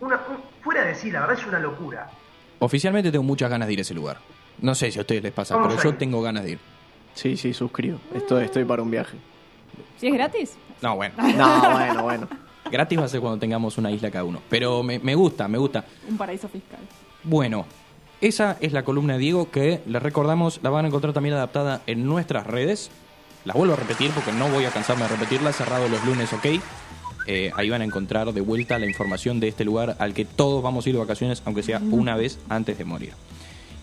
una- 0.00 0.16
un- 0.28 0.42
fuera 0.62 0.84
de 0.84 0.94
sí, 0.94 1.10
la 1.10 1.20
verdad 1.20 1.38
es 1.40 1.46
una 1.46 1.58
locura. 1.58 2.10
Oficialmente 2.60 3.10
tengo 3.10 3.24
muchas 3.24 3.48
ganas 3.50 3.66
de 3.66 3.72
ir 3.74 3.78
a 3.80 3.82
ese 3.82 3.94
lugar. 3.94 4.18
No 4.60 4.74
sé 4.74 4.90
si 4.90 4.98
a 4.98 5.02
ustedes 5.02 5.22
les 5.22 5.32
pasa, 5.32 5.54
Vamos 5.56 5.74
pero 5.76 5.90
yo 5.90 5.96
tengo 5.96 6.20
ganas 6.20 6.44
de 6.44 6.50
ir. 6.52 6.58
Sí, 7.14 7.36
sí, 7.36 7.52
suscribo. 7.54 7.98
Estoy, 8.14 8.44
estoy 8.44 8.64
para 8.64 8.82
un 8.82 8.90
viaje. 8.90 9.16
¿Si 9.96 10.06
es 10.08 10.12
gratis? 10.14 10.56
No, 10.82 10.96
bueno. 10.96 11.14
No, 11.36 11.70
bueno, 11.72 12.02
bueno. 12.02 12.28
Gratis 12.70 12.98
va 12.98 13.04
a 13.04 13.08
ser 13.08 13.20
cuando 13.20 13.38
tengamos 13.38 13.78
una 13.78 13.90
isla 13.90 14.10
cada 14.10 14.24
uno. 14.24 14.40
Pero 14.48 14.82
me, 14.82 14.98
me 14.98 15.14
gusta, 15.14 15.48
me 15.48 15.58
gusta. 15.58 15.84
Un 16.08 16.16
paraíso 16.16 16.48
fiscal. 16.48 16.80
Bueno, 17.24 17.66
esa 18.20 18.56
es 18.60 18.72
la 18.72 18.84
columna 18.84 19.14
de 19.14 19.20
Diego 19.20 19.50
que 19.50 19.80
les 19.86 20.02
recordamos, 20.02 20.60
la 20.62 20.70
van 20.70 20.84
a 20.84 20.88
encontrar 20.88 21.12
también 21.12 21.34
adaptada 21.34 21.82
en 21.86 22.04
nuestras 22.04 22.46
redes. 22.46 22.90
Las 23.44 23.56
vuelvo 23.56 23.74
a 23.74 23.76
repetir 23.76 24.10
porque 24.10 24.32
no 24.32 24.48
voy 24.48 24.64
a 24.64 24.70
cansarme 24.70 25.04
de 25.04 25.08
repetirla, 25.10 25.52
cerrado 25.52 25.88
los 25.88 26.04
lunes, 26.04 26.32
ok. 26.32 26.46
Eh, 27.26 27.52
ahí 27.54 27.68
van 27.70 27.82
a 27.82 27.84
encontrar 27.84 28.32
de 28.32 28.40
vuelta 28.40 28.78
la 28.78 28.86
información 28.86 29.38
de 29.38 29.48
este 29.48 29.64
lugar 29.64 29.96
al 29.98 30.14
que 30.14 30.24
todos 30.24 30.62
vamos 30.62 30.84
a 30.84 30.88
ir 30.88 30.94
de 30.94 31.00
vacaciones, 31.00 31.42
aunque 31.44 31.62
sea 31.62 31.80
una 31.90 32.16
vez 32.16 32.38
antes 32.48 32.78
de 32.78 32.84
morir. 32.84 33.12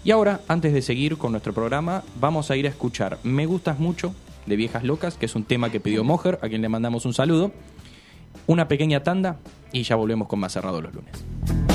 Y 0.04 0.12
ahora, 0.12 0.42
antes 0.48 0.74
de 0.74 0.82
seguir 0.82 1.18
con 1.18 1.32
nuestro 1.32 1.54
programa, 1.54 2.04
vamos 2.20 2.52
a 2.52 2.56
ir 2.56 2.66
a 2.66 2.70
escuchar 2.70 3.18
Me 3.24 3.46
Gustas 3.46 3.80
Mucho 3.80 4.14
de 4.46 4.56
Viejas 4.56 4.84
Locas, 4.84 5.16
que 5.16 5.28
es 5.28 5.36
un 5.36 5.46
tema 5.46 5.70
que 5.70 5.80
pidió 5.80 6.04
Mojer, 6.04 6.40
a 6.42 6.50
quien 6.50 6.62
le 6.62 6.70
mandamos 6.70 7.06
un 7.06 7.14
saludo. 7.14 7.52
Una 8.48 8.68
pequeña 8.68 9.02
tanda 9.02 9.38
y 9.72 9.84
ya 9.84 9.96
volvemos 9.96 10.28
con 10.28 10.40
más 10.40 10.54
cerrado 10.54 10.82
los 10.82 10.94
lunes. 10.94 11.75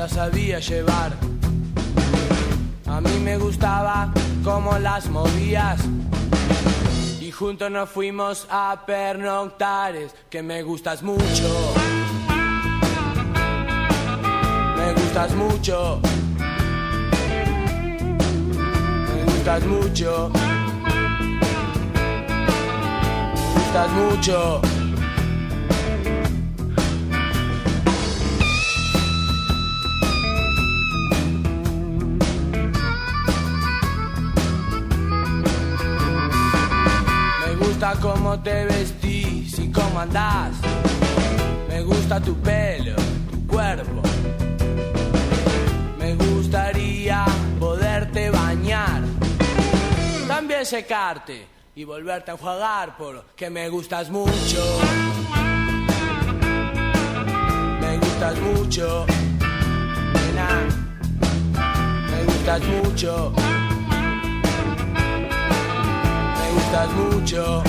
Las 0.00 0.12
sabía 0.12 0.58
llevar. 0.60 1.12
A 2.86 3.02
mí 3.02 3.18
me 3.22 3.36
gustaba 3.36 4.10
cómo 4.42 4.78
las 4.78 5.10
movías. 5.10 5.78
Y 7.20 7.30
juntos 7.30 7.70
nos 7.70 7.90
fuimos 7.90 8.46
a 8.50 8.84
pernoctares, 8.86 10.14
que 10.30 10.42
me 10.42 10.62
gustas 10.62 11.02
mucho. 11.02 11.48
Me 14.78 14.92
gustas 14.94 15.34
mucho. 15.34 16.00
Me 19.06 19.24
gustas 19.24 19.62
mucho. 19.66 20.30
Me 23.52 23.54
gustas 23.54 23.90
mucho. 23.92 24.79
Gusta 37.80 37.98
cómo 37.98 38.38
te 38.40 38.66
vestís 38.66 39.58
y 39.58 39.72
cómo 39.72 40.00
andás. 40.00 40.52
Me 41.66 41.80
gusta 41.80 42.20
tu 42.20 42.34
pelo, 42.36 42.94
tu 43.30 43.46
cuerpo. 43.46 44.02
Me 45.98 46.14
gustaría 46.14 47.24
poderte 47.58 48.28
bañar. 48.28 49.00
También 50.28 50.66
secarte 50.66 51.46
y 51.74 51.84
volverte 51.84 52.32
a 52.32 52.34
enjuagar 52.34 52.98
porque 52.98 53.48
me 53.48 53.70
gustas 53.70 54.10
mucho. 54.10 54.62
Me 57.80 57.96
gustas 57.96 58.38
mucho. 58.40 59.06
Nena. 60.12 60.68
Me 62.10 62.24
gustas 62.24 62.62
mucho. 62.62 63.32
Me 66.50 66.56
gustas 66.56 66.92
mucho. 66.94 67.62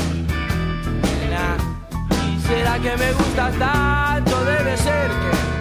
Nena. 1.04 1.58
¿Y 2.26 2.40
será 2.42 2.80
que 2.80 2.98
me 2.98 3.14
gustas 3.14 3.54
tanto? 3.60 4.44
Debe 4.44 4.76
ser 4.76 5.10
que 5.10 5.61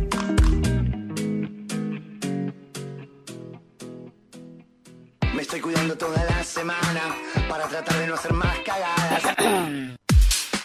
No 8.11 8.15
hacer 8.17 8.33
más 8.33 8.59
cagadas. 8.59 9.23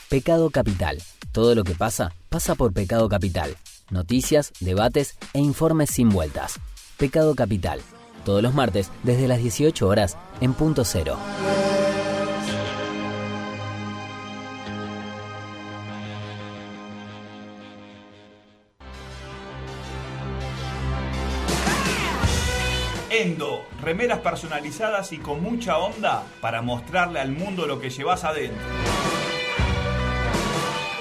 Pecado 0.08 0.50
Capital. 0.50 1.00
Todo 1.32 1.54
lo 1.54 1.62
que 1.62 1.74
pasa, 1.74 2.12
pasa 2.28 2.56
por 2.56 2.72
Pecado 2.72 3.08
Capital. 3.08 3.56
Noticias, 3.90 4.52
debates 4.58 5.16
e 5.32 5.38
informes 5.38 5.90
sin 5.90 6.08
vueltas. 6.08 6.58
Pecado 6.96 7.34
Capital. 7.34 7.80
todos 8.24 8.42
los 8.42 8.54
martes 8.54 8.90
desde 9.04 9.28
las 9.28 9.38
18 9.38 9.86
horas 9.86 10.16
en 10.40 10.54
punto 10.54 10.84
cero. 10.84 11.16
Endo, 23.08 23.55
remeras 23.86 24.18
personalizadas 24.18 25.12
y 25.12 25.18
con 25.18 25.40
mucha 25.40 25.78
onda 25.78 26.24
para 26.40 26.60
mostrarle 26.60 27.20
al 27.20 27.30
mundo 27.30 27.68
lo 27.68 27.78
que 27.78 27.88
llevas 27.88 28.24
adentro. 28.24 28.66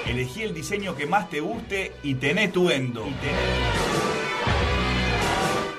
Elegí 0.06 0.44
el 0.44 0.54
diseño 0.54 0.96
que 0.96 1.08
más 1.08 1.28
te 1.32 1.40
guste 1.40 1.94
y 2.04 2.14
tené 2.14 2.50
tu 2.50 2.70
Endo. 2.70 3.04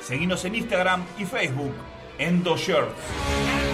Seguinos 0.02 0.44
en 0.46 0.56
Instagram 0.56 1.04
y 1.16 1.24
Facebook, 1.26 1.74
Endo 2.18 2.56
Shirts. 2.56 3.65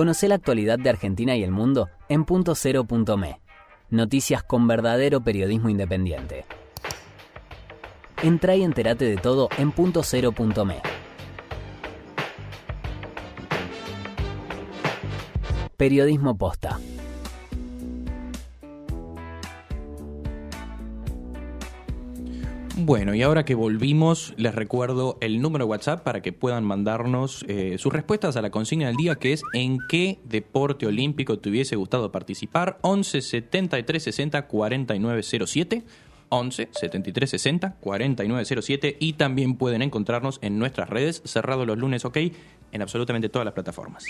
Conoce 0.00 0.28
la 0.28 0.36
actualidad 0.36 0.78
de 0.78 0.88
Argentina 0.88 1.36
y 1.36 1.42
el 1.42 1.50
mundo 1.50 1.90
en 2.08 2.24
punto 2.24 3.18
.me. 3.18 3.38
Noticias 3.90 4.42
con 4.42 4.66
verdadero 4.66 5.20
periodismo 5.20 5.68
independiente. 5.68 6.46
Entra 8.22 8.56
y 8.56 8.62
entérate 8.62 9.04
de 9.04 9.18
todo 9.18 9.50
en 9.58 9.72
punto 9.72 10.64
.me. 10.64 10.80
Periodismo 15.76 16.34
posta. 16.34 16.80
Bueno, 22.76 23.14
y 23.14 23.22
ahora 23.22 23.44
que 23.44 23.54
volvimos, 23.54 24.32
les 24.36 24.54
recuerdo 24.54 25.18
el 25.20 25.42
número 25.42 25.64
de 25.64 25.70
WhatsApp 25.70 26.02
para 26.02 26.22
que 26.22 26.32
puedan 26.32 26.64
mandarnos 26.64 27.44
eh, 27.48 27.76
sus 27.78 27.92
respuestas 27.92 28.36
a 28.36 28.42
la 28.42 28.50
consigna 28.50 28.86
del 28.86 28.96
día, 28.96 29.16
que 29.16 29.32
es 29.32 29.42
¿en 29.52 29.78
qué 29.88 30.18
deporte 30.24 30.86
olímpico 30.86 31.38
te 31.38 31.50
hubiese 31.50 31.76
gustado 31.76 32.10
participar? 32.12 32.78
11 32.82 33.20
73 33.20 34.02
60 34.02 34.46
49 34.46 35.22
07. 35.22 35.84
11 36.30 36.68
73 36.70 37.30
60 37.30 37.76
49 37.80 38.62
07 38.62 38.96
y 39.00 39.14
también 39.14 39.56
pueden 39.56 39.82
encontrarnos 39.82 40.38
en 40.42 40.58
nuestras 40.58 40.88
redes, 40.88 41.22
cerrado 41.24 41.66
los 41.66 41.76
lunes, 41.76 42.04
ok, 42.04 42.18
en 42.72 42.82
absolutamente 42.82 43.28
todas 43.28 43.44
las 43.44 43.54
plataformas. 43.54 44.04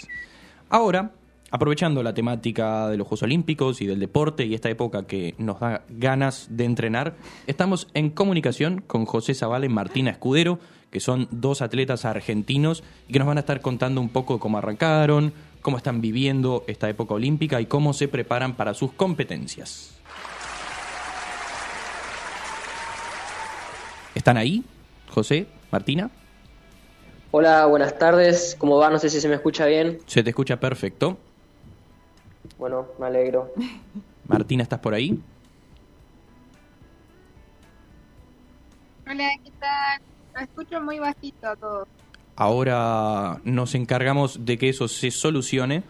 Ahora, 0.69 1.13
Aprovechando 1.53 2.05
la 2.05 2.15
temática 2.15 2.89
de 2.89 2.97
los 2.97 3.09
Juegos 3.09 3.25
Olímpicos 3.25 3.81
y 3.83 3.87
del 3.87 3.99
deporte 3.99 4.47
y 4.47 4.55
esta 4.55 4.71
época 4.71 5.09
que 5.09 5.35
nos 5.39 5.59
da 5.59 5.83
ganas 5.89 6.47
de 6.49 6.65
entrenar, 6.65 7.17
estamos 7.49 7.89
en 7.93 8.11
comunicación 8.11 8.83
con 8.87 9.05
José 9.05 9.35
Zavala 9.35 9.67
y 9.67 9.69
Martina 9.69 10.13
Escudero, 10.13 10.61
que 10.93 11.01
son 11.01 11.27
dos 11.33 11.61
atletas 11.61 12.05
argentinos 12.05 12.85
y 13.09 13.13
que 13.13 13.19
nos 13.19 13.27
van 13.27 13.39
a 13.39 13.41
estar 13.41 13.61
contando 13.63 14.01
un 14.01 14.11
poco 14.11 14.39
cómo 14.39 14.59
arrancaron, 14.59 15.33
cómo 15.61 15.77
están 15.77 16.01
viviendo 16.01 16.63
esta 16.69 16.89
época 16.89 17.15
olímpica 17.15 17.61
y 17.61 17.67
cómo 17.67 17.95
se 17.95 18.07
preparan 18.07 18.55
para 18.55 18.73
sus 18.73 18.93
competencias. 18.93 19.97
¿Están 24.15 24.37
ahí, 24.37 24.63
José, 25.09 25.49
Martina? 25.73 26.11
Hola, 27.33 27.67
buenas 27.67 27.99
tardes. 27.99 28.55
¿Cómo 28.57 28.77
va? 28.77 28.89
No 28.91 29.01
sé 29.01 29.11
si 29.11 29.21
se 29.21 29.29
me 29.29 29.35
escucha 29.35 29.67
bien. 29.67 29.99
Se 30.07 30.23
te 30.23 30.31
escucha 30.31 30.61
perfecto. 30.61 31.19
Bueno, 32.61 32.89
me 32.99 33.07
alegro. 33.07 33.55
Martina, 34.29 34.63
¿estás 34.63 34.81
por 34.81 34.93
ahí? 34.93 35.19
Hola, 39.11 39.31
¿qué 39.43 39.51
tal? 39.59 40.03
Lo 40.35 40.41
escucho 40.41 40.81
muy 40.83 40.99
bajito 40.99 41.49
a 41.49 41.57
todos. 41.57 41.89
Ahora 42.37 43.41
nos 43.45 43.75
encargamos 43.75 44.45
de 44.45 44.59
que 44.59 44.69
eso 44.69 44.89
se 44.89 45.11
solucione. 45.11 45.83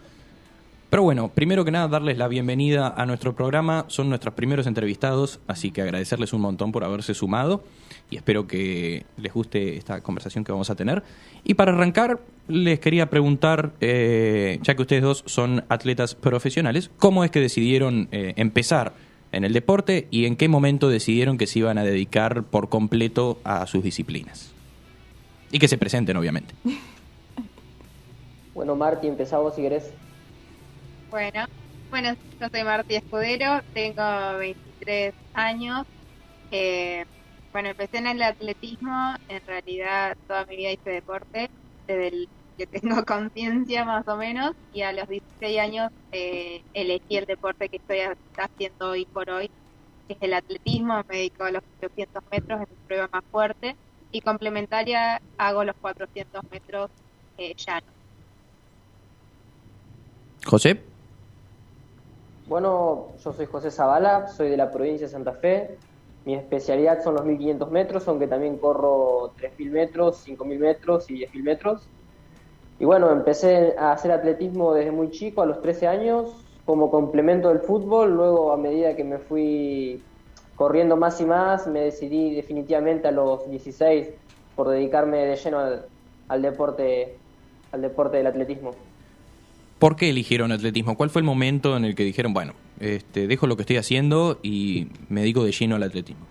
Pero 0.91 1.03
bueno, 1.03 1.29
primero 1.29 1.65
que 1.65 1.73
nada, 1.73 1.89
darles 1.89 2.17
la 2.17 2.29
bienvenida 2.29 2.95
a 2.97 3.05
nuestro 3.05 3.35
programa. 3.35 3.87
Son 3.89 4.09
nuestros 4.09 4.35
primeros 4.35 4.69
entrevistados, 4.69 5.41
así 5.49 5.73
que 5.73 5.83
agradecerles 5.83 6.33
un 6.33 6.41
montón 6.41 6.71
por 6.71 6.85
haberse 6.85 7.15
sumado 7.15 7.65
y 8.11 8.17
espero 8.17 8.47
que 8.47 9.07
les 9.17 9.33
guste 9.33 9.77
esta 9.77 10.01
conversación 10.01 10.45
que 10.45 10.53
vamos 10.53 10.69
a 10.69 10.75
tener. 10.75 11.03
Y 11.45 11.55
para 11.55 11.73
arrancar, 11.73 12.19
les 12.49 12.81
quería 12.81 13.09
preguntar, 13.09 13.73
eh, 13.81 14.59
ya 14.63 14.75
que 14.75 14.83
ustedes 14.83 15.03
dos 15.03 15.23
son 15.27 15.65
atletas 15.69 16.17
profesionales, 16.17 16.91
¿cómo 16.99 17.25
es 17.25 17.31
que 17.31 17.41
decidieron 17.41 18.09
eh, 18.11 18.35
empezar 18.37 18.93
en 19.33 19.45
el 19.45 19.53
deporte 19.53 20.09
y 20.11 20.27
en 20.27 20.37
qué 20.37 20.49
momento 20.49 20.89
decidieron 20.89 21.39
que 21.39 21.47
se 21.47 21.61
iban 21.61 21.79
a 21.79 21.85
dedicar 21.85 22.43
por 22.43 22.69
completo 22.69 23.39
a 23.45 23.67
sus 23.67 23.85
disciplinas? 23.85 24.53
Y 25.53 25.61
que 25.61 25.69
se 25.69 25.79
presenten, 25.79 26.17
obviamente. 26.17 26.55
Bueno, 28.53 28.75
Marti, 28.77 29.07
empezamos 29.07 29.55
si 29.55 29.63
querés. 29.63 29.91
Bueno, 31.11 31.47
bueno, 31.89 32.15
yo 32.39 32.49
soy 32.51 32.63
Marti 32.63 32.97
Escudero, 32.97 33.63
tengo 33.73 34.39
23 34.39 35.15
años. 35.35 35.87
Eh, 36.51 37.07
bueno, 37.53 37.71
empecé 37.71 37.99
en 37.99 38.07
el 38.07 38.23
atletismo, 38.23 39.15
en 39.29 39.45
realidad 39.47 40.17
toda 40.27 40.47
mi 40.47 40.57
vida 40.57 40.73
hice 40.73 40.91
deporte, 40.91 41.51
desde 41.87 42.09
el 42.09 42.29
que 42.57 42.67
tengo 42.67 43.05
conciencia 43.07 43.85
más 43.85 44.07
o 44.07 44.17
menos, 44.17 44.53
y 44.73 44.83
a 44.83 44.93
los 44.93 45.09
16 45.09 45.59
años 45.59 45.93
eh, 46.13 46.63
elegí 46.75 47.17
el 47.17 47.27
deporte 47.27 47.69
que 47.69 47.79
estoy 47.79 47.99
haciendo 48.37 48.91
hoy 48.91 49.05
por 49.07 49.31
hoy, 49.31 49.51
que 50.07 50.15
es 50.15 50.19
el 50.21 50.35
atletismo, 50.35 51.03
me 51.09 51.17
dedico 51.17 51.45
a 51.45 51.51
los 51.51 51.63
800 51.79 52.23
metros, 52.31 52.61
es 52.63 52.69
mi 52.69 52.77
prueba 52.87 53.09
más 53.13 53.25
fuerte, 53.31 53.77
y 54.13 54.21
complementaria 54.21 55.21
hago 55.39 55.65
los 55.65 55.77
400 55.77 56.43
metros 56.51 56.91
eh, 57.39 57.55
llanos. 57.57 57.91
José. 60.47 60.83
Bueno, 62.47 63.09
yo 63.23 63.33
soy 63.33 63.47
José 63.47 63.71
Zavala, 63.71 64.27
soy 64.29 64.49
de 64.51 64.57
la 64.57 64.71
provincia 64.71 65.07
de 65.07 65.13
Santa 65.13 65.33
Fe. 65.33 65.79
Mi 66.31 66.37
especialidad 66.37 67.03
son 67.03 67.15
los 67.15 67.25
1500 67.25 67.73
metros, 67.73 68.07
aunque 68.07 68.29
también 68.29 68.57
corro 68.59 69.33
3000 69.37 69.71
metros, 69.73 70.19
5000 70.19 70.61
metros 70.61 71.11
y 71.11 71.15
10000 71.15 71.43
metros. 71.43 71.89
Y 72.79 72.85
bueno, 72.85 73.11
empecé 73.11 73.75
a 73.77 73.91
hacer 73.91 74.13
atletismo 74.13 74.73
desde 74.73 74.93
muy 74.93 75.11
chico, 75.11 75.43
a 75.43 75.47
los 75.47 75.61
13 75.61 75.89
años, 75.89 76.31
como 76.65 76.89
complemento 76.89 77.49
del 77.49 77.59
fútbol. 77.59 78.15
Luego, 78.15 78.53
a 78.53 78.57
medida 78.57 78.95
que 78.95 79.03
me 79.03 79.19
fui 79.19 80.05
corriendo 80.55 80.97
más 80.97 81.21
y 81.21 81.25
más, 81.25 81.67
me 81.67 81.81
decidí 81.81 82.33
definitivamente 82.33 83.09
a 83.09 83.11
los 83.11 83.51
16 83.51 84.11
por 84.55 84.69
dedicarme 84.69 85.27
de 85.27 85.35
lleno 85.35 85.59
al, 85.59 85.87
al 86.29 86.43
deporte, 86.43 87.17
al 87.73 87.83
deporte 87.83 88.19
del 88.19 88.29
atletismo. 88.29 88.71
¿Por 89.81 89.97
qué 89.97 90.11
eligieron 90.11 90.53
atletismo? 90.53 90.95
¿Cuál 90.95 91.09
fue 91.09 91.21
el 91.21 91.27
momento 91.27 91.75
en 91.75 91.87
el 91.87 91.95
que 91.95 92.05
dijeron, 92.05 92.35
bueno, 92.35 92.53
este, 92.81 93.27
dejo 93.27 93.47
lo 93.47 93.57
que 93.57 93.63
estoy 93.63 93.79
haciendo 93.79 94.39
y 94.43 94.89
me 95.09 95.23
dedico 95.23 95.43
de 95.43 95.53
lleno 95.53 95.77
al 95.77 95.83
atletismo? 95.83 96.27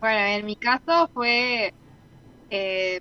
Bueno, 0.00 0.18
en 0.18 0.44
mi 0.44 0.56
caso 0.56 1.08
fue 1.14 1.72
eh, 2.50 3.00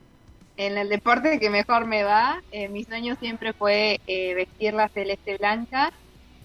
en 0.58 0.78
el 0.78 0.90
deporte 0.90 1.40
que 1.40 1.50
mejor 1.50 1.88
me 1.88 2.04
va. 2.04 2.44
Eh, 2.52 2.70
mi 2.70 2.84
sueño 2.84 3.16
siempre 3.20 3.52
fue 3.54 4.00
eh, 4.06 4.36
vestir 4.36 4.76
la 4.76 4.90
celeste 4.90 5.38
blanca. 5.38 5.92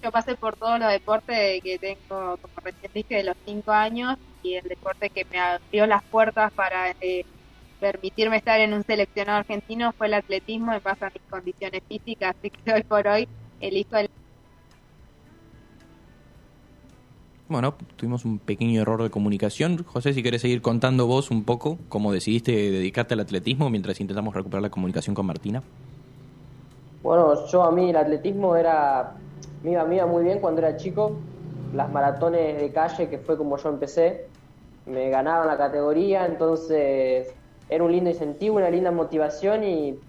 Yo 0.01 0.11
pasé 0.11 0.35
por 0.35 0.55
todos 0.55 0.79
los 0.79 0.89
deportes 0.89 1.61
que 1.61 1.77
tengo, 1.77 2.37
como 2.37 2.53
recién 2.63 2.91
dije, 2.95 3.15
de 3.17 3.23
los 3.25 3.37
cinco 3.45 3.71
años 3.71 4.17
y 4.41 4.55
el 4.55 4.63
deporte 4.63 5.11
que 5.11 5.25
me 5.25 5.37
abrió 5.37 5.85
las 5.85 6.03
puertas 6.03 6.51
para 6.53 6.95
eh, 6.99 7.25
permitirme 7.85 8.37
estar 8.37 8.59
en 8.59 8.73
un 8.73 8.83
seleccionado 8.83 9.37
argentino 9.39 9.93
fue 9.93 10.07
el 10.07 10.15
atletismo 10.15 10.73
en 10.73 10.81
base 10.81 11.05
a 11.05 11.11
mis 11.11 11.21
condiciones 11.29 11.83
físicas, 11.87 12.35
así 12.35 12.49
que 12.49 12.73
hoy 12.73 12.81
por 12.81 13.07
hoy 13.07 13.27
elijo 13.61 13.95
el... 13.97 14.09
Bueno, 17.47 17.75
tuvimos 17.95 18.25
un 18.25 18.39
pequeño 18.39 18.81
error 18.81 19.03
de 19.03 19.11
comunicación. 19.11 19.83
José, 19.83 20.13
si 20.13 20.23
querés 20.23 20.41
seguir 20.41 20.63
contando 20.63 21.05
vos 21.05 21.29
un 21.29 21.43
poco 21.43 21.77
cómo 21.87 22.11
decidiste 22.11 22.53
dedicarte 22.53 23.13
al 23.13 23.19
atletismo 23.19 23.69
mientras 23.69 24.01
intentamos 24.01 24.33
recuperar 24.33 24.63
la 24.63 24.71
comunicación 24.71 25.13
con 25.13 25.27
Martina. 25.27 25.61
Bueno, 27.03 27.45
yo 27.51 27.61
a 27.61 27.71
mí 27.71 27.91
el 27.91 27.97
atletismo 27.97 28.55
era, 28.55 29.15
me 29.61 29.73
iba, 29.73 29.85
me 29.85 29.97
iba 29.97 30.07
muy 30.07 30.23
bien 30.23 30.39
cuando 30.39 30.59
era 30.61 30.75
chico. 30.75 31.19
Las 31.75 31.91
maratones 31.91 32.59
de 32.59 32.71
calle, 32.71 33.09
que 33.09 33.19
fue 33.19 33.37
como 33.37 33.57
yo 33.57 33.69
empecé, 33.69 34.25
me 34.87 35.11
ganaban 35.11 35.45
la 35.45 35.57
categoría, 35.57 36.25
entonces 36.25 37.31
era 37.69 37.83
un 37.83 37.91
lindo 37.91 38.09
incentivo, 38.09 38.57
una 38.57 38.69
linda 38.69 38.91
motivación 38.91 39.63
y 39.63 39.99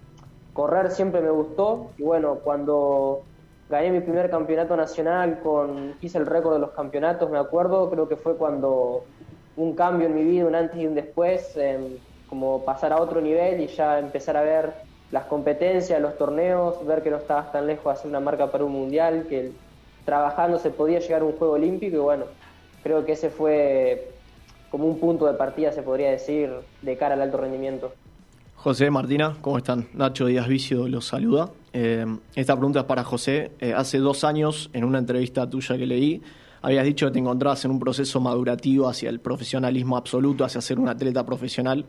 correr 0.53 0.91
siempre 0.91 1.21
me 1.21 1.31
gustó. 1.31 1.91
Y 1.99 2.03
bueno, 2.03 2.39
cuando 2.43 3.23
gané 3.69 3.91
mi 3.91 4.01
primer 4.01 4.31
campeonato 4.31 4.77
nacional, 4.77 5.41
con 5.41 5.95
hice 6.01 6.19
el 6.19 6.27
récord 6.27 6.55
de 6.55 6.61
los 6.61 6.71
campeonatos, 6.73 7.31
me 7.31 7.39
acuerdo, 7.39 7.91
creo 7.91 8.09
que 8.09 8.17
fue 8.17 8.37
cuando 8.37 9.05
un 9.57 9.75
cambio 9.75 10.07
en 10.07 10.15
mi 10.15 10.25
vida, 10.25 10.47
un 10.47 10.55
antes 10.55 10.79
y 10.79 10.87
un 10.87 10.95
después, 10.95 11.57
em, 11.57 11.99
como 12.29 12.65
pasar 12.65 12.93
a 12.93 13.01
otro 13.01 13.21
nivel 13.21 13.61
y 13.61 13.67
ya 13.69 13.99
empezar 13.99 14.37
a 14.37 14.43
ver 14.43 14.75
las 15.11 15.25
competencias, 15.27 16.01
los 16.01 16.17
torneos, 16.19 16.85
ver 16.87 17.03
que 17.03 17.11
no 17.11 17.17
estabas 17.17 17.53
tan 17.53 17.67
lejos 17.67 17.85
de 17.85 17.91
hacer 17.93 18.09
una 18.09 18.21
marca 18.21 18.51
para 18.51 18.65
un 18.65 18.73
mundial, 18.73 19.27
que 19.29 19.53
trabajando 20.05 20.59
se 20.59 20.71
podía 20.71 20.99
llegar 20.99 21.23
a 21.23 21.25
un 21.25 21.33
juego 21.33 21.55
olímpico 21.55 21.97
y 21.97 22.01
bueno, 22.01 22.27
creo 22.83 23.05
que 23.05 23.13
ese 23.13 23.31
fue 23.31 24.16
como 24.71 24.87
un 24.87 24.99
punto 24.99 25.27
de 25.27 25.35
partida, 25.35 25.73
se 25.73 25.83
podría 25.83 26.11
decir, 26.11 26.51
de 26.83 26.97
cara 26.97 27.15
al 27.15 27.23
alto 27.23 27.39
rendimiento. 27.39 27.93
José, 28.57 28.91
Martina, 28.91 29.37
¿cómo 29.43 29.59
están? 29.59 29.87
Nacho 29.95 30.27
Díaz 30.27 30.49
Vicio 30.49 30.89
los 30.89 31.07
saluda. 31.07 31.51
Eh, 31.73 32.05
esta 32.35 32.57
pregunta 32.57 32.81
es 32.81 32.85
para 32.87 33.05
José. 33.05 33.53
Eh, 33.61 33.73
hace 33.73 33.99
dos 33.99 34.25
años, 34.25 34.71
en 34.73 34.83
una 34.83 34.99
entrevista 34.99 35.49
tuya 35.49 35.77
que 35.77 35.87
leí, 35.87 36.23
habías 36.63 36.85
dicho 36.85 37.07
que 37.07 37.13
te 37.13 37.19
encontrabas 37.19 37.65
en 37.65 37.71
un 37.71 37.79
proceso 37.79 38.19
madurativo 38.21 38.89
hacia 38.89 39.09
el 39.09 39.21
profesionalismo 39.21 39.97
absoluto, 39.97 40.45
hacia 40.45 40.61
ser 40.61 40.81
un 40.81 40.89
atleta 40.89 41.25
profesional. 41.25 41.85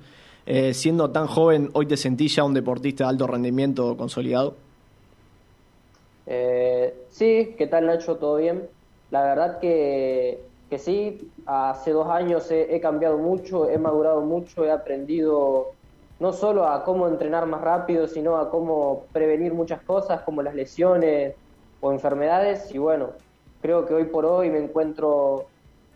Eh, 0.45 0.73
siendo 0.73 1.09
tan 1.09 1.25
joven, 1.25 1.71
¿hoy 1.73 1.87
te 1.87 1.97
sentís 1.97 2.35
ya 2.35 2.43
un 2.43 2.53
deportista 2.53 3.05
de 3.05 3.09
alto 3.09 3.27
rendimiento 3.27 3.97
consolidado? 3.97 4.55
sí, 7.09 7.55
¿qué 7.57 7.67
tal 7.67 7.87
Nacho? 7.87 8.17
¿Todo 8.17 8.35
bien? 8.35 8.67
La 9.09 9.23
verdad 9.23 9.59
que, 9.59 10.43
que 10.69 10.79
sí, 10.79 11.31
hace 11.45 11.91
dos 11.91 12.07
años 12.07 12.49
he 12.51 12.79
cambiado 12.81 13.17
mucho, 13.17 13.69
he 13.69 13.77
madurado 13.77 14.21
mucho, 14.21 14.65
he 14.65 14.71
aprendido 14.71 15.71
no 16.19 16.33
solo 16.33 16.67
a 16.67 16.83
cómo 16.83 17.07
entrenar 17.07 17.45
más 17.45 17.61
rápido, 17.61 18.07
sino 18.07 18.37
a 18.37 18.49
cómo 18.49 19.03
prevenir 19.11 19.53
muchas 19.53 19.81
cosas 19.81 20.21
como 20.21 20.41
las 20.41 20.55
lesiones 20.55 21.35
o 21.79 21.91
enfermedades. 21.91 22.73
Y 22.73 22.79
bueno, 22.79 23.09
creo 23.61 23.85
que 23.85 23.93
hoy 23.93 24.05
por 24.05 24.25
hoy 24.25 24.49
me 24.49 24.57
encuentro, 24.57 25.45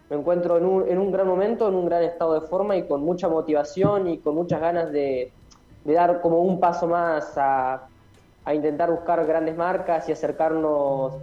me 0.09 0.17
encuentro 0.17 0.57
en, 0.57 0.65
un, 0.65 0.87
en 0.87 0.99
un 0.99 1.11
gran 1.11 1.27
momento, 1.27 1.67
en 1.67 1.75
un 1.75 1.85
gran 1.85 2.03
estado 2.03 2.39
de 2.39 2.47
forma 2.47 2.75
y 2.77 2.87
con 2.87 3.01
mucha 3.01 3.27
motivación 3.29 4.07
y 4.07 4.19
con 4.19 4.35
muchas 4.35 4.61
ganas 4.61 4.91
de, 4.91 5.31
de 5.83 5.93
dar 5.93 6.21
como 6.21 6.41
un 6.41 6.59
paso 6.59 6.87
más 6.87 7.35
a, 7.37 7.87
a 8.45 8.53
intentar 8.53 8.91
buscar 8.91 9.25
grandes 9.25 9.57
marcas 9.57 10.07
y 10.07 10.11
acercarnos 10.11 11.13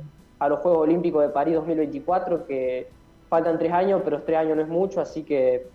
a 0.41 0.49
los 0.49 0.59
Juegos 0.61 0.83
Olímpicos 0.83 1.23
de 1.23 1.29
París 1.29 1.55
2024, 1.55 2.47
que 2.47 2.89
faltan 3.29 3.59
tres 3.59 3.73
años, 3.73 4.03
pero 4.05 4.23
tres 4.23 4.39
años 4.39 4.57
no 4.57 4.63
es 4.63 4.69
mucho, 4.69 5.01
así 5.01 5.23
que 5.23 5.67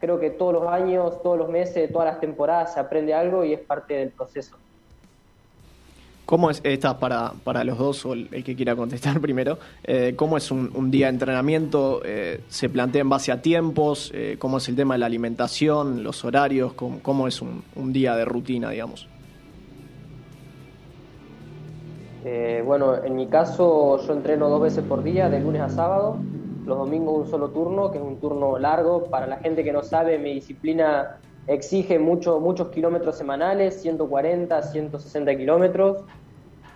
creo 0.00 0.18
que 0.18 0.30
todos 0.30 0.52
los 0.52 0.66
años, 0.66 1.22
todos 1.22 1.38
los 1.38 1.48
meses, 1.48 1.92
todas 1.92 2.06
las 2.06 2.20
temporadas 2.20 2.74
se 2.74 2.80
aprende 2.80 3.14
algo 3.14 3.44
y 3.44 3.52
es 3.52 3.60
parte 3.60 3.94
del 3.94 4.10
proceso. 4.10 4.56
¿Cómo 6.24 6.50
es, 6.50 6.60
esta 6.64 6.98
para, 6.98 7.32
para 7.44 7.62
los 7.62 7.78
dos, 7.78 8.06
o 8.06 8.12
el, 8.14 8.28
que 8.42 8.56
quiera 8.56 8.74
contestar 8.74 9.20
primero, 9.20 9.58
eh, 9.84 10.14
cómo 10.16 10.36
es 10.36 10.50
un, 10.50 10.90
día 10.90 11.06
de 11.06 11.12
entrenamiento? 11.12 12.00
Eh, 12.04 12.40
¿Se 12.48 12.68
plantea 12.68 13.02
en 13.02 13.10
base 13.10 13.30
a 13.30 13.42
tiempos? 13.42 14.10
Eh, 14.14 14.36
¿Cómo 14.38 14.58
es 14.58 14.68
el 14.68 14.74
tema 14.74 14.94
de 14.94 14.98
la 14.98 15.06
alimentación, 15.06 16.02
los 16.02 16.24
horarios? 16.24 16.72
¿Cómo, 16.72 17.00
cómo 17.00 17.28
es 17.28 17.40
un, 17.40 17.62
un, 17.76 17.92
día 17.92 18.16
de 18.16 18.24
rutina, 18.24 18.70
digamos? 18.70 19.08
bueno, 22.64 23.02
en 23.02 23.16
mi 23.16 23.26
caso 23.26 24.00
yo 24.06 24.12
entreno 24.12 24.48
dos 24.48 24.62
veces 24.62 24.84
por 24.84 25.02
día, 25.02 25.28
de 25.28 25.40
lunes 25.40 25.60
a 25.60 25.68
sábado 25.68 26.18
los 26.64 26.78
domingos 26.78 27.18
un 27.18 27.26
solo 27.26 27.50
turno, 27.50 27.90
que 27.90 27.98
es 27.98 28.04
un 28.04 28.18
turno 28.18 28.58
largo. 28.58 29.04
Para 29.04 29.26
la 29.26 29.38
gente 29.38 29.64
que 29.64 29.72
no 29.72 29.82
sabe, 29.82 30.18
mi 30.18 30.34
disciplina 30.34 31.18
exige 31.46 31.98
mucho, 31.98 32.38
muchos 32.40 32.68
kilómetros 32.68 33.16
semanales, 33.16 33.82
140, 33.82 34.62
160 34.62 35.36
kilómetros, 35.36 36.04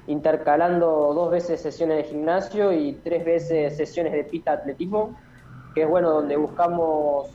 intercalando 0.07 1.13
dos 1.15 1.31
veces 1.31 1.61
sesiones 1.61 1.99
de 1.99 2.05
gimnasio 2.05 2.73
y 2.73 2.93
tres 3.05 3.25
veces 3.25 3.77
sesiones 3.77 4.13
de 4.13 4.25
pista 4.25 4.53
atletismo, 4.53 5.17
que 5.75 5.83
es 5.83 5.89
bueno 5.89 6.11
donde 6.11 6.37
buscamos, 6.37 7.29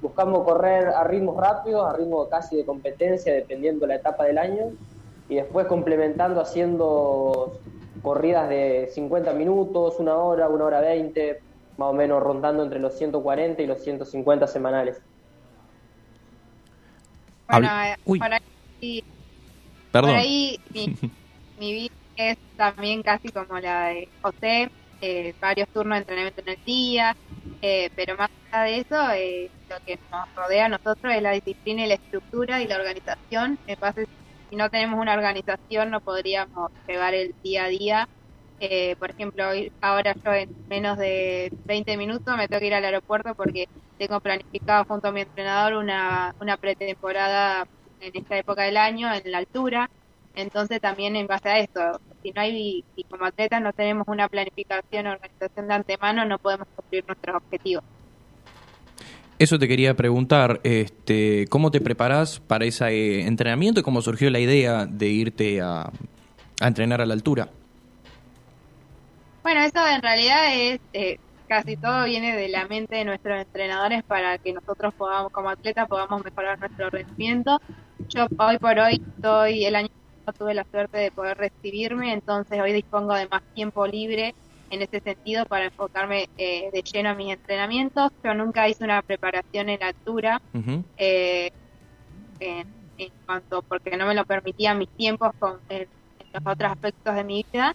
buscamos 0.00 0.44
correr 0.44 0.88
a 0.88 1.04
ritmos 1.04 1.36
rápidos, 1.36 1.84
a 1.88 1.96
ritmo 1.96 2.28
casi 2.28 2.56
de 2.56 2.64
competencia, 2.64 3.32
dependiendo 3.32 3.86
la 3.86 3.96
etapa 3.96 4.24
del 4.24 4.38
año, 4.38 4.72
y 5.28 5.36
después 5.36 5.66
complementando 5.66 6.40
haciendo 6.40 7.60
corridas 8.02 8.48
de 8.48 8.88
50 8.92 9.32
minutos, 9.34 10.00
una 10.00 10.16
hora, 10.16 10.48
una 10.48 10.64
hora 10.64 10.80
20, 10.80 11.40
más 11.76 11.88
o 11.88 11.92
menos 11.92 12.22
rondando 12.22 12.62
entre 12.62 12.78
los 12.78 12.96
140 12.96 13.62
y 13.62 13.66
los 13.66 13.82
150 13.82 14.46
semanales. 14.46 15.00
Bueno, 17.48 17.68
eh, 17.84 17.96
por 18.04 18.32
ahí, 18.32 19.04
Por 19.90 20.04
ahí 20.06 20.60
mi, 21.58 21.72
vida 21.72 21.94
es 22.16 22.38
también 22.56 23.02
casi 23.02 23.28
como 23.28 23.58
la 23.58 23.88
de 23.88 24.08
José, 24.22 24.70
eh, 25.00 25.34
varios 25.40 25.68
turnos 25.68 25.96
de 25.96 26.00
entrenamiento 26.00 26.40
en 26.42 26.48
el 26.48 26.64
día, 26.64 27.16
eh, 27.60 27.90
pero 27.94 28.16
más 28.16 28.30
allá 28.50 28.64
de 28.64 28.78
eso, 28.78 28.96
lo 29.68 29.84
que 29.84 29.98
nos 30.10 30.34
rodea 30.34 30.66
a 30.66 30.68
nosotros 30.68 31.12
es 31.14 31.22
la 31.22 31.32
disciplina 31.32 31.84
y 31.84 31.88
la 31.88 31.94
estructura 31.94 32.62
y 32.62 32.66
la 32.66 32.76
organización. 32.76 33.58
En 33.66 33.80
base, 33.80 34.06
si 34.48 34.56
no 34.56 34.70
tenemos 34.70 35.00
una 35.00 35.14
organización 35.14 35.90
no 35.90 36.00
podríamos 36.00 36.70
llevar 36.86 37.14
el 37.14 37.34
día 37.42 37.64
a 37.64 37.68
día 37.68 38.08
eh, 38.64 38.94
por 38.96 39.10
ejemplo, 39.10 39.44
ahora 39.80 40.14
yo 40.24 40.32
en 40.32 40.48
menos 40.68 40.96
de 40.96 41.52
20 41.64 41.96
minutos 41.96 42.36
me 42.36 42.46
tengo 42.46 42.60
que 42.60 42.68
ir 42.68 42.74
al 42.74 42.84
aeropuerto 42.84 43.34
porque 43.34 43.68
tengo 43.98 44.20
planificado 44.20 44.84
junto 44.84 45.08
a 45.08 45.12
mi 45.12 45.22
entrenador 45.22 45.74
una, 45.74 46.32
una 46.40 46.56
pretemporada 46.56 47.66
en 48.00 48.12
esta 48.14 48.38
época 48.38 48.62
del 48.62 48.76
año 48.76 49.12
en 49.12 49.32
la 49.32 49.38
altura. 49.38 49.90
Entonces 50.36 50.80
también 50.80 51.16
en 51.16 51.26
base 51.26 51.48
a 51.48 51.58
esto, 51.58 52.00
si 52.22 52.30
no 52.30 52.40
hay, 52.40 52.84
y 52.94 53.02
como 53.04 53.24
atletas 53.24 53.60
no 53.60 53.72
tenemos 53.72 54.06
una 54.06 54.28
planificación 54.28 55.08
o 55.08 55.12
organización 55.12 55.66
de 55.66 55.74
antemano, 55.74 56.24
no 56.24 56.38
podemos 56.38 56.68
cumplir 56.76 57.04
nuestros 57.04 57.36
objetivos. 57.36 57.82
Eso 59.40 59.58
te 59.58 59.66
quería 59.66 59.96
preguntar, 59.96 60.60
este, 60.62 61.46
¿cómo 61.48 61.72
te 61.72 61.80
preparas 61.80 62.38
para 62.38 62.64
ese 62.64 63.22
entrenamiento 63.22 63.80
y 63.80 63.82
cómo 63.82 64.02
surgió 64.02 64.30
la 64.30 64.38
idea 64.38 64.86
de 64.86 65.08
irte 65.08 65.60
a 65.60 65.90
entrenar 66.60 67.00
a 67.00 67.06
la 67.06 67.14
altura? 67.14 67.48
Bueno, 69.42 69.60
eso 69.62 69.86
en 69.88 70.02
realidad 70.02 70.54
es 70.54 70.80
eh, 70.92 71.18
casi 71.48 71.76
todo 71.76 72.04
viene 72.04 72.36
de 72.36 72.48
la 72.48 72.66
mente 72.66 72.96
de 72.96 73.04
nuestros 73.04 73.40
entrenadores 73.40 74.02
para 74.04 74.38
que 74.38 74.52
nosotros 74.52 74.94
podamos, 74.96 75.32
como 75.32 75.50
atletas, 75.50 75.88
podamos 75.88 76.24
mejorar 76.24 76.58
nuestro 76.60 76.88
rendimiento. 76.90 77.58
Yo 78.08 78.26
hoy 78.38 78.58
por 78.58 78.78
hoy 78.78 79.02
estoy, 79.16 79.64
el 79.64 79.74
año 79.74 79.88
pasado 80.24 80.44
tuve 80.46 80.54
la 80.54 80.64
suerte 80.70 80.98
de 80.98 81.10
poder 81.10 81.36
recibirme, 81.36 82.12
entonces 82.12 82.60
hoy 82.60 82.72
dispongo 82.72 83.14
de 83.14 83.26
más 83.28 83.42
tiempo 83.52 83.84
libre 83.86 84.32
en 84.70 84.80
ese 84.80 85.00
sentido 85.00 85.44
para 85.46 85.66
enfocarme 85.66 86.26
eh, 86.38 86.70
de 86.72 86.82
lleno 86.82 87.10
a 87.10 87.14
mis 87.14 87.32
entrenamientos. 87.32 88.10
Yo 88.22 88.34
nunca 88.34 88.68
hice 88.68 88.84
una 88.84 89.02
preparación 89.02 89.68
en 89.70 89.82
altura, 89.82 90.40
eh, 90.96 91.50
en, 92.38 92.64
cuanto, 93.26 93.62
porque 93.62 93.96
no 93.96 94.06
me 94.06 94.14
lo 94.14 94.24
permitían 94.24 94.78
mis 94.78 94.88
tiempos 94.90 95.32
con, 95.38 95.60
en 95.68 95.88
los 96.32 96.42
otros 96.46 96.70
aspectos 96.70 97.14
de 97.14 97.24
mi 97.24 97.44
vida 97.52 97.74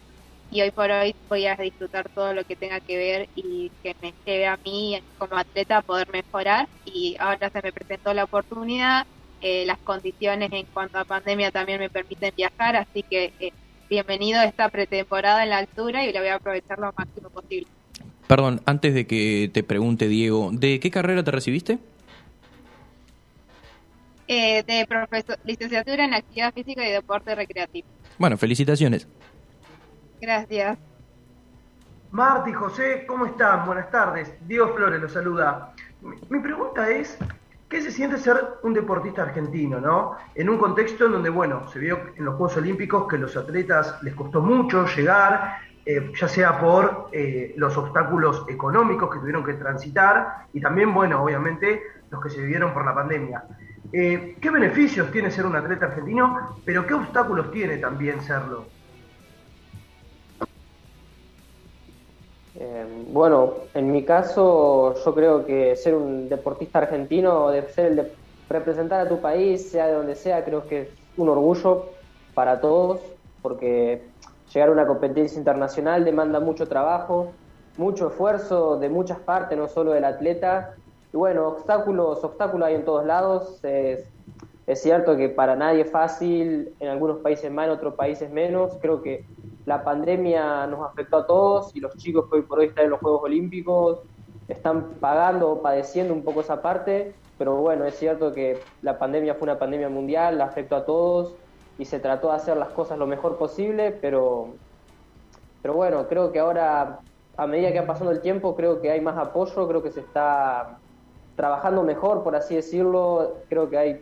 y 0.51 0.61
hoy 0.61 0.71
por 0.71 0.89
hoy 0.89 1.15
voy 1.29 1.45
a 1.45 1.55
disfrutar 1.55 2.09
todo 2.09 2.33
lo 2.33 2.43
que 2.45 2.55
tenga 2.55 2.79
que 2.79 2.97
ver 2.97 3.29
y 3.35 3.71
que 3.83 3.95
me 4.01 4.13
lleve 4.25 4.47
a 4.47 4.57
mí 4.63 5.01
como 5.17 5.37
atleta 5.37 5.77
a 5.77 5.81
poder 5.81 6.09
mejorar 6.11 6.67
y 6.85 7.15
ahora 7.19 7.49
se 7.49 7.61
me 7.61 7.71
presentó 7.71 8.13
la 8.13 8.23
oportunidad, 8.23 9.05
eh, 9.41 9.65
las 9.65 9.77
condiciones 9.79 10.51
en 10.51 10.65
cuanto 10.67 10.97
a 10.97 11.05
pandemia 11.05 11.51
también 11.51 11.79
me 11.79 11.89
permiten 11.89 12.33
viajar, 12.35 12.75
así 12.75 13.03
que 13.03 13.33
eh, 13.39 13.51
bienvenido 13.89 14.39
a 14.39 14.45
esta 14.45 14.69
pretemporada 14.69 15.43
en 15.43 15.49
la 15.49 15.57
altura 15.57 16.05
y 16.05 16.13
la 16.13 16.21
voy 16.21 16.29
a 16.29 16.35
aprovechar 16.35 16.79
lo 16.79 16.93
máximo 16.97 17.29
posible. 17.29 17.67
Perdón, 18.27 18.61
antes 18.65 18.93
de 18.93 19.07
que 19.07 19.49
te 19.53 19.63
pregunte 19.63 20.07
Diego, 20.07 20.49
¿de 20.51 20.79
qué 20.79 20.91
carrera 20.91 21.23
te 21.23 21.31
recibiste? 21.31 21.79
Eh, 24.27 24.63
de 24.63 24.85
profesor, 24.85 25.39
licenciatura 25.45 26.03
en 26.03 26.13
actividad 26.13 26.53
física 26.53 26.87
y 26.87 26.91
deporte 26.91 27.33
recreativo. 27.33 27.87
Bueno, 28.17 28.37
felicitaciones. 28.37 29.07
Gracias. 30.21 30.77
Marti, 32.11 32.53
José, 32.53 33.05
¿cómo 33.07 33.25
están? 33.25 33.65
Buenas 33.65 33.91
tardes. 33.91 34.33
Diego 34.47 34.73
Flores 34.73 35.01
los 35.01 35.11
saluda. 35.11 35.73
Mi 36.29 36.39
pregunta 36.39 36.89
es, 36.89 37.17
¿qué 37.69 37.81
se 37.81 37.91
siente 37.91 38.17
ser 38.17 38.37
un 38.63 38.73
deportista 38.73 39.23
argentino, 39.23 39.79
no? 39.79 40.15
En 40.33 40.49
un 40.49 40.57
contexto 40.57 41.05
en 41.05 41.11
donde, 41.11 41.29
bueno, 41.29 41.67
se 41.67 41.79
vio 41.79 41.99
en 42.15 42.25
los 42.25 42.35
Juegos 42.35 42.57
Olímpicos 42.57 43.07
que 43.07 43.17
los 43.17 43.35
atletas 43.35 44.01
les 44.03 44.15
costó 44.15 44.41
mucho 44.41 44.85
llegar, 44.87 45.57
eh, 45.85 46.11
ya 46.19 46.27
sea 46.27 46.59
por 46.59 47.09
eh, 47.11 47.53
los 47.57 47.77
obstáculos 47.77 48.45
económicos 48.47 49.13
que 49.13 49.19
tuvieron 49.19 49.43
que 49.43 49.53
transitar 49.53 50.47
y 50.53 50.61
también, 50.61 50.93
bueno, 50.93 51.21
obviamente, 51.21 51.81
los 52.09 52.23
que 52.23 52.29
se 52.29 52.41
vivieron 52.41 52.73
por 52.73 52.85
la 52.85 52.95
pandemia. 52.95 53.43
Eh, 53.91 54.37
¿Qué 54.39 54.49
beneficios 54.49 55.11
tiene 55.11 55.29
ser 55.29 55.45
un 55.45 55.55
atleta 55.55 55.85
argentino, 55.87 56.57
pero 56.65 56.85
qué 56.85 56.93
obstáculos 56.93 57.51
tiene 57.51 57.77
también 57.77 58.21
serlo? 58.21 58.65
Eh, 62.59 62.85
bueno, 63.11 63.53
en 63.75 63.91
mi 63.91 64.03
caso 64.03 64.95
yo 65.05 65.13
creo 65.13 65.45
que 65.45 65.75
ser 65.75 65.93
un 65.93 66.27
deportista 66.27 66.79
argentino, 66.79 67.49
de 67.51 67.67
ser 67.69 67.85
el 67.87 67.95
de 67.97 68.11
representar 68.49 69.05
a 69.05 69.09
tu 69.09 69.19
país, 69.19 69.69
sea 69.69 69.87
de 69.87 69.93
donde 69.93 70.15
sea, 70.15 70.43
creo 70.43 70.67
que 70.67 70.81
es 70.81 70.89
un 71.17 71.29
orgullo 71.29 71.85
para 72.33 72.59
todos, 72.59 72.99
porque 73.41 74.01
llegar 74.53 74.69
a 74.69 74.71
una 74.71 74.87
competencia 74.87 75.37
internacional 75.37 76.03
demanda 76.03 76.39
mucho 76.39 76.67
trabajo, 76.67 77.33
mucho 77.77 78.07
esfuerzo 78.07 78.79
de 78.79 78.89
muchas 78.89 79.19
partes, 79.19 79.57
no 79.57 79.67
solo 79.67 79.91
del 79.91 80.05
atleta. 80.05 80.73
Y 81.13 81.17
bueno, 81.17 81.47
obstáculos, 81.47 82.23
obstáculos 82.23 82.67
hay 82.67 82.75
en 82.75 82.85
todos 82.85 83.05
lados. 83.05 83.59
Es 83.63 84.81
cierto 84.81 85.15
que 85.15 85.29
para 85.29 85.55
nadie 85.55 85.81
es 85.81 85.91
fácil, 85.91 86.73
en 86.79 86.87
algunos 86.89 87.19
países 87.19 87.51
más, 87.51 87.67
en 87.67 87.71
otros 87.71 87.93
países 87.95 88.31
menos. 88.31 88.77
Creo 88.81 89.01
que 89.01 89.25
la 89.67 89.83
pandemia 89.83 90.65
nos 90.65 90.89
afectó 90.89 91.17
a 91.17 91.27
todos 91.27 91.75
y 91.75 91.81
los 91.81 91.97
chicos 91.97 92.29
que 92.29 92.37
hoy 92.37 92.41
por 92.43 92.59
hoy 92.59 92.67
están 92.67 92.85
en 92.85 92.91
los 92.91 93.01
Juegos 93.01 93.23
Olímpicos 93.23 93.99
están 94.47 94.93
pagando 95.01 95.51
o 95.51 95.61
padeciendo 95.61 96.13
un 96.13 96.23
poco 96.23 96.39
esa 96.39 96.61
parte, 96.61 97.13
pero 97.37 97.57
bueno, 97.57 97.83
es 97.83 97.95
cierto 97.99 98.31
que 98.31 98.61
la 98.81 98.97
pandemia 98.97 99.35
fue 99.35 99.43
una 99.43 99.59
pandemia 99.59 99.89
mundial, 99.89 100.37
la 100.37 100.45
afectó 100.45 100.77
a 100.77 100.85
todos 100.85 101.35
y 101.77 101.83
se 101.83 101.99
trató 101.99 102.29
de 102.29 102.35
hacer 102.37 102.55
las 102.55 102.69
cosas 102.69 102.97
lo 102.97 103.07
mejor 103.07 103.37
posible, 103.37 103.91
pero, 103.91 104.53
pero 105.61 105.73
bueno, 105.73 106.07
creo 106.07 106.31
que 106.31 106.39
ahora, 106.39 106.99
a 107.35 107.45
medida 107.45 107.73
que 107.73 107.79
ha 107.79 107.85
pasado 107.85 108.11
el 108.11 108.21
tiempo, 108.21 108.55
creo 108.55 108.79
que 108.79 108.89
hay 108.89 109.01
más 109.01 109.17
apoyo, 109.17 109.67
creo 109.67 109.83
que 109.83 109.91
se 109.91 109.99
está 109.99 110.77
trabajando 111.35 111.83
mejor, 111.83 112.23
por 112.23 112.37
así 112.37 112.55
decirlo, 112.55 113.33
creo 113.49 113.69
que 113.69 113.77
hay 113.77 114.01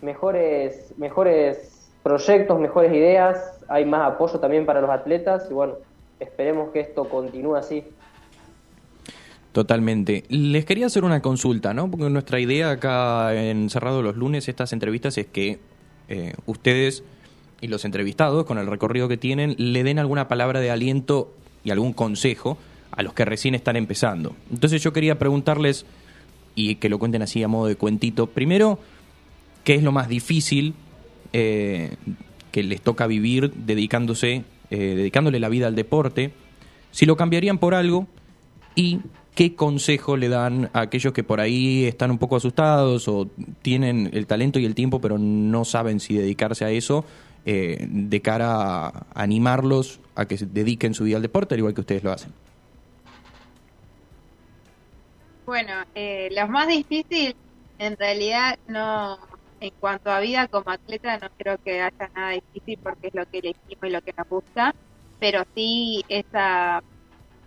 mejores, 0.00 0.94
mejores 0.96 1.75
proyectos, 2.06 2.60
mejores 2.60 2.92
ideas, 2.92 3.36
hay 3.66 3.84
más 3.84 4.12
apoyo 4.12 4.38
también 4.38 4.64
para 4.64 4.80
los 4.80 4.90
atletas 4.90 5.48
y 5.50 5.54
bueno, 5.54 5.74
esperemos 6.20 6.70
que 6.70 6.78
esto 6.78 7.08
continúe 7.08 7.56
así. 7.56 7.82
Totalmente. 9.50 10.22
Les 10.28 10.64
quería 10.64 10.86
hacer 10.86 11.02
una 11.02 11.20
consulta, 11.20 11.74
¿no? 11.74 11.90
Porque 11.90 12.08
nuestra 12.08 12.38
idea 12.38 12.70
acá 12.70 13.34
en 13.34 13.70
Cerrado 13.70 14.02
los 14.02 14.14
lunes, 14.14 14.48
estas 14.48 14.72
entrevistas, 14.72 15.18
es 15.18 15.26
que 15.26 15.58
eh, 16.08 16.34
ustedes 16.46 17.02
y 17.60 17.66
los 17.66 17.84
entrevistados, 17.84 18.44
con 18.44 18.58
el 18.58 18.68
recorrido 18.68 19.08
que 19.08 19.16
tienen, 19.16 19.56
le 19.58 19.82
den 19.82 19.98
alguna 19.98 20.28
palabra 20.28 20.60
de 20.60 20.70
aliento 20.70 21.32
y 21.64 21.72
algún 21.72 21.92
consejo 21.92 22.56
a 22.92 23.02
los 23.02 23.14
que 23.14 23.24
recién 23.24 23.56
están 23.56 23.74
empezando. 23.74 24.36
Entonces 24.52 24.80
yo 24.80 24.92
quería 24.92 25.18
preguntarles, 25.18 25.84
y 26.54 26.76
que 26.76 26.88
lo 26.88 27.00
cuenten 27.00 27.22
así 27.22 27.42
a 27.42 27.48
modo 27.48 27.66
de 27.66 27.74
cuentito, 27.74 28.28
primero, 28.28 28.78
qué 29.64 29.74
es 29.74 29.82
lo 29.82 29.90
más 29.90 30.08
difícil 30.08 30.74
eh, 31.32 31.96
que 32.50 32.62
les 32.62 32.80
toca 32.80 33.06
vivir 33.06 33.52
dedicándose, 33.52 34.44
eh, 34.70 34.76
dedicándole 34.76 35.40
la 35.40 35.48
vida 35.48 35.66
al 35.66 35.74
deporte, 35.74 36.32
si 36.90 37.06
lo 37.06 37.16
cambiarían 37.16 37.58
por 37.58 37.74
algo 37.74 38.06
y 38.74 39.00
qué 39.34 39.54
consejo 39.54 40.16
le 40.16 40.28
dan 40.28 40.70
a 40.72 40.80
aquellos 40.80 41.12
que 41.12 41.22
por 41.22 41.40
ahí 41.40 41.84
están 41.84 42.10
un 42.10 42.18
poco 42.18 42.36
asustados 42.36 43.06
o 43.08 43.28
tienen 43.60 44.10
el 44.14 44.26
talento 44.26 44.58
y 44.58 44.64
el 44.64 44.74
tiempo 44.74 45.00
pero 45.00 45.18
no 45.18 45.66
saben 45.66 46.00
si 46.00 46.14
dedicarse 46.14 46.64
a 46.64 46.70
eso 46.70 47.04
eh, 47.44 47.86
de 47.86 48.22
cara 48.22 48.86
a 48.86 49.04
animarlos 49.14 50.00
a 50.14 50.24
que 50.24 50.38
se 50.38 50.46
dediquen 50.46 50.94
su 50.94 51.04
vida 51.04 51.16
al 51.16 51.22
deporte 51.22 51.54
al 51.54 51.58
igual 51.58 51.74
que 51.74 51.82
ustedes 51.82 52.02
lo 52.02 52.12
hacen. 52.12 52.32
Bueno, 55.44 55.72
eh, 55.94 56.30
lo 56.34 56.48
más 56.48 56.66
difícil 56.66 57.36
en 57.78 57.96
realidad 57.98 58.58
no, 58.66 59.18
en 59.60 59.70
cuanto 59.80 60.10
a 60.10 60.20
vida 60.20 60.48
como 60.48 60.70
atleta 60.70 61.18
no 61.18 61.28
creo 61.36 61.56
que 61.58 61.80
haya 61.80 62.10
nada 62.14 62.32
difícil 62.32 62.78
porque 62.82 63.08
es 63.08 63.14
lo 63.14 63.24
que 63.26 63.38
elegimos 63.38 63.84
y 63.84 63.90
lo 63.90 64.00
que 64.02 64.12
nos 64.16 64.28
gusta, 64.28 64.74
pero 65.18 65.42
sí 65.54 66.04
esa, 66.08 66.82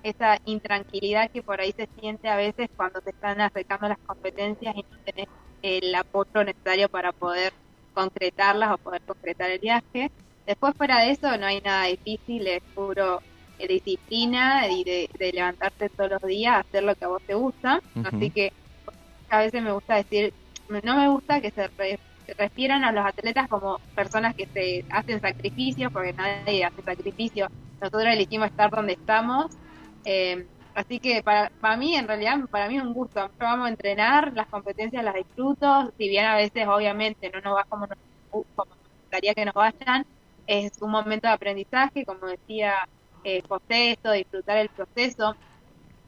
esa 0.03 0.37
intranquilidad 0.45 1.29
que 1.31 1.43
por 1.43 1.61
ahí 1.61 1.71
se 1.75 1.87
siente 1.99 2.27
a 2.29 2.35
veces 2.35 2.67
cuando 2.75 3.01
te 3.01 3.11
están 3.11 3.41
acercando 3.41 3.87
las 3.89 3.99
competencias 3.99 4.75
y 4.75 4.79
no 4.89 4.97
tenés 5.05 5.27
el 5.61 5.93
apoyo 5.95 6.43
necesario 6.43 6.89
para 6.89 7.11
poder 7.11 7.53
concretarlas 7.93 8.71
o 8.73 8.77
poder 8.77 9.01
concretar 9.05 9.51
el 9.51 9.59
viaje. 9.59 10.11
Después 10.45 10.73
fuera 10.77 11.01
de 11.01 11.11
eso 11.11 11.37
no 11.37 11.45
hay 11.45 11.61
nada 11.61 11.85
difícil, 11.85 12.47
es 12.47 12.61
puro 12.73 13.21
eh, 13.57 13.67
disciplina 13.67 14.67
y 14.67 14.83
de, 14.83 15.09
de 15.19 15.31
levantarte 15.31 15.89
todos 15.89 16.11
los 16.11 16.21
días 16.21 16.53
a 16.55 16.59
hacer 16.59 16.83
lo 16.83 16.95
que 16.95 17.05
a 17.05 17.09
vos 17.09 17.21
te 17.25 17.35
gusta. 17.35 17.81
Así 18.03 18.31
que 18.31 18.51
a 19.29 19.39
veces 19.39 19.61
me 19.61 19.71
gusta 19.71 19.95
decir, 19.95 20.33
no 20.69 20.95
me 20.95 21.07
gusta 21.09 21.41
que 21.41 21.51
se 21.51 21.69
refieran 22.37 22.83
a 22.83 22.91
los 22.91 23.05
atletas 23.05 23.47
como 23.47 23.79
personas 23.95 24.35
que 24.35 24.47
se 24.47 24.85
hacen 24.89 25.19
sacrificios, 25.19 25.91
porque 25.91 26.13
nadie 26.13 26.63
hace 26.63 26.81
sacrificios. 26.83 27.49
Nosotros 27.81 28.05
elegimos 28.05 28.47
estar 28.47 28.69
donde 28.69 28.93
estamos. 28.93 29.47
Eh, 30.05 30.45
así 30.75 30.99
que 30.99 31.23
para, 31.23 31.49
para 31.61 31.77
mí, 31.77 31.95
en 31.95 32.07
realidad, 32.07 32.37
para 32.51 32.67
mí 32.67 32.77
es 32.77 32.83
un 32.83 32.93
gusto. 32.93 33.31
Vamos 33.39 33.65
a 33.65 33.69
entrenar, 33.69 34.33
las 34.33 34.47
competencias 34.47 35.03
las 35.03 35.15
disfruto, 35.15 35.91
si 35.97 36.07
bien 36.07 36.25
a 36.25 36.35
veces, 36.35 36.67
obviamente, 36.67 37.31
no 37.31 37.41
nos 37.41 37.57
va 37.57 37.63
como 37.63 37.87
nos, 37.87 37.97
como 38.29 38.71
gustaría 39.01 39.33
que 39.33 39.45
nos 39.45 39.55
vayan, 39.55 40.05
es 40.45 40.71
un 40.81 40.91
momento 40.91 41.27
de 41.27 41.33
aprendizaje, 41.33 42.05
como 42.05 42.27
decía 42.27 42.75
eh, 43.23 43.41
José, 43.47 43.91
esto, 43.91 44.11
disfrutar 44.11 44.57
el 44.57 44.69
proceso 44.69 45.35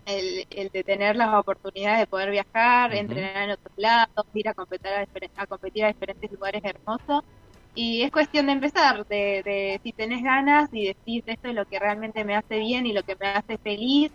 el, 0.05 0.47
el, 0.49 0.69
de 0.69 0.83
tener 0.83 1.15
las 1.15 1.33
oportunidades 1.33 1.99
de 1.99 2.07
poder 2.07 2.31
viajar, 2.31 2.93
entrenar 2.93 3.43
en 3.43 3.51
otros 3.51 3.77
lados, 3.77 4.25
ir 4.33 4.49
a 4.49 4.53
competir 4.53 4.87
a, 4.87 5.41
a, 5.41 5.47
competir 5.47 5.85
a 5.85 5.87
diferentes 5.87 6.31
lugares 6.31 6.61
hermosos. 6.63 7.23
Y 7.73 8.01
es 8.01 8.11
cuestión 8.11 8.47
de 8.47 8.51
empezar, 8.53 9.07
de, 9.07 9.43
de 9.43 9.79
si 9.83 9.93
tenés 9.93 10.23
ganas 10.23 10.69
y 10.73 10.87
decir 10.87 11.23
esto 11.25 11.47
es 11.47 11.55
lo 11.55 11.65
que 11.65 11.79
realmente 11.79 12.25
me 12.25 12.35
hace 12.35 12.59
bien 12.59 12.85
y 12.85 12.93
lo 12.93 13.03
que 13.03 13.15
me 13.15 13.27
hace 13.27 13.57
feliz. 13.57 14.11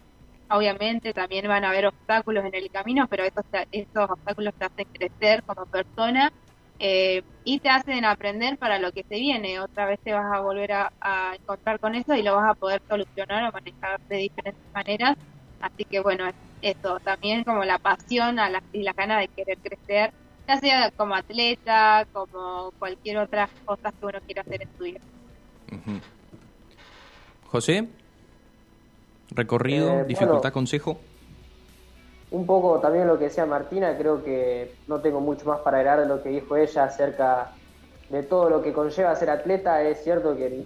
Obviamente 0.51 1.13
también 1.13 1.49
van 1.49 1.65
a 1.65 1.71
haber 1.71 1.87
obstáculos 1.87 2.45
en 2.45 2.55
el 2.55 2.71
camino, 2.71 3.09
pero 3.09 3.25
esos, 3.25 3.45
esos 3.73 4.11
obstáculos 4.11 4.55
te 4.55 4.67
hacen 4.67 4.87
crecer 4.93 5.43
como 5.43 5.67
persona 5.67 6.33
eh, 6.79 7.23
y 7.45 7.59
te 7.61 7.71
hacen 7.71 8.05
aprender 8.05 8.59
para 8.59 8.79
lo 8.79 8.93
que 8.93 9.05
se 9.05 9.17
viene. 9.17 9.59
Otra 9.61 9.87
vez 9.87 10.01
te 10.05 10.13
vas 10.13 10.27
a 10.33 10.41
volver 10.41 10.73
a, 10.73 10.93
a 11.01 11.35
encontrar 11.35 11.81
con 11.81 11.95
eso 11.95 12.15
y 12.15 12.23
lo 12.23 12.37
vas 12.37 12.51
a 12.51 12.55
poder 12.55 12.83
solucionar 12.89 13.49
o 13.49 13.53
manejar 13.53 14.01
de 14.09 14.17
diferentes 14.19 14.63
maneras 14.75 15.17
Así 15.61 15.85
que 15.85 16.01
bueno, 16.01 16.25
eso, 16.63 16.99
también 17.01 17.45
como 17.45 17.65
la 17.65 17.79
pasión 17.79 18.39
a 18.39 18.49
la, 18.51 18.63
y 18.73 18.83
la 18.83 18.93
gana 18.93 19.21
de 19.21 19.29
querer 19.29 19.59
crecer, 19.59 20.13
ya 20.47 20.59
sea 20.59 20.91
como 20.97 21.15
atleta, 21.15 22.07
como 22.13 22.73
cualquier 22.79 23.19
otra 23.19 23.49
cosa 23.65 23.91
que 23.93 24.07
uno 24.07 24.19
quiera 24.27 24.43
hacer 24.43 24.63
en 24.63 24.69
su 24.77 24.85
vida. 24.85 25.01
José, 27.51 27.89
recorrido, 29.31 30.01
Eh, 30.01 30.05
dificultad, 30.05 30.41
bueno. 30.43 30.53
consejo. 30.53 31.01
Un 32.31 32.45
poco 32.45 32.81
también 32.81 33.07
lo 33.07 33.19
que 33.19 33.25
decía 33.25 33.47
Martina, 33.47 33.97
creo 33.97 34.23
que 34.23 34.75
no 34.89 35.01
tengo 35.01 35.21
mucho 35.21 35.47
más 35.47 35.61
para 35.61 35.79
agregar 35.79 36.01
de 36.01 36.07
lo 36.07 36.23
que 36.23 36.29
dijo 36.31 36.57
ella 36.57 36.85
acerca 36.85 37.53
de 38.11 38.23
todo 38.23 38.51
lo 38.51 38.63
que 38.63 38.73
conlleva 38.73 39.15
ser 39.15 39.31
atleta. 39.31 39.83
Es 39.83 40.03
cierto 40.03 40.37
que 40.37 40.65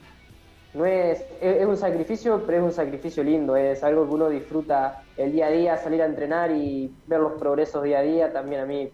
no 0.74 0.86
es, 0.86 1.24
es, 1.40 1.66
un 1.66 1.76
sacrificio, 1.76 2.42
pero 2.46 2.58
es 2.58 2.64
un 2.64 2.72
sacrificio 2.72 3.24
lindo, 3.24 3.56
es 3.56 3.82
algo 3.82 4.06
que 4.06 4.14
uno 4.14 4.28
disfruta 4.28 5.02
el 5.16 5.32
día 5.32 5.46
a 5.46 5.50
día, 5.50 5.76
salir 5.76 6.02
a 6.02 6.06
entrenar 6.06 6.50
y 6.52 6.94
ver 7.06 7.20
los 7.20 7.32
progresos 7.32 7.82
día 7.82 7.98
a 7.98 8.02
día, 8.02 8.32
también 8.32 8.62
a 8.62 8.66
mí, 8.66 8.90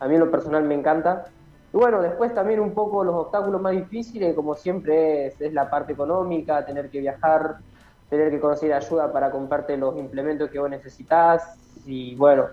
a 0.00 0.08
mí 0.08 0.18
lo 0.18 0.30
personal 0.30 0.64
me 0.64 0.74
encanta. 0.74 1.26
Y 1.72 1.76
bueno, 1.76 2.02
después 2.02 2.34
también 2.34 2.58
un 2.58 2.74
poco 2.74 3.04
los 3.04 3.14
obstáculos 3.14 3.60
más 3.60 3.72
difíciles, 3.72 4.34
como 4.34 4.56
siempre 4.56 5.26
es, 5.26 5.40
es 5.40 5.52
la 5.52 5.70
parte 5.70 5.92
económica, 5.92 6.66
tener 6.66 6.90
que 6.90 6.98
viajar, 6.98 7.58
tener 8.08 8.30
que 8.30 8.40
conseguir 8.40 8.74
ayuda 8.74 9.12
para 9.12 9.30
comprarte 9.30 9.76
los 9.76 9.96
implementos 9.96 10.50
que 10.50 10.58
vos 10.58 10.68
necesitas 10.68 11.56
y 11.86 12.16
bueno, 12.16 12.46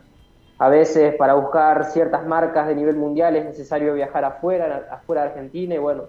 a 0.60 0.70
veces 0.70 1.16
para 1.16 1.34
buscar 1.34 1.86
ciertas 1.86 2.26
marcas 2.28 2.68
de 2.68 2.76
nivel 2.76 2.96
mundial 2.96 3.36
es 3.36 3.46
necesario 3.46 3.94
viajar 3.96 4.24
afuera, 4.24 4.88
afuera 4.92 5.24
de 5.24 5.30
Argentina 5.30 5.76
y 5.76 5.80
bueno, 5.80 6.04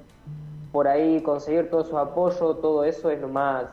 por 0.72 0.88
ahí 0.88 1.22
conseguir 1.22 1.70
todo 1.70 1.84
su 1.84 1.98
apoyo, 1.98 2.54
todo 2.56 2.84
eso 2.84 3.10
es 3.10 3.20
lo 3.20 3.28
más 3.28 3.64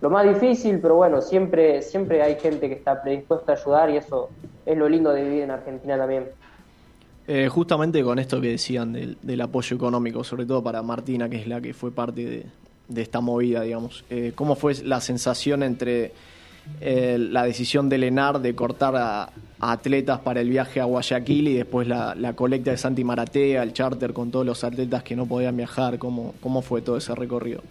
lo 0.00 0.10
más 0.10 0.28
difícil, 0.28 0.78
pero 0.80 0.96
bueno, 0.96 1.22
siempre 1.22 1.80
siempre 1.82 2.22
hay 2.22 2.36
gente 2.36 2.68
que 2.68 2.74
está 2.74 3.02
predispuesta 3.02 3.52
a 3.52 3.54
ayudar 3.56 3.90
y 3.90 3.96
eso 3.96 4.28
es 4.66 4.76
lo 4.76 4.88
lindo 4.88 5.10
de 5.12 5.22
vivir 5.22 5.42
en 5.42 5.50
Argentina 5.50 5.96
también. 5.96 6.24
Eh, 7.28 7.48
justamente 7.48 8.04
con 8.04 8.18
esto 8.18 8.40
que 8.40 8.50
decían 8.50 8.92
del, 8.92 9.18
del, 9.20 9.40
apoyo 9.40 9.74
económico, 9.74 10.22
sobre 10.22 10.46
todo 10.46 10.62
para 10.62 10.82
Martina, 10.82 11.28
que 11.28 11.36
es 11.40 11.48
la 11.48 11.60
que 11.60 11.74
fue 11.74 11.90
parte 11.90 12.46
de, 12.88 13.02
esta 13.02 13.20
movida, 13.20 13.62
digamos. 13.62 14.04
Eh, 14.10 14.32
¿Cómo 14.34 14.54
fue 14.54 14.74
la 14.84 15.00
sensación 15.00 15.64
entre 15.64 16.12
eh, 16.80 17.16
la 17.18 17.44
decisión 17.44 17.88
de 17.88 17.98
Lenar 17.98 18.40
de 18.40 18.54
cortar 18.54 18.94
a, 18.96 19.30
atletas 19.58 20.20
para 20.20 20.40
el 20.40 20.50
viaje 20.50 20.80
a 20.80 20.84
Guayaquil 20.84 21.48
y 21.48 21.54
después 21.54 21.88
la, 21.88 22.14
la, 22.14 22.34
colecta 22.34 22.70
de 22.70 22.76
Santi 22.76 23.04
Maratea, 23.04 23.62
el 23.62 23.72
charter 23.72 24.12
con 24.12 24.30
todos 24.30 24.44
los 24.44 24.62
atletas 24.64 25.02
que 25.02 25.16
no 25.16 25.26
podían 25.26 25.56
viajar? 25.56 25.98
¿Cómo, 25.98 26.34
cómo 26.40 26.62
fue 26.62 26.82
todo 26.82 26.96
ese 26.96 27.14
recorrido? 27.14 27.62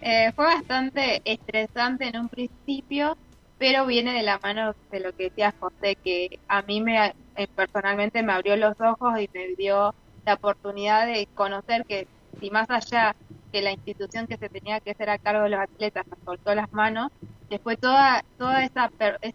Eh, 0.00 0.32
fue 0.34 0.46
bastante 0.46 1.20
estresante 1.24 2.08
en 2.08 2.18
un 2.18 2.28
principio, 2.28 3.18
pero 3.58 3.84
viene 3.84 4.14
de 4.14 4.22
la 4.22 4.38
mano 4.38 4.74
de 4.90 5.00
lo 5.00 5.14
que 5.14 5.24
decía 5.24 5.54
José, 5.60 5.96
que 5.96 6.38
a 6.48 6.62
mí 6.62 6.80
me 6.80 7.12
eh, 7.36 7.46
personalmente 7.54 8.22
me 8.22 8.32
abrió 8.32 8.56
los 8.56 8.80
ojos 8.80 9.20
y 9.20 9.28
me 9.34 9.48
dio 9.56 9.94
la 10.24 10.34
oportunidad 10.34 11.06
de 11.06 11.28
conocer 11.34 11.84
que 11.84 12.06
si 12.40 12.50
más 12.50 12.70
allá 12.70 13.14
que 13.52 13.62
la 13.62 13.72
institución 13.72 14.26
que 14.26 14.36
se 14.38 14.48
tenía 14.48 14.80
que 14.80 14.92
hacer 14.92 15.10
a 15.10 15.18
cargo 15.18 15.44
de 15.44 15.50
los 15.50 15.60
atletas 15.60 16.04
nos 16.08 16.18
soltó 16.24 16.54
las 16.54 16.66
manos, 16.72 17.08
después 17.48 17.78
toda, 17.80 18.22
toda 18.36 18.64
esa 18.64 18.90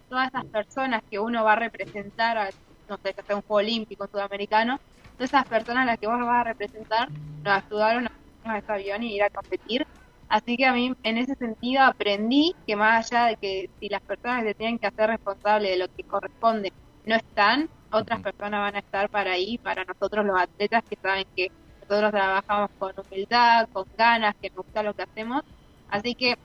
todas 0.07 0.27
esas 0.29 0.45
personas 0.51 1.01
que 1.09 1.19
uno 1.19 1.43
va 1.43 1.53
a 1.53 1.55
representar, 1.57 2.37
a, 2.37 2.51
no 2.87 2.97
sé, 3.03 3.13
que 3.13 3.23
sea 3.27 3.35
un 3.35 3.41
juego 3.43 3.59
olímpico, 3.59 4.07
sudamericano, 4.11 4.77
todas 5.17 5.31
esas 5.31 5.45
personas 5.45 5.83
a 5.83 5.85
las 5.85 5.97
que 5.99 6.07
vos 6.07 6.19
vas 6.19 6.41
a 6.41 6.43
representar 6.45 7.09
nos 7.43 7.63
ayudaron 7.63 8.07
a 8.43 8.57
ese 8.57 8.71
avión 8.71 9.03
y 9.03 9.15
ir 9.15 9.23
a 9.23 9.29
competir. 9.29 9.85
Así 10.27 10.57
que 10.57 10.65
a 10.65 10.73
mí 10.73 10.91
en 11.03 11.17
ese 11.17 11.35
sentido 11.35 11.83
aprendí 11.83 12.53
que 12.65 12.75
más 12.75 13.11
allá 13.11 13.27
de 13.27 13.37
que 13.37 13.69
si 13.79 13.89
las 13.89 14.01
personas 14.01 14.43
que 14.43 14.49
se 14.49 14.55
tienen 14.55 14.79
que 14.79 14.87
hacer 14.87 15.09
responsables 15.09 15.71
de 15.71 15.77
lo 15.77 15.87
que 15.95 16.03
corresponde 16.03 16.73
no 17.03 17.15
están, 17.15 17.69
otras 17.91 18.21
personas 18.21 18.59
van 18.61 18.75
a 18.75 18.79
estar 18.79 19.09
para 19.09 19.31
ahí, 19.33 19.57
para 19.59 19.83
nosotros 19.85 20.25
los 20.25 20.39
atletas 20.39 20.81
que 20.89 20.97
saben 21.01 21.25
que 21.35 21.49
nosotros 21.89 22.11
trabajamos 22.11 22.69
con 22.77 22.91
humildad, 22.97 23.67
con 23.71 23.85
ganas, 23.97 24.33
que 24.41 24.49
nos 24.55 24.65
gusta 24.65 24.83
lo 24.83 24.93
que 24.93 25.03
hacemos. 25.03 25.41
Así 25.87 26.15
que 26.15 26.35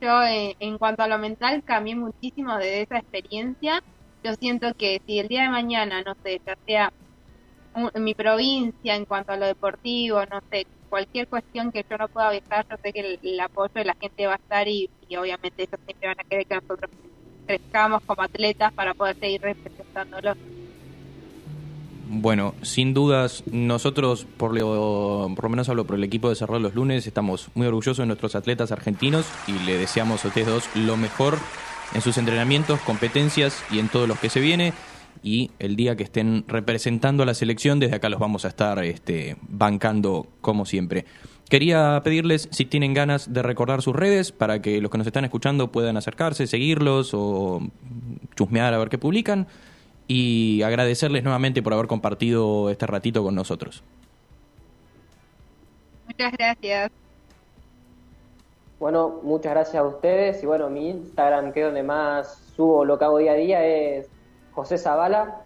yo 0.00 0.22
eh, 0.24 0.56
en 0.58 0.78
cuanto 0.78 1.02
a 1.02 1.08
lo 1.08 1.18
mental 1.18 1.62
cambié 1.64 1.96
muchísimo 1.96 2.56
de 2.58 2.82
esa 2.82 2.98
experiencia. 2.98 3.80
Yo 4.22 4.34
siento 4.40 4.72
que 4.76 5.00
si 5.06 5.18
el 5.18 5.28
día 5.28 5.44
de 5.44 5.50
mañana, 5.50 6.02
no 6.02 6.14
sé, 6.24 6.40
ya 6.46 6.54
sea 6.66 6.90
en 7.74 8.04
mi 8.04 8.14
provincia 8.14 8.96
en 8.96 9.04
cuanto 9.06 9.32
a 9.32 9.36
lo 9.36 9.46
deportivo, 9.46 10.20
no 10.26 10.40
sé, 10.50 10.66
cualquier 10.88 11.28
cuestión 11.28 11.70
que 11.72 11.84
yo 11.88 11.96
no 11.98 12.08
pueda 12.08 12.30
viajar, 12.30 12.66
yo 12.68 12.76
sé 12.82 12.92
que 12.92 13.00
el, 13.00 13.18
el 13.22 13.40
apoyo 13.40 13.70
de 13.74 13.84
la 13.84 13.94
gente 14.00 14.26
va 14.26 14.34
a 14.34 14.36
estar 14.36 14.68
y, 14.68 14.90
y 15.08 15.16
obviamente 15.16 15.62
ellos 15.62 15.80
siempre 15.86 16.08
van 16.08 16.16
a 16.20 16.24
querer 16.28 16.46
que 16.46 16.54
nosotros 16.56 16.90
crezcamos 17.46 18.00
como 18.06 18.22
atletas 18.22 18.72
para 18.74 18.94
poder 18.94 19.16
seguir 19.20 19.40
representándolos. 19.42 20.36
Bueno, 22.12 22.56
sin 22.62 22.92
dudas, 22.92 23.44
nosotros, 23.52 24.26
por 24.36 24.52
lo, 24.52 25.32
por 25.36 25.44
lo 25.44 25.48
menos 25.48 25.68
hablo 25.68 25.84
por 25.84 25.94
el 25.94 26.02
equipo 26.02 26.28
de 26.28 26.34
Cerrar 26.34 26.60
los 26.60 26.74
Lunes, 26.74 27.06
estamos 27.06 27.50
muy 27.54 27.68
orgullosos 27.68 27.98
de 27.98 28.06
nuestros 28.06 28.34
atletas 28.34 28.72
argentinos 28.72 29.26
y 29.46 29.52
le 29.64 29.78
deseamos 29.78 30.24
a 30.24 30.28
ustedes 30.28 30.48
dos 30.48 30.68
lo 30.74 30.96
mejor 30.96 31.38
en 31.94 32.00
sus 32.00 32.18
entrenamientos, 32.18 32.80
competencias 32.80 33.62
y 33.70 33.78
en 33.78 33.88
todo 33.88 34.08
lo 34.08 34.16
que 34.16 34.28
se 34.28 34.40
viene. 34.40 34.72
Y 35.22 35.52
el 35.60 35.76
día 35.76 35.94
que 35.94 36.02
estén 36.02 36.44
representando 36.48 37.22
a 37.22 37.26
la 37.26 37.34
selección, 37.34 37.78
desde 37.78 37.94
acá 37.94 38.08
los 38.08 38.18
vamos 38.18 38.44
a 38.44 38.48
estar 38.48 38.82
este, 38.82 39.36
bancando 39.42 40.26
como 40.40 40.66
siempre. 40.66 41.04
Quería 41.48 42.00
pedirles 42.02 42.48
si 42.50 42.64
tienen 42.64 42.92
ganas 42.92 43.32
de 43.32 43.40
recordar 43.44 43.82
sus 43.82 43.94
redes 43.94 44.32
para 44.32 44.60
que 44.60 44.80
los 44.80 44.90
que 44.90 44.98
nos 44.98 45.06
están 45.06 45.24
escuchando 45.24 45.70
puedan 45.70 45.96
acercarse, 45.96 46.48
seguirlos 46.48 47.10
o 47.12 47.62
chusmear 48.34 48.74
a 48.74 48.78
ver 48.78 48.88
qué 48.88 48.98
publican 48.98 49.46
y 50.12 50.60
agradecerles 50.64 51.22
nuevamente 51.22 51.62
por 51.62 51.72
haber 51.72 51.86
compartido 51.86 52.68
este 52.68 52.84
ratito 52.84 53.22
con 53.22 53.32
nosotros. 53.32 53.84
Muchas 56.08 56.32
gracias. 56.32 56.90
Bueno, 58.80 59.20
muchas 59.22 59.52
gracias 59.52 59.76
a 59.76 59.86
ustedes 59.86 60.42
y 60.42 60.46
bueno, 60.46 60.68
mi 60.68 60.90
Instagram 60.90 61.52
que 61.52 61.60
es 61.60 61.66
donde 61.66 61.84
más 61.84 62.42
subo 62.56 62.84
lo 62.84 62.98
que 62.98 63.04
hago 63.04 63.18
día 63.18 63.32
a 63.32 63.36
día 63.36 63.64
es 63.64 64.08
José 64.50 64.78
Zavala, 64.78 65.42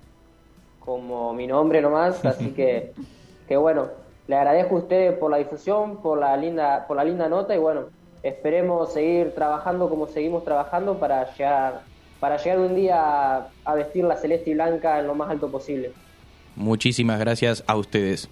como 0.80 1.34
mi 1.34 1.46
nombre 1.46 1.82
nomás, 1.82 2.24
así 2.24 2.52
que, 2.52 2.94
que 3.46 3.58
bueno, 3.58 3.88
le 4.28 4.36
agradezco 4.36 4.76
a 4.76 4.78
ustedes 4.78 5.18
por 5.18 5.30
la 5.30 5.36
difusión, 5.36 5.98
por 5.98 6.18
la 6.18 6.34
linda, 6.38 6.86
por 6.88 6.96
la 6.96 7.04
linda 7.04 7.28
nota 7.28 7.54
y 7.54 7.58
bueno, 7.58 7.88
esperemos 8.22 8.94
seguir 8.94 9.34
trabajando 9.34 9.90
como 9.90 10.06
seguimos 10.06 10.42
trabajando 10.42 10.98
para 10.98 11.30
llegar, 11.34 11.82
para 12.24 12.38
llegar 12.38 12.58
un 12.58 12.74
día 12.74 13.50
a, 13.66 13.74
vestir 13.74 14.02
la 14.02 14.16
celeste 14.16 14.48
y 14.48 14.54
blanca 14.54 14.98
en 14.98 15.06
lo 15.06 15.14
más 15.14 15.28
alto 15.28 15.50
posible. 15.50 15.92
Muchísimas 16.56 17.20
gracias 17.20 17.62
a 17.66 17.76
ustedes. 17.76 18.30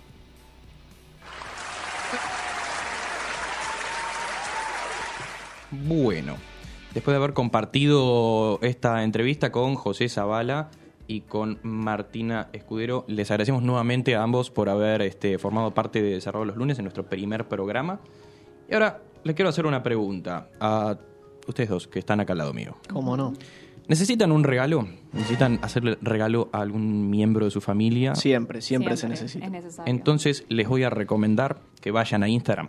Bueno, 5.70 6.36
después 6.94 7.12
de 7.12 7.16
haber 7.18 7.34
compartido 7.34 8.58
esta 8.62 9.04
entrevista 9.04 9.52
con 9.52 9.74
José 9.74 10.08
Zavala 10.08 10.70
y 11.06 11.20
con 11.20 11.58
Martina 11.62 12.48
Escudero, 12.54 13.04
les 13.08 13.30
agradecemos 13.30 13.62
nuevamente 13.62 14.16
a 14.16 14.22
ambos 14.22 14.50
por 14.50 14.70
haber 14.70 15.02
este, 15.02 15.36
formado 15.36 15.74
parte 15.74 16.00
de 16.00 16.18
Cerrado 16.22 16.46
los 16.46 16.56
Lunes 16.56 16.78
en 16.78 16.84
nuestro 16.84 17.04
primer 17.04 17.46
programa. 17.46 18.00
Y 18.70 18.72
ahora 18.72 19.02
les 19.22 19.36
quiero 19.36 19.50
hacer 19.50 19.66
una 19.66 19.82
pregunta 19.82 20.48
a 20.60 20.96
ustedes 21.46 21.68
dos 21.68 21.88
que 21.88 21.98
están 21.98 22.20
acá 22.20 22.32
al 22.32 22.38
lado 22.38 22.54
mío. 22.54 22.76
¿Cómo 22.90 23.18
no? 23.18 23.34
¿Necesitan 23.88 24.32
un 24.32 24.44
regalo? 24.44 24.86
¿Necesitan 25.12 25.58
hacerle 25.62 25.98
regalo 26.00 26.48
a 26.52 26.60
algún 26.60 27.10
miembro 27.10 27.44
de 27.44 27.50
su 27.50 27.60
familia? 27.60 28.14
Siempre, 28.14 28.60
siempre, 28.60 28.96
se 28.96 29.08
necesita. 29.08 29.46
Es 29.46 29.50
necesario. 29.50 29.90
Entonces 29.90 30.44
les 30.48 30.68
voy 30.68 30.84
a 30.84 30.90
recomendar 30.90 31.60
que 31.80 31.90
vayan 31.90 32.22
a 32.22 32.28
Instagram 32.28 32.68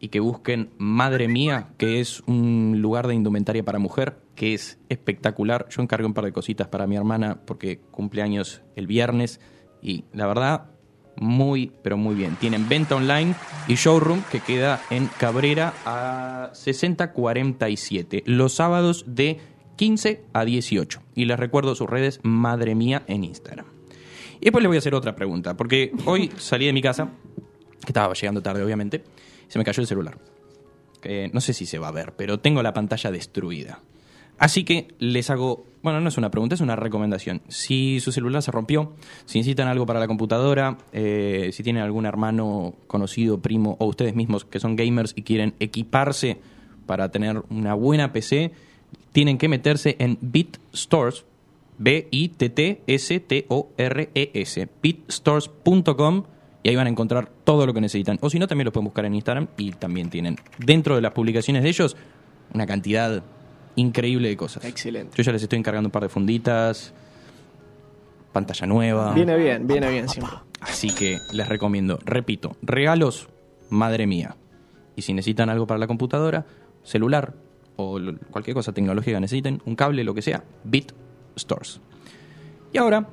y 0.00 0.08
que 0.08 0.20
busquen 0.20 0.70
Madre 0.78 1.28
Mía, 1.28 1.68
que 1.78 2.00
es 2.00 2.20
un 2.26 2.78
lugar 2.80 3.06
de 3.06 3.14
indumentaria 3.14 3.64
para 3.64 3.78
mujer, 3.78 4.18
que 4.34 4.54
es 4.54 4.78
espectacular. 4.88 5.66
Yo 5.70 5.82
encargué 5.82 6.06
un 6.06 6.14
par 6.14 6.24
de 6.24 6.32
cositas 6.32 6.68
para 6.68 6.86
mi 6.86 6.96
hermana 6.96 7.40
porque 7.44 7.78
cumple 7.90 8.22
años 8.22 8.62
el 8.74 8.86
viernes 8.86 9.40
y 9.82 10.04
la 10.12 10.26
verdad, 10.26 10.66
muy, 11.16 11.72
pero 11.82 11.96
muy 11.96 12.14
bien. 12.14 12.36
Tienen 12.36 12.68
venta 12.68 12.96
online 12.96 13.34
y 13.68 13.74
showroom 13.74 14.22
que 14.30 14.40
queda 14.40 14.80
en 14.90 15.06
Cabrera 15.18 15.72
a 15.84 16.50
6047, 16.52 18.22
los 18.26 18.54
sábados 18.54 19.04
de 19.06 19.38
15 19.76 20.24
a 20.32 20.44
18. 20.44 21.00
Y 21.14 21.26
les 21.26 21.38
recuerdo 21.38 21.74
sus 21.74 21.88
redes 21.88 22.20
Madre 22.22 22.74
Mía 22.74 23.02
en 23.06 23.24
Instagram. 23.24 23.66
Y 24.40 24.46
después 24.46 24.62
les 24.62 24.68
voy 24.68 24.76
a 24.76 24.78
hacer 24.78 24.94
otra 24.94 25.14
pregunta, 25.16 25.56
porque 25.56 25.92
hoy 26.04 26.30
salí 26.36 26.66
de 26.66 26.72
mi 26.72 26.82
casa, 26.82 27.10
que 27.80 27.86
estaba 27.88 28.12
llegando 28.14 28.42
tarde 28.42 28.62
obviamente, 28.62 29.02
y 29.48 29.50
se 29.50 29.58
me 29.58 29.64
cayó 29.64 29.80
el 29.80 29.86
celular. 29.86 30.18
Que 31.00 31.30
no 31.32 31.40
sé 31.40 31.52
si 31.52 31.66
se 31.66 31.78
va 31.78 31.88
a 31.88 31.92
ver, 31.92 32.14
pero 32.16 32.38
tengo 32.38 32.62
la 32.62 32.74
pantalla 32.74 33.10
destruida. 33.10 33.80
Así 34.38 34.64
que 34.64 34.88
les 34.98 35.30
hago, 35.30 35.64
bueno, 35.82 36.00
no 36.00 36.08
es 36.08 36.18
una 36.18 36.30
pregunta, 36.30 36.54
es 36.54 36.60
una 36.60 36.76
recomendación. 36.76 37.40
Si 37.48 38.00
su 38.00 38.12
celular 38.12 38.42
se 38.42 38.50
rompió, 38.50 38.92
si 39.24 39.38
necesitan 39.38 39.68
algo 39.68 39.86
para 39.86 39.98
la 39.98 40.06
computadora, 40.06 40.76
eh, 40.92 41.50
si 41.52 41.62
tienen 41.62 41.82
algún 41.82 42.04
hermano 42.04 42.74
conocido, 42.86 43.40
primo 43.40 43.76
o 43.80 43.86
ustedes 43.86 44.14
mismos 44.14 44.44
que 44.44 44.60
son 44.60 44.76
gamers 44.76 45.14
y 45.16 45.22
quieren 45.22 45.54
equiparse 45.58 46.38
para 46.84 47.10
tener 47.10 47.42
una 47.48 47.72
buena 47.74 48.12
PC, 48.12 48.52
tienen 49.16 49.38
que 49.38 49.48
meterse 49.48 49.96
en 49.98 50.18
BitStores, 50.20 51.24
B-I-T-T-S-T-O-R-E-S, 51.78 54.68
bitstores.com 54.82 56.24
y 56.62 56.68
ahí 56.68 56.76
van 56.76 56.86
a 56.86 56.90
encontrar 56.90 57.30
todo 57.44 57.64
lo 57.64 57.72
que 57.72 57.80
necesitan. 57.80 58.18
O 58.20 58.28
si 58.28 58.38
no, 58.38 58.46
también 58.46 58.66
lo 58.66 58.72
pueden 58.72 58.84
buscar 58.84 59.06
en 59.06 59.14
Instagram 59.14 59.48
y 59.56 59.72
también 59.72 60.10
tienen 60.10 60.36
dentro 60.58 60.96
de 60.96 61.00
las 61.00 61.12
publicaciones 61.12 61.62
de 61.62 61.70
ellos 61.70 61.96
una 62.52 62.66
cantidad 62.66 63.22
increíble 63.76 64.28
de 64.28 64.36
cosas. 64.36 64.66
Excelente. 64.66 65.16
Yo 65.16 65.22
ya 65.22 65.32
les 65.32 65.42
estoy 65.42 65.60
encargando 65.60 65.88
un 65.88 65.92
par 65.92 66.02
de 66.02 66.10
funditas, 66.10 66.92
pantalla 68.34 68.66
nueva. 68.66 69.14
Viene 69.14 69.38
bien, 69.38 69.66
viene 69.66 69.88
bien 69.88 70.10
siempre. 70.10 70.36
Así 70.60 70.94
que 70.94 71.20
les 71.32 71.48
recomiendo, 71.48 71.98
repito, 72.04 72.58
regalos, 72.60 73.30
madre 73.70 74.06
mía. 74.06 74.36
Y 74.94 75.00
si 75.00 75.14
necesitan 75.14 75.48
algo 75.48 75.66
para 75.66 75.78
la 75.78 75.86
computadora, 75.86 76.44
celular 76.82 77.45
o 77.76 77.98
cualquier 78.30 78.54
cosa 78.54 78.72
tecnológica 78.72 79.20
necesiten, 79.20 79.60
un 79.66 79.76
cable, 79.76 80.02
lo 80.04 80.14
que 80.14 80.22
sea, 80.22 80.44
Bit 80.64 80.92
Stores. 81.38 81.80
Y 82.72 82.78
ahora 82.78 83.08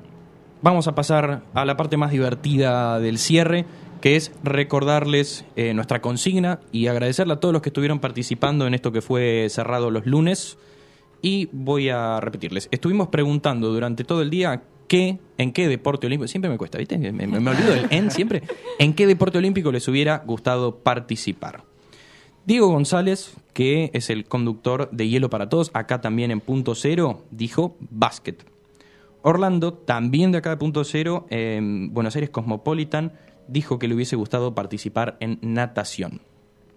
vamos 0.62 0.88
a 0.88 0.94
pasar 0.94 1.42
a 1.54 1.64
la 1.64 1.76
parte 1.76 1.96
más 1.96 2.10
divertida 2.10 2.98
del 2.98 3.18
cierre, 3.18 3.64
que 4.00 4.16
es 4.16 4.32
recordarles 4.42 5.44
eh, 5.56 5.72
nuestra 5.74 6.00
consigna 6.02 6.60
y 6.72 6.86
agradecerle 6.88 7.34
a 7.34 7.40
todos 7.40 7.52
los 7.52 7.62
que 7.62 7.70
estuvieron 7.70 8.00
participando 8.00 8.66
en 8.66 8.74
esto 8.74 8.92
que 8.92 9.00
fue 9.00 9.46
cerrado 9.50 9.90
los 9.90 10.06
lunes. 10.06 10.58
Y 11.22 11.48
voy 11.52 11.88
a 11.88 12.20
repetirles, 12.20 12.68
estuvimos 12.70 13.08
preguntando 13.08 13.72
durante 13.72 14.04
todo 14.04 14.20
el 14.20 14.28
día 14.28 14.62
qué, 14.88 15.18
en 15.38 15.52
qué 15.52 15.68
deporte 15.68 16.06
olímpico, 16.06 16.28
siempre 16.28 16.50
me 16.50 16.58
cuesta, 16.58 16.76
¿viste? 16.76 16.98
Me, 16.98 17.12
me- 17.12 17.40
me 17.40 17.50
olvido 17.50 17.72
del 17.72 17.86
en 17.90 18.10
siempre, 18.10 18.42
en 18.78 18.92
qué 18.92 19.06
deporte 19.06 19.38
olímpico 19.38 19.72
les 19.72 19.88
hubiera 19.88 20.18
gustado 20.26 20.76
participar. 20.80 21.62
Diego 22.46 22.68
González, 22.68 23.34
que 23.54 23.90
es 23.94 24.10
el 24.10 24.26
conductor 24.26 24.90
de 24.92 25.08
Hielo 25.08 25.30
para 25.30 25.48
Todos, 25.48 25.70
acá 25.72 26.00
también 26.00 26.30
en 26.30 26.40
punto 26.40 26.74
cero, 26.74 27.24
dijo 27.30 27.76
básquet. 27.80 28.44
Orlando, 29.22 29.72
también 29.72 30.32
de 30.32 30.38
acá 30.38 30.50
de 30.50 30.58
punto 30.58 30.84
cero, 30.84 31.26
en 31.30 31.94
Buenos 31.94 32.14
Aires 32.16 32.28
Cosmopolitan, 32.28 33.12
dijo 33.48 33.78
que 33.78 33.88
le 33.88 33.94
hubiese 33.94 34.16
gustado 34.16 34.54
participar 34.54 35.16
en 35.20 35.38
natación. 35.40 36.20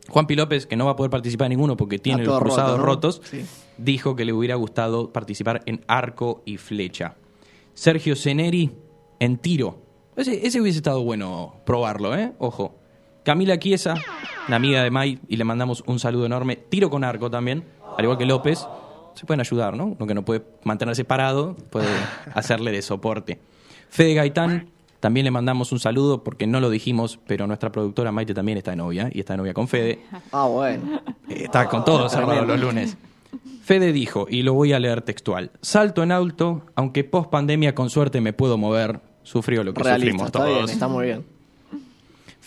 Juanpi 0.10 0.36
López, 0.38 0.66
que 0.68 0.78
no 0.78 0.86
va 0.86 0.92
a 0.92 0.96
poder 0.96 1.10
participar 1.10 1.48
en 1.48 1.58
ninguno 1.58 1.76
porque 1.76 2.00
tiene 2.00 2.24
los 2.24 2.40
cruzados 2.40 2.78
roto, 2.80 2.80
¿no? 2.80 2.86
rotos, 2.86 3.22
Sí. 3.26 3.46
dijo 3.78 4.16
que 4.16 4.24
le 4.24 4.32
hubiera 4.32 4.56
gustado 4.56 5.12
participar 5.12 5.64
en 5.66 5.84
arco 5.88 6.44
y 6.46 6.56
flecha. 6.56 7.16
Sergio 7.74 8.16
Ceneri 8.16 8.72
en 9.20 9.38
tiro. 9.38 9.82
Ese, 10.16 10.48
ese 10.48 10.62
hubiese 10.62 10.78
estado 10.78 11.04
bueno 11.04 11.56
probarlo, 11.66 12.16
¿eh? 12.16 12.32
Ojo. 12.40 12.76
Camila 13.28 13.60
Chiesa, 13.60 13.96
la 14.48 14.56
amiga 14.56 14.82
de 14.82 14.90
Mai, 14.90 15.20
y 15.28 15.36
le 15.36 15.44
mandamos 15.44 15.84
un 15.86 16.00
saludo 16.00 16.26
enorme. 16.26 16.56
Tiro 16.56 16.90
con 16.90 17.04
arco 17.04 17.30
también, 17.30 17.66
al 17.98 18.06
igual 18.06 18.18
que 18.18 18.26
López. 18.26 18.66
Se 19.16 19.26
pueden 19.26 19.42
ayudar, 19.42 19.76
¿no? 19.76 19.88
Uno 19.88 20.08
que 20.08 20.14
no 20.14 20.24
puede 20.24 20.46
mantenerse 20.64 21.04
parado, 21.04 21.54
puede 21.70 21.90
hacerle 22.34 22.72
de 22.72 22.82
soporte. 22.82 23.38
Fede 23.90 24.14
Gaitán, 24.14 24.70
también 25.02 25.26
le 25.26 25.32
mandamos 25.32 25.74
un 25.74 25.80
saludo 25.80 26.24
porque 26.24 26.48
no 26.48 26.62
lo 26.62 26.70
dijimos, 26.70 27.20
pero 27.28 27.48
nuestra 27.48 27.70
productora 27.70 28.14
Maite 28.14 28.34
también 28.34 28.60
está 28.60 28.72
de 28.72 28.78
novia 28.78 29.10
y 29.12 29.20
está 29.20 29.34
de 29.34 29.38
novia 29.40 29.54
con 29.54 29.68
Fede. 29.68 30.00
Ah, 30.32 30.46
bueno. 30.48 31.02
Eh, 31.28 31.42
Está 31.44 31.68
con 31.68 31.84
todos 31.84 32.10
cerrados 32.14 32.48
los 32.48 32.58
lunes. 32.58 32.96
Fede 33.62 33.92
dijo, 33.92 34.28
y 34.30 34.44
lo 34.44 34.54
voy 34.54 34.72
a 34.72 34.80
leer 34.80 35.02
textual, 35.02 35.52
salto 35.62 36.02
en 36.02 36.14
alto, 36.14 36.62
aunque 36.76 37.04
post 37.04 37.30
pandemia 37.30 37.76
con 37.76 37.90
suerte 37.90 38.22
me 38.22 38.32
puedo 38.32 38.58
mover, 38.58 39.02
sufrió 39.24 39.66
lo 39.66 39.74
que 39.74 39.84
Realista, 39.84 40.06
sufrimos 40.12 40.26
está 40.28 40.40
todos. 40.40 40.58
bien, 40.60 40.70
está 40.70 40.88
muy 40.88 41.06
bien. 41.08 41.37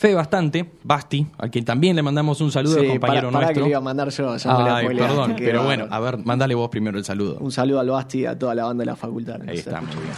Fede 0.00 0.14
Bastante, 0.14 0.64
Basti, 0.82 1.26
al 1.36 1.50
quien 1.50 1.62
también 1.66 1.94
le 1.94 2.00
mandamos 2.02 2.40
un 2.40 2.50
saludo, 2.50 2.80
Sí, 2.80 2.86
compañero 2.88 3.28
para, 3.28 3.32
para 3.32 3.46
que 3.48 3.60
nuestro. 3.60 3.64
le 3.64 3.68
iba 3.68 3.78
a 3.78 3.82
mandar 3.82 4.08
yo, 4.08 4.34
ya 4.38 4.48
me 4.56 4.64
la 4.64 4.76
Ay, 4.76 4.84
spoileaste, 4.86 5.14
perdón, 5.14 5.36
pero 5.38 5.62
bueno, 5.64 5.86
a 5.90 6.00
ver, 6.00 6.16
mandale 6.24 6.54
vos 6.54 6.70
primero 6.70 6.96
el 6.96 7.04
saludo. 7.04 7.36
Un 7.38 7.52
saludo 7.52 7.80
al 7.80 7.90
Basti 7.90 8.20
y 8.20 8.24
a 8.24 8.38
toda 8.38 8.54
la 8.54 8.64
banda 8.64 8.80
de 8.80 8.86
la 8.86 8.96
facultad. 8.96 9.42
Ahí 9.46 9.58
está, 9.58 9.82
muy 9.82 9.90
bien. 9.96 10.14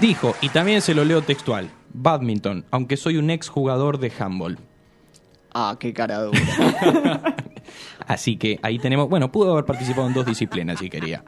Dijo, 0.00 0.34
y 0.40 0.48
también 0.48 0.80
se 0.82 0.94
lo 0.96 1.04
leo 1.04 1.22
textual, 1.22 1.70
badminton, 1.92 2.64
aunque 2.72 2.96
soy 2.96 3.16
un 3.16 3.30
ex 3.30 3.48
jugador 3.48 3.98
de 4.00 4.12
handball. 4.18 4.58
Ah, 5.52 5.76
qué 5.78 5.92
cara 5.94 6.20
dura. 6.24 6.40
Así 8.08 8.36
que 8.36 8.58
ahí 8.62 8.80
tenemos, 8.80 9.08
bueno, 9.08 9.30
pudo 9.30 9.52
haber 9.52 9.64
participado 9.64 10.08
en 10.08 10.14
dos 10.14 10.26
disciplinas 10.26 10.80
si 10.80 10.90
quería. 10.90 11.22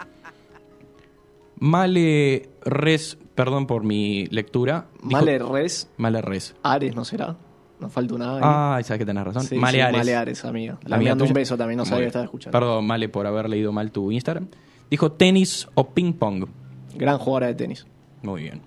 Male 1.58 2.48
Res, 2.64 3.16
perdón 3.36 3.68
por 3.68 3.84
mi 3.84 4.26
lectura. 4.26 4.86
dijo- 5.02 5.12
Male 5.12 5.38
Res, 5.38 5.88
Male 5.96 6.20
Res. 6.20 6.54
Ares, 6.64 6.94
¿no 6.96 7.04
será? 7.04 7.36
Nos 7.78 7.92
falta 7.92 8.14
una. 8.14 8.38
Ah, 8.76 8.80
sabes 8.82 8.98
que 8.98 9.06
tenés 9.06 9.24
razón. 9.24 9.42
Sí, 9.44 9.56
Male 9.56 9.78
sí, 9.78 9.80
Ares. 9.82 9.98
Male 9.98 10.16
Ares, 10.16 10.44
amiga. 10.44 10.78
Amiga 10.90 11.10
mando 11.12 11.24
un 11.24 11.32
beso 11.32 11.56
también, 11.56 11.78
no 11.78 11.84
sabía 11.84 12.02
que 12.04 12.06
estaba 12.08 12.24
escuchando. 12.24 12.58
Perdón, 12.58 12.86
Male, 12.86 13.08
por 13.08 13.26
haber 13.26 13.48
leído 13.48 13.72
mal 13.72 13.92
tu 13.92 14.10
Instagram. 14.10 14.48
Dijo 14.90 15.12
tenis 15.12 15.68
o 15.74 15.88
ping 15.90 16.12
pong. 16.14 16.46
Gran 16.94 17.18
jugadora 17.18 17.48
de 17.48 17.54
tenis. 17.54 17.86
Muy 18.22 18.42
bien. 18.44 18.62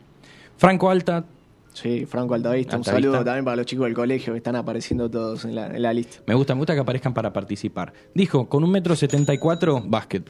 Franco 0.57 0.89
Alta, 0.89 1.25
Sí, 1.73 2.05
Franco 2.05 2.33
Altavista. 2.33 2.75
Un 2.75 2.81
Altavista. 2.81 3.09
saludo 3.09 3.23
también 3.23 3.45
para 3.45 3.55
los 3.57 3.65
chicos 3.65 3.85
del 3.85 3.93
colegio 3.93 4.33
que 4.33 4.37
están 4.37 4.55
apareciendo 4.55 5.09
todos 5.09 5.45
en 5.45 5.55
la, 5.55 5.67
en 5.67 5.81
la 5.81 5.93
lista. 5.93 6.17
me 6.25 6.33
gusta, 6.35 6.53
me 6.53 6.59
gusta 6.59 6.73
que 6.73 6.81
aparezcan 6.81 7.13
para 7.13 7.31
participar. 7.31 7.93
Dijo, 8.13 8.49
con 8.49 8.63
un 8.63 8.71
metro 8.71 8.95
setenta 8.95 9.33
y 9.33 9.37
cuatro, 9.37 9.81
básquet. 9.85 10.29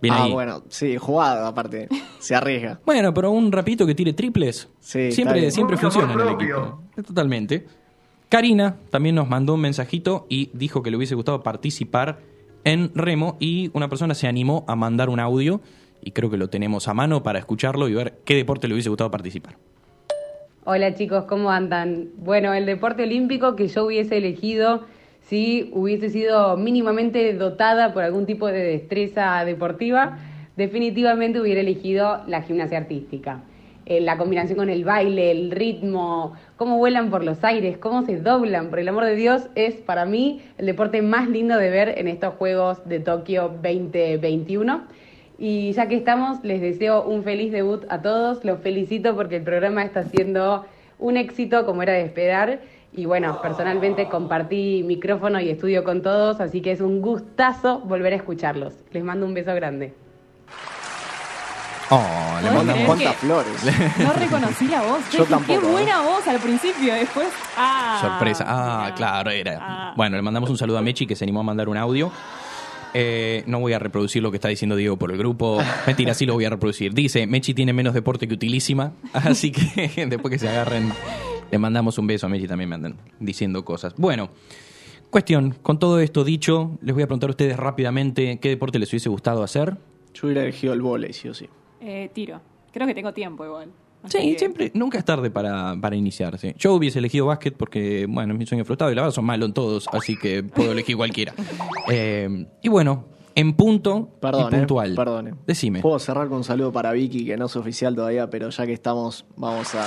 Bien 0.00 0.14
ah, 0.14 0.24
ahí. 0.24 0.32
bueno, 0.32 0.62
sí, 0.68 0.96
jugado 0.98 1.46
aparte. 1.46 1.88
Se 2.18 2.34
arriesga. 2.34 2.80
Bueno, 2.84 3.12
pero 3.14 3.30
un 3.30 3.52
rapidito 3.52 3.86
que 3.86 3.94
tire 3.94 4.12
triples. 4.12 4.68
Sí, 4.80 5.12
siempre 5.12 5.50
siempre 5.50 5.76
funciona 5.76 6.12
en 6.12 6.20
el 6.20 6.28
equipo. 6.28 6.82
Totalmente. 7.06 7.66
Karina 8.28 8.76
también 8.90 9.14
nos 9.14 9.28
mandó 9.28 9.54
un 9.54 9.60
mensajito 9.60 10.26
y 10.28 10.50
dijo 10.52 10.82
que 10.82 10.90
le 10.90 10.96
hubiese 10.96 11.14
gustado 11.14 11.42
participar 11.42 12.18
en 12.64 12.90
Remo 12.94 13.36
y 13.38 13.70
una 13.74 13.88
persona 13.88 14.14
se 14.14 14.26
animó 14.26 14.64
a 14.66 14.74
mandar 14.74 15.08
un 15.08 15.20
audio 15.20 15.60
y 16.02 16.10
creo 16.10 16.30
que 16.30 16.36
lo 16.36 16.50
tenemos 16.50 16.88
a 16.88 16.94
mano 16.94 17.22
para 17.22 17.38
escucharlo 17.38 17.88
y 17.88 17.94
ver 17.94 18.18
qué 18.24 18.34
deporte 18.34 18.66
le 18.66 18.74
hubiese 18.74 18.88
gustado 18.88 19.10
participar. 19.10 19.56
Hola 20.64 20.94
chicos, 20.96 21.24
¿cómo 21.24 21.52
andan? 21.52 22.08
Bueno, 22.16 22.52
el 22.52 22.66
deporte 22.66 23.04
olímpico 23.04 23.54
que 23.54 23.68
yo 23.68 23.86
hubiese 23.86 24.16
elegido 24.16 24.84
si 25.28 25.70
hubiese 25.72 26.10
sido 26.10 26.56
mínimamente 26.56 27.32
dotada 27.34 27.92
por 27.92 28.02
algún 28.02 28.26
tipo 28.26 28.46
de 28.46 28.62
destreza 28.62 29.44
deportiva, 29.44 30.18
definitivamente 30.56 31.40
hubiera 31.40 31.60
elegido 31.60 32.22
la 32.26 32.42
gimnasia 32.42 32.78
artística. 32.78 33.42
Eh, 33.88 34.00
la 34.00 34.18
combinación 34.18 34.58
con 34.58 34.68
el 34.68 34.84
baile, 34.84 35.30
el 35.30 35.52
ritmo, 35.52 36.32
cómo 36.56 36.76
vuelan 36.76 37.08
por 37.08 37.22
los 37.24 37.44
aires, 37.44 37.78
cómo 37.78 38.02
se 38.02 38.16
doblan, 38.16 38.68
por 38.68 38.80
el 38.80 38.88
amor 38.88 39.04
de 39.04 39.14
Dios, 39.14 39.48
es 39.54 39.76
para 39.76 40.04
mí 40.04 40.42
el 40.58 40.66
deporte 40.66 41.02
más 41.02 41.28
lindo 41.28 41.56
de 41.56 41.70
ver 41.70 41.94
en 41.96 42.08
estos 42.08 42.34
Juegos 42.34 42.84
de 42.88 42.98
Tokio 42.98 43.48
2021. 43.62 44.82
Y 45.38 45.70
ya 45.72 45.86
que 45.86 45.94
estamos, 45.94 46.42
les 46.42 46.60
deseo 46.60 47.04
un 47.04 47.22
feliz 47.22 47.52
debut 47.52 47.84
a 47.88 48.02
todos. 48.02 48.44
Los 48.44 48.58
felicito 48.60 49.14
porque 49.14 49.36
el 49.36 49.42
programa 49.42 49.84
está 49.84 50.02
siendo 50.02 50.64
un 50.98 51.16
éxito, 51.16 51.64
como 51.64 51.82
era 51.82 51.92
de 51.92 52.02
esperar. 52.02 52.60
Y 52.92 53.04
bueno, 53.04 53.38
personalmente 53.40 54.08
compartí 54.08 54.82
micrófono 54.84 55.38
y 55.38 55.50
estudio 55.50 55.84
con 55.84 56.02
todos, 56.02 56.40
así 56.40 56.62
que 56.62 56.72
es 56.72 56.80
un 56.80 57.02
gustazo 57.02 57.80
volver 57.80 58.14
a 58.14 58.16
escucharlos. 58.16 58.74
Les 58.90 59.04
mando 59.04 59.26
un 59.26 59.34
beso 59.34 59.54
grande. 59.54 60.05
Oh, 61.88 62.38
le 62.42 62.48
¿Podés 62.48 62.54
mandamos 62.54 62.74
creer 62.74 62.86
¿Cuántas 62.86 63.16
flores? 63.16 63.98
No 63.98 64.12
reconocí 64.12 64.66
la 64.66 64.82
voz. 64.82 65.04
Yo 65.12 65.18
Dije, 65.20 65.30
tampoco, 65.30 65.60
Qué 65.60 65.66
¿eh? 65.66 65.70
buena 65.70 66.02
voz 66.02 66.26
al 66.26 66.40
principio, 66.40 66.94
después. 66.94 67.28
Ah, 67.56 67.98
sorpresa. 68.00 68.44
Ah, 68.46 68.92
claro, 68.96 69.30
era. 69.30 69.58
Ah. 69.60 69.94
Bueno, 69.96 70.16
le 70.16 70.22
mandamos 70.22 70.50
un 70.50 70.58
saludo 70.58 70.78
a 70.78 70.82
Mechi 70.82 71.06
que 71.06 71.14
se 71.14 71.24
animó 71.24 71.40
a 71.40 71.42
mandar 71.44 71.68
un 71.68 71.76
audio. 71.76 72.10
Eh, 72.92 73.44
no 73.46 73.60
voy 73.60 73.72
a 73.72 73.78
reproducir 73.78 74.22
lo 74.22 74.30
que 74.30 74.38
está 74.38 74.48
diciendo 74.48 74.74
Diego 74.74 74.96
por 74.96 75.12
el 75.12 75.18
grupo. 75.18 75.58
Mentira, 75.86 76.14
sí 76.14 76.26
lo 76.26 76.34
voy 76.34 76.44
a 76.46 76.50
reproducir. 76.50 76.92
Dice, 76.92 77.26
Mechi 77.26 77.54
tiene 77.54 77.72
menos 77.72 77.94
deporte 77.94 78.26
que 78.26 78.34
utilísima. 78.34 78.92
Así 79.12 79.52
que 79.52 80.06
después 80.08 80.32
que 80.32 80.38
se 80.38 80.48
agarren, 80.48 80.92
le 81.50 81.58
mandamos 81.58 81.98
un 81.98 82.06
beso 82.08 82.26
a 82.26 82.28
Mechi 82.28 82.48
también 82.48 82.68
me 82.68 82.74
andan 82.74 82.96
diciendo 83.20 83.64
cosas. 83.64 83.94
Bueno, 83.96 84.30
cuestión, 85.10 85.56
con 85.62 85.78
todo 85.78 86.00
esto 86.00 86.24
dicho, 86.24 86.78
les 86.82 86.94
voy 86.94 87.04
a 87.04 87.06
preguntar 87.06 87.30
a 87.30 87.32
ustedes 87.32 87.56
rápidamente 87.56 88.40
qué 88.40 88.48
deporte 88.48 88.80
les 88.80 88.88
hubiese 88.90 89.08
gustado 89.08 89.44
hacer. 89.44 89.76
Yo 90.14 90.26
hubiera 90.26 90.42
elegido 90.42 90.72
el 90.72 90.80
volei, 90.80 91.12
sí 91.12 91.28
o 91.28 91.34
sí. 91.34 91.48
Eh, 91.80 92.10
tiro. 92.12 92.40
Creo 92.72 92.86
que 92.86 92.94
tengo 92.94 93.12
tiempo 93.12 93.44
igual. 93.44 93.70
Así 94.02 94.18
Sí, 94.18 94.32
que- 94.32 94.38
siempre, 94.38 94.70
nunca 94.74 94.98
es 94.98 95.04
tarde 95.04 95.30
para, 95.30 95.74
para 95.80 95.96
iniciarse. 95.96 96.54
Yo 96.58 96.74
hubiese 96.74 96.98
elegido 97.00 97.26
básquet 97.26 97.56
porque, 97.56 98.06
bueno, 98.08 98.34
es 98.34 98.38
mi 98.38 98.46
sueño 98.46 98.64
frustrado 98.64 98.92
y 98.92 98.94
la 98.94 99.02
verdad 99.02 99.14
son 99.14 99.24
malos 99.24 99.48
en 99.48 99.54
todos, 99.54 99.88
así 99.92 100.16
que 100.16 100.42
puedo 100.42 100.72
elegir 100.72 100.96
cualquiera. 100.96 101.32
Eh, 101.90 102.46
y 102.62 102.68
bueno, 102.68 103.04
en 103.36 103.52
punto 103.52 104.08
Perdón, 104.20 104.44
y 104.50 104.54
eh, 104.54 104.58
puntual. 104.58 104.94
perdone. 104.94 105.34
Decime. 105.46 105.80
Puedo 105.82 105.98
cerrar 105.98 106.26
con 106.28 106.38
un 106.38 106.44
saludo 106.44 106.72
para 106.72 106.90
Vicky, 106.92 107.26
que 107.26 107.36
no 107.36 107.46
es 107.46 107.54
oficial 107.54 107.94
todavía, 107.94 108.28
pero 108.30 108.48
ya 108.48 108.66
que 108.66 108.72
estamos, 108.72 109.26
vamos 109.36 109.74
a, 109.74 109.86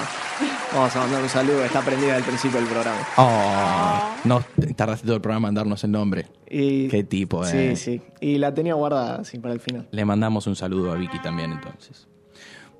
vamos 0.73 0.95
a 0.95 0.99
mandar 0.99 1.23
un 1.23 1.29
saludo. 1.29 1.65
Está 1.65 1.81
prendida 1.81 2.15
al 2.15 2.23
principio 2.23 2.59
del 2.59 2.69
programa. 2.69 2.99
Oh, 3.17 3.99
no 4.23 4.41
tardaste 4.75 5.05
todo 5.05 5.15
el 5.15 5.21
programa 5.21 5.49
en 5.49 5.55
darnos 5.55 5.83
el 5.83 5.91
nombre. 5.91 6.27
Y, 6.49 6.87
Qué 6.89 7.03
tipo, 7.03 7.43
Sí, 7.43 7.57
eh. 7.57 7.75
sí. 7.75 8.01
Y 8.21 8.37
la 8.37 8.53
tenía 8.53 8.75
guardada, 8.75 9.23
sí, 9.23 9.39
para 9.39 9.53
el 9.53 9.59
final. 9.59 9.87
Le 9.91 10.05
mandamos 10.05 10.45
un 10.47 10.55
saludo 10.55 10.91
a 10.91 10.95
Vicky 10.95 11.19
también, 11.19 11.51
entonces. 11.51 12.07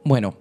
Bueno, 0.06 0.36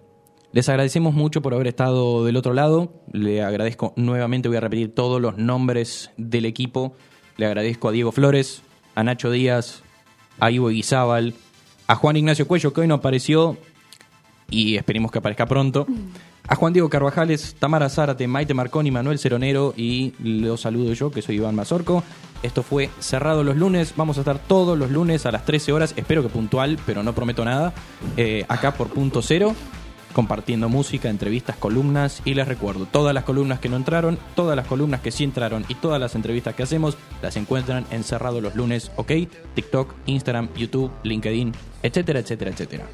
les 0.53 0.69
agradecemos 0.69 1.15
mucho 1.15 1.41
por 1.43 1.55
haber 1.55 1.69
estado 1.69 2.25
del 2.27 2.37
otro 2.37 2.53
lado. 2.53 3.03
Le 3.13 3.43
agradezco 3.43 3.95
nuevamente, 3.97 4.49
voy 4.49 4.59
a 4.59 4.61
repetir 4.61 4.95
todos 4.95 5.21
los 5.23 5.39
nombres 5.39 6.11
del 6.19 6.45
equipo. 6.45 6.95
Le 7.39 7.47
agradezco 7.47 7.89
a 7.89 7.93
Diego 7.93 8.13
Flores, 8.13 8.63
a 8.95 9.03
Nacho 9.05 9.31
Díaz, 9.31 9.83
a 10.41 10.51
Ivo 10.51 10.69
Guizábal, 10.69 11.35
a 11.87 11.95
Juan 11.95 12.17
Ignacio 12.17 12.47
Cuello, 12.47 12.73
que 12.73 12.83
hoy 12.83 12.89
no 12.89 12.95
apareció 12.95 13.57
y 14.51 14.77
esperemos 14.77 15.11
que 15.11 15.19
aparezca 15.19 15.47
pronto. 15.47 15.87
A 16.47 16.55
Juan 16.55 16.73
Diego 16.73 16.89
Carvajales, 16.89 17.57
Tamara 17.59 17.91
Zárate, 17.91 18.27
Maite 18.27 18.55
Marconi, 18.55 18.91
Manuel 18.91 19.19
Ceronero 19.19 19.75
y 19.77 20.15
los 20.19 20.63
saludo 20.63 20.95
yo, 20.95 21.11
que 21.11 21.21
soy 21.21 21.37
Iván 21.37 21.55
Mazorco. 21.55 22.03
Esto 22.43 22.63
fue 22.63 22.89
Cerrado 23.01 23.45
los 23.45 23.57
lunes. 23.57 23.93
Vamos 23.97 24.17
a 24.17 24.21
estar 24.21 24.39
todos 24.39 24.79
los 24.79 24.91
lunes 24.91 25.27
a 25.27 25.33
las 25.33 25.45
13 25.45 25.73
horas, 25.73 25.93
espero 25.97 26.23
que 26.23 26.31
puntual, 26.31 26.79
pero 26.87 27.03
no 27.03 27.15
prometo 27.15 27.45
nada, 27.45 27.75
eh, 28.17 28.47
acá 28.49 28.73
por 28.73 28.89
punto 28.89 29.21
cero, 29.21 29.55
compartiendo 30.19 30.69
música, 30.69 31.09
entrevistas, 31.09 31.55
columnas. 31.55 32.23
Y 32.25 32.35
les 32.35 32.49
recuerdo, 32.49 32.87
todas 32.87 33.15
las 33.15 33.23
columnas 33.23 33.61
que 33.61 33.69
no 33.69 33.77
entraron, 33.77 34.19
todas 34.35 34.57
las 34.57 34.67
columnas 34.67 35.01
que 35.01 35.13
sí 35.13 35.23
entraron 35.23 35.65
y 35.69 35.77
todas 35.77 36.01
las 36.01 36.17
entrevistas 36.17 36.57
que 36.57 36.65
hacemos, 36.65 36.99
las 37.23 37.37
encuentran 37.37 37.87
en 37.93 38.03
Cerrado 38.03 38.41
los 38.41 38.57
lunes, 38.57 38.91
¿ok? 38.97 39.13
TikTok, 39.55 39.95
Instagram, 40.07 40.49
YouTube, 40.57 40.91
LinkedIn, 41.05 41.53
etcétera, 41.85 42.19
etcétera, 42.19 42.51
etcétera. 42.51 42.87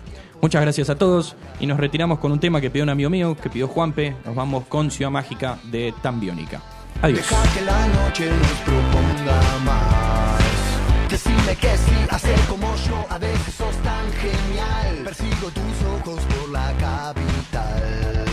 Muchas 0.43 0.61
gracias 0.61 0.91
a 0.91 0.97
todos 0.97 1.35
y 1.61 1.67
nos 1.67 1.81
retiramos 1.81 2.19
con 2.19 2.31
un 2.31 2.41
tema 2.41 2.61
que 2.61 2.69
pidió 2.69 2.83
un 2.83 2.91
amigo 2.91 3.09
mío, 3.09 3.35
que 3.43 3.49
pidió 3.49 3.69
Juanpe. 3.69 4.15
Nos 4.27 4.35
vamos 4.35 4.67
con 4.67 4.91
Ciudad 4.91 5.11
Mágica 5.11 5.59
de 5.71 5.95
Tambiónica. 6.03 6.61
Adiós. 7.01 7.21
Deja 7.21 7.55
que 7.55 7.65
la 7.65 7.87
noche 7.87 8.29
nos 8.29 8.59
proponga 8.67 9.59
más. 9.65 10.45
Decime 11.09 11.57
que 11.57 11.75
sí, 11.79 11.97
hacer 12.11 12.39
como 12.51 12.67
yo, 12.87 13.07
a 13.09 13.17
veces 13.17 13.55
sos 13.55 13.77
tan 13.77 14.13
genial. 14.13 15.05
Persigo 15.05 15.49
tus 15.49 16.11
ojos 16.11 16.21
la 16.55 16.73
capital. 16.87 18.25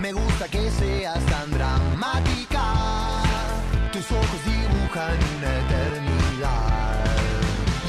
Me 0.00 0.12
gusta 0.12 0.46
que 0.48 0.70
seas 0.70 1.22
tan 1.26 1.50
dramática. 1.50 2.64
Tus 3.92 4.06
ojos 4.12 4.40
dibujan 4.52 5.16
una 5.34 5.50
eternidad. 5.62 7.04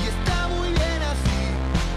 Y 0.01 0.03
está 0.13 0.37
muy 0.55 0.69
bien 0.79 1.01
así, 1.13 1.41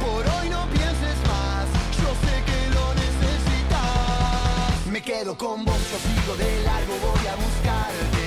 por 0.05 0.23
hoy 0.35 0.47
no 0.57 0.63
pienses 0.77 1.19
más. 1.33 1.65
Yo 2.03 2.11
sé 2.25 2.35
que 2.49 2.61
lo 2.77 2.85
necesitas. 3.05 4.87
Me 4.95 5.01
quedo 5.01 5.33
con 5.37 5.65
vos, 5.65 5.83
yo 5.91 5.99
sigo 6.09 6.33
de 6.43 6.51
largo, 6.69 6.95
voy 7.07 7.25
a 7.33 7.35
buscarte. 7.45 8.27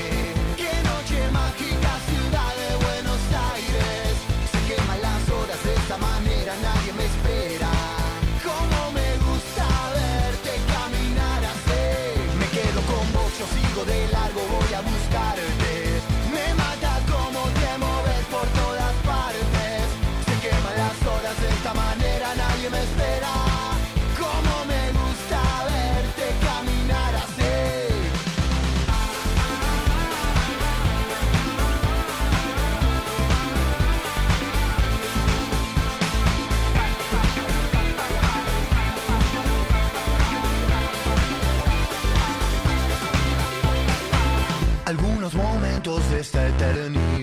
Qué 0.61 0.73
noche 0.89 1.19
mágica, 1.39 1.91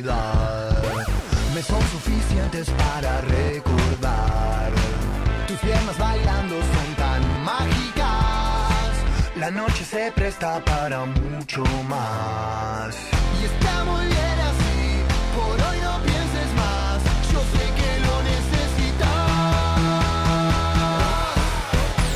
me 0.03 1.63
son 1.63 1.81
suficientes 1.93 2.69
para 2.71 3.21
recordar. 3.21 4.73
Tus 5.47 5.59
piernas 5.59 5.97
bailando 5.97 6.57
son 6.57 6.95
tan 6.97 7.45
mágicas. 7.45 8.91
La 9.37 9.51
noche 9.51 9.85
se 9.85 10.11
presta 10.13 10.61
para 10.65 11.05
mucho 11.05 11.63
más. 11.89 12.97
Y 13.41 13.45
está 13.45 13.85
muy 13.85 14.07
bien 14.07 14.41
así, 14.51 15.03
por 15.37 15.55
hoy 15.69 15.79
no 15.83 16.03
pienses 16.03 16.51
más. 16.57 17.03
Yo 17.33 17.41
sé 17.53 17.65
que 17.79 17.91
lo 18.07 18.23
necesitas. 18.23 19.29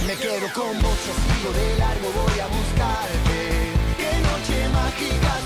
Me 0.06 0.14
quedo 0.14 0.48
con 0.54 0.82
vos, 0.82 0.98
yo 1.06 1.14
sigo 1.26 1.52
de 1.52 1.78
largo, 1.78 2.08
voy 2.20 2.40
a 2.40 2.46
buscarte. 2.48 3.38
Qué 3.96 4.12
noche 4.26 4.68
mágica, 4.72 5.45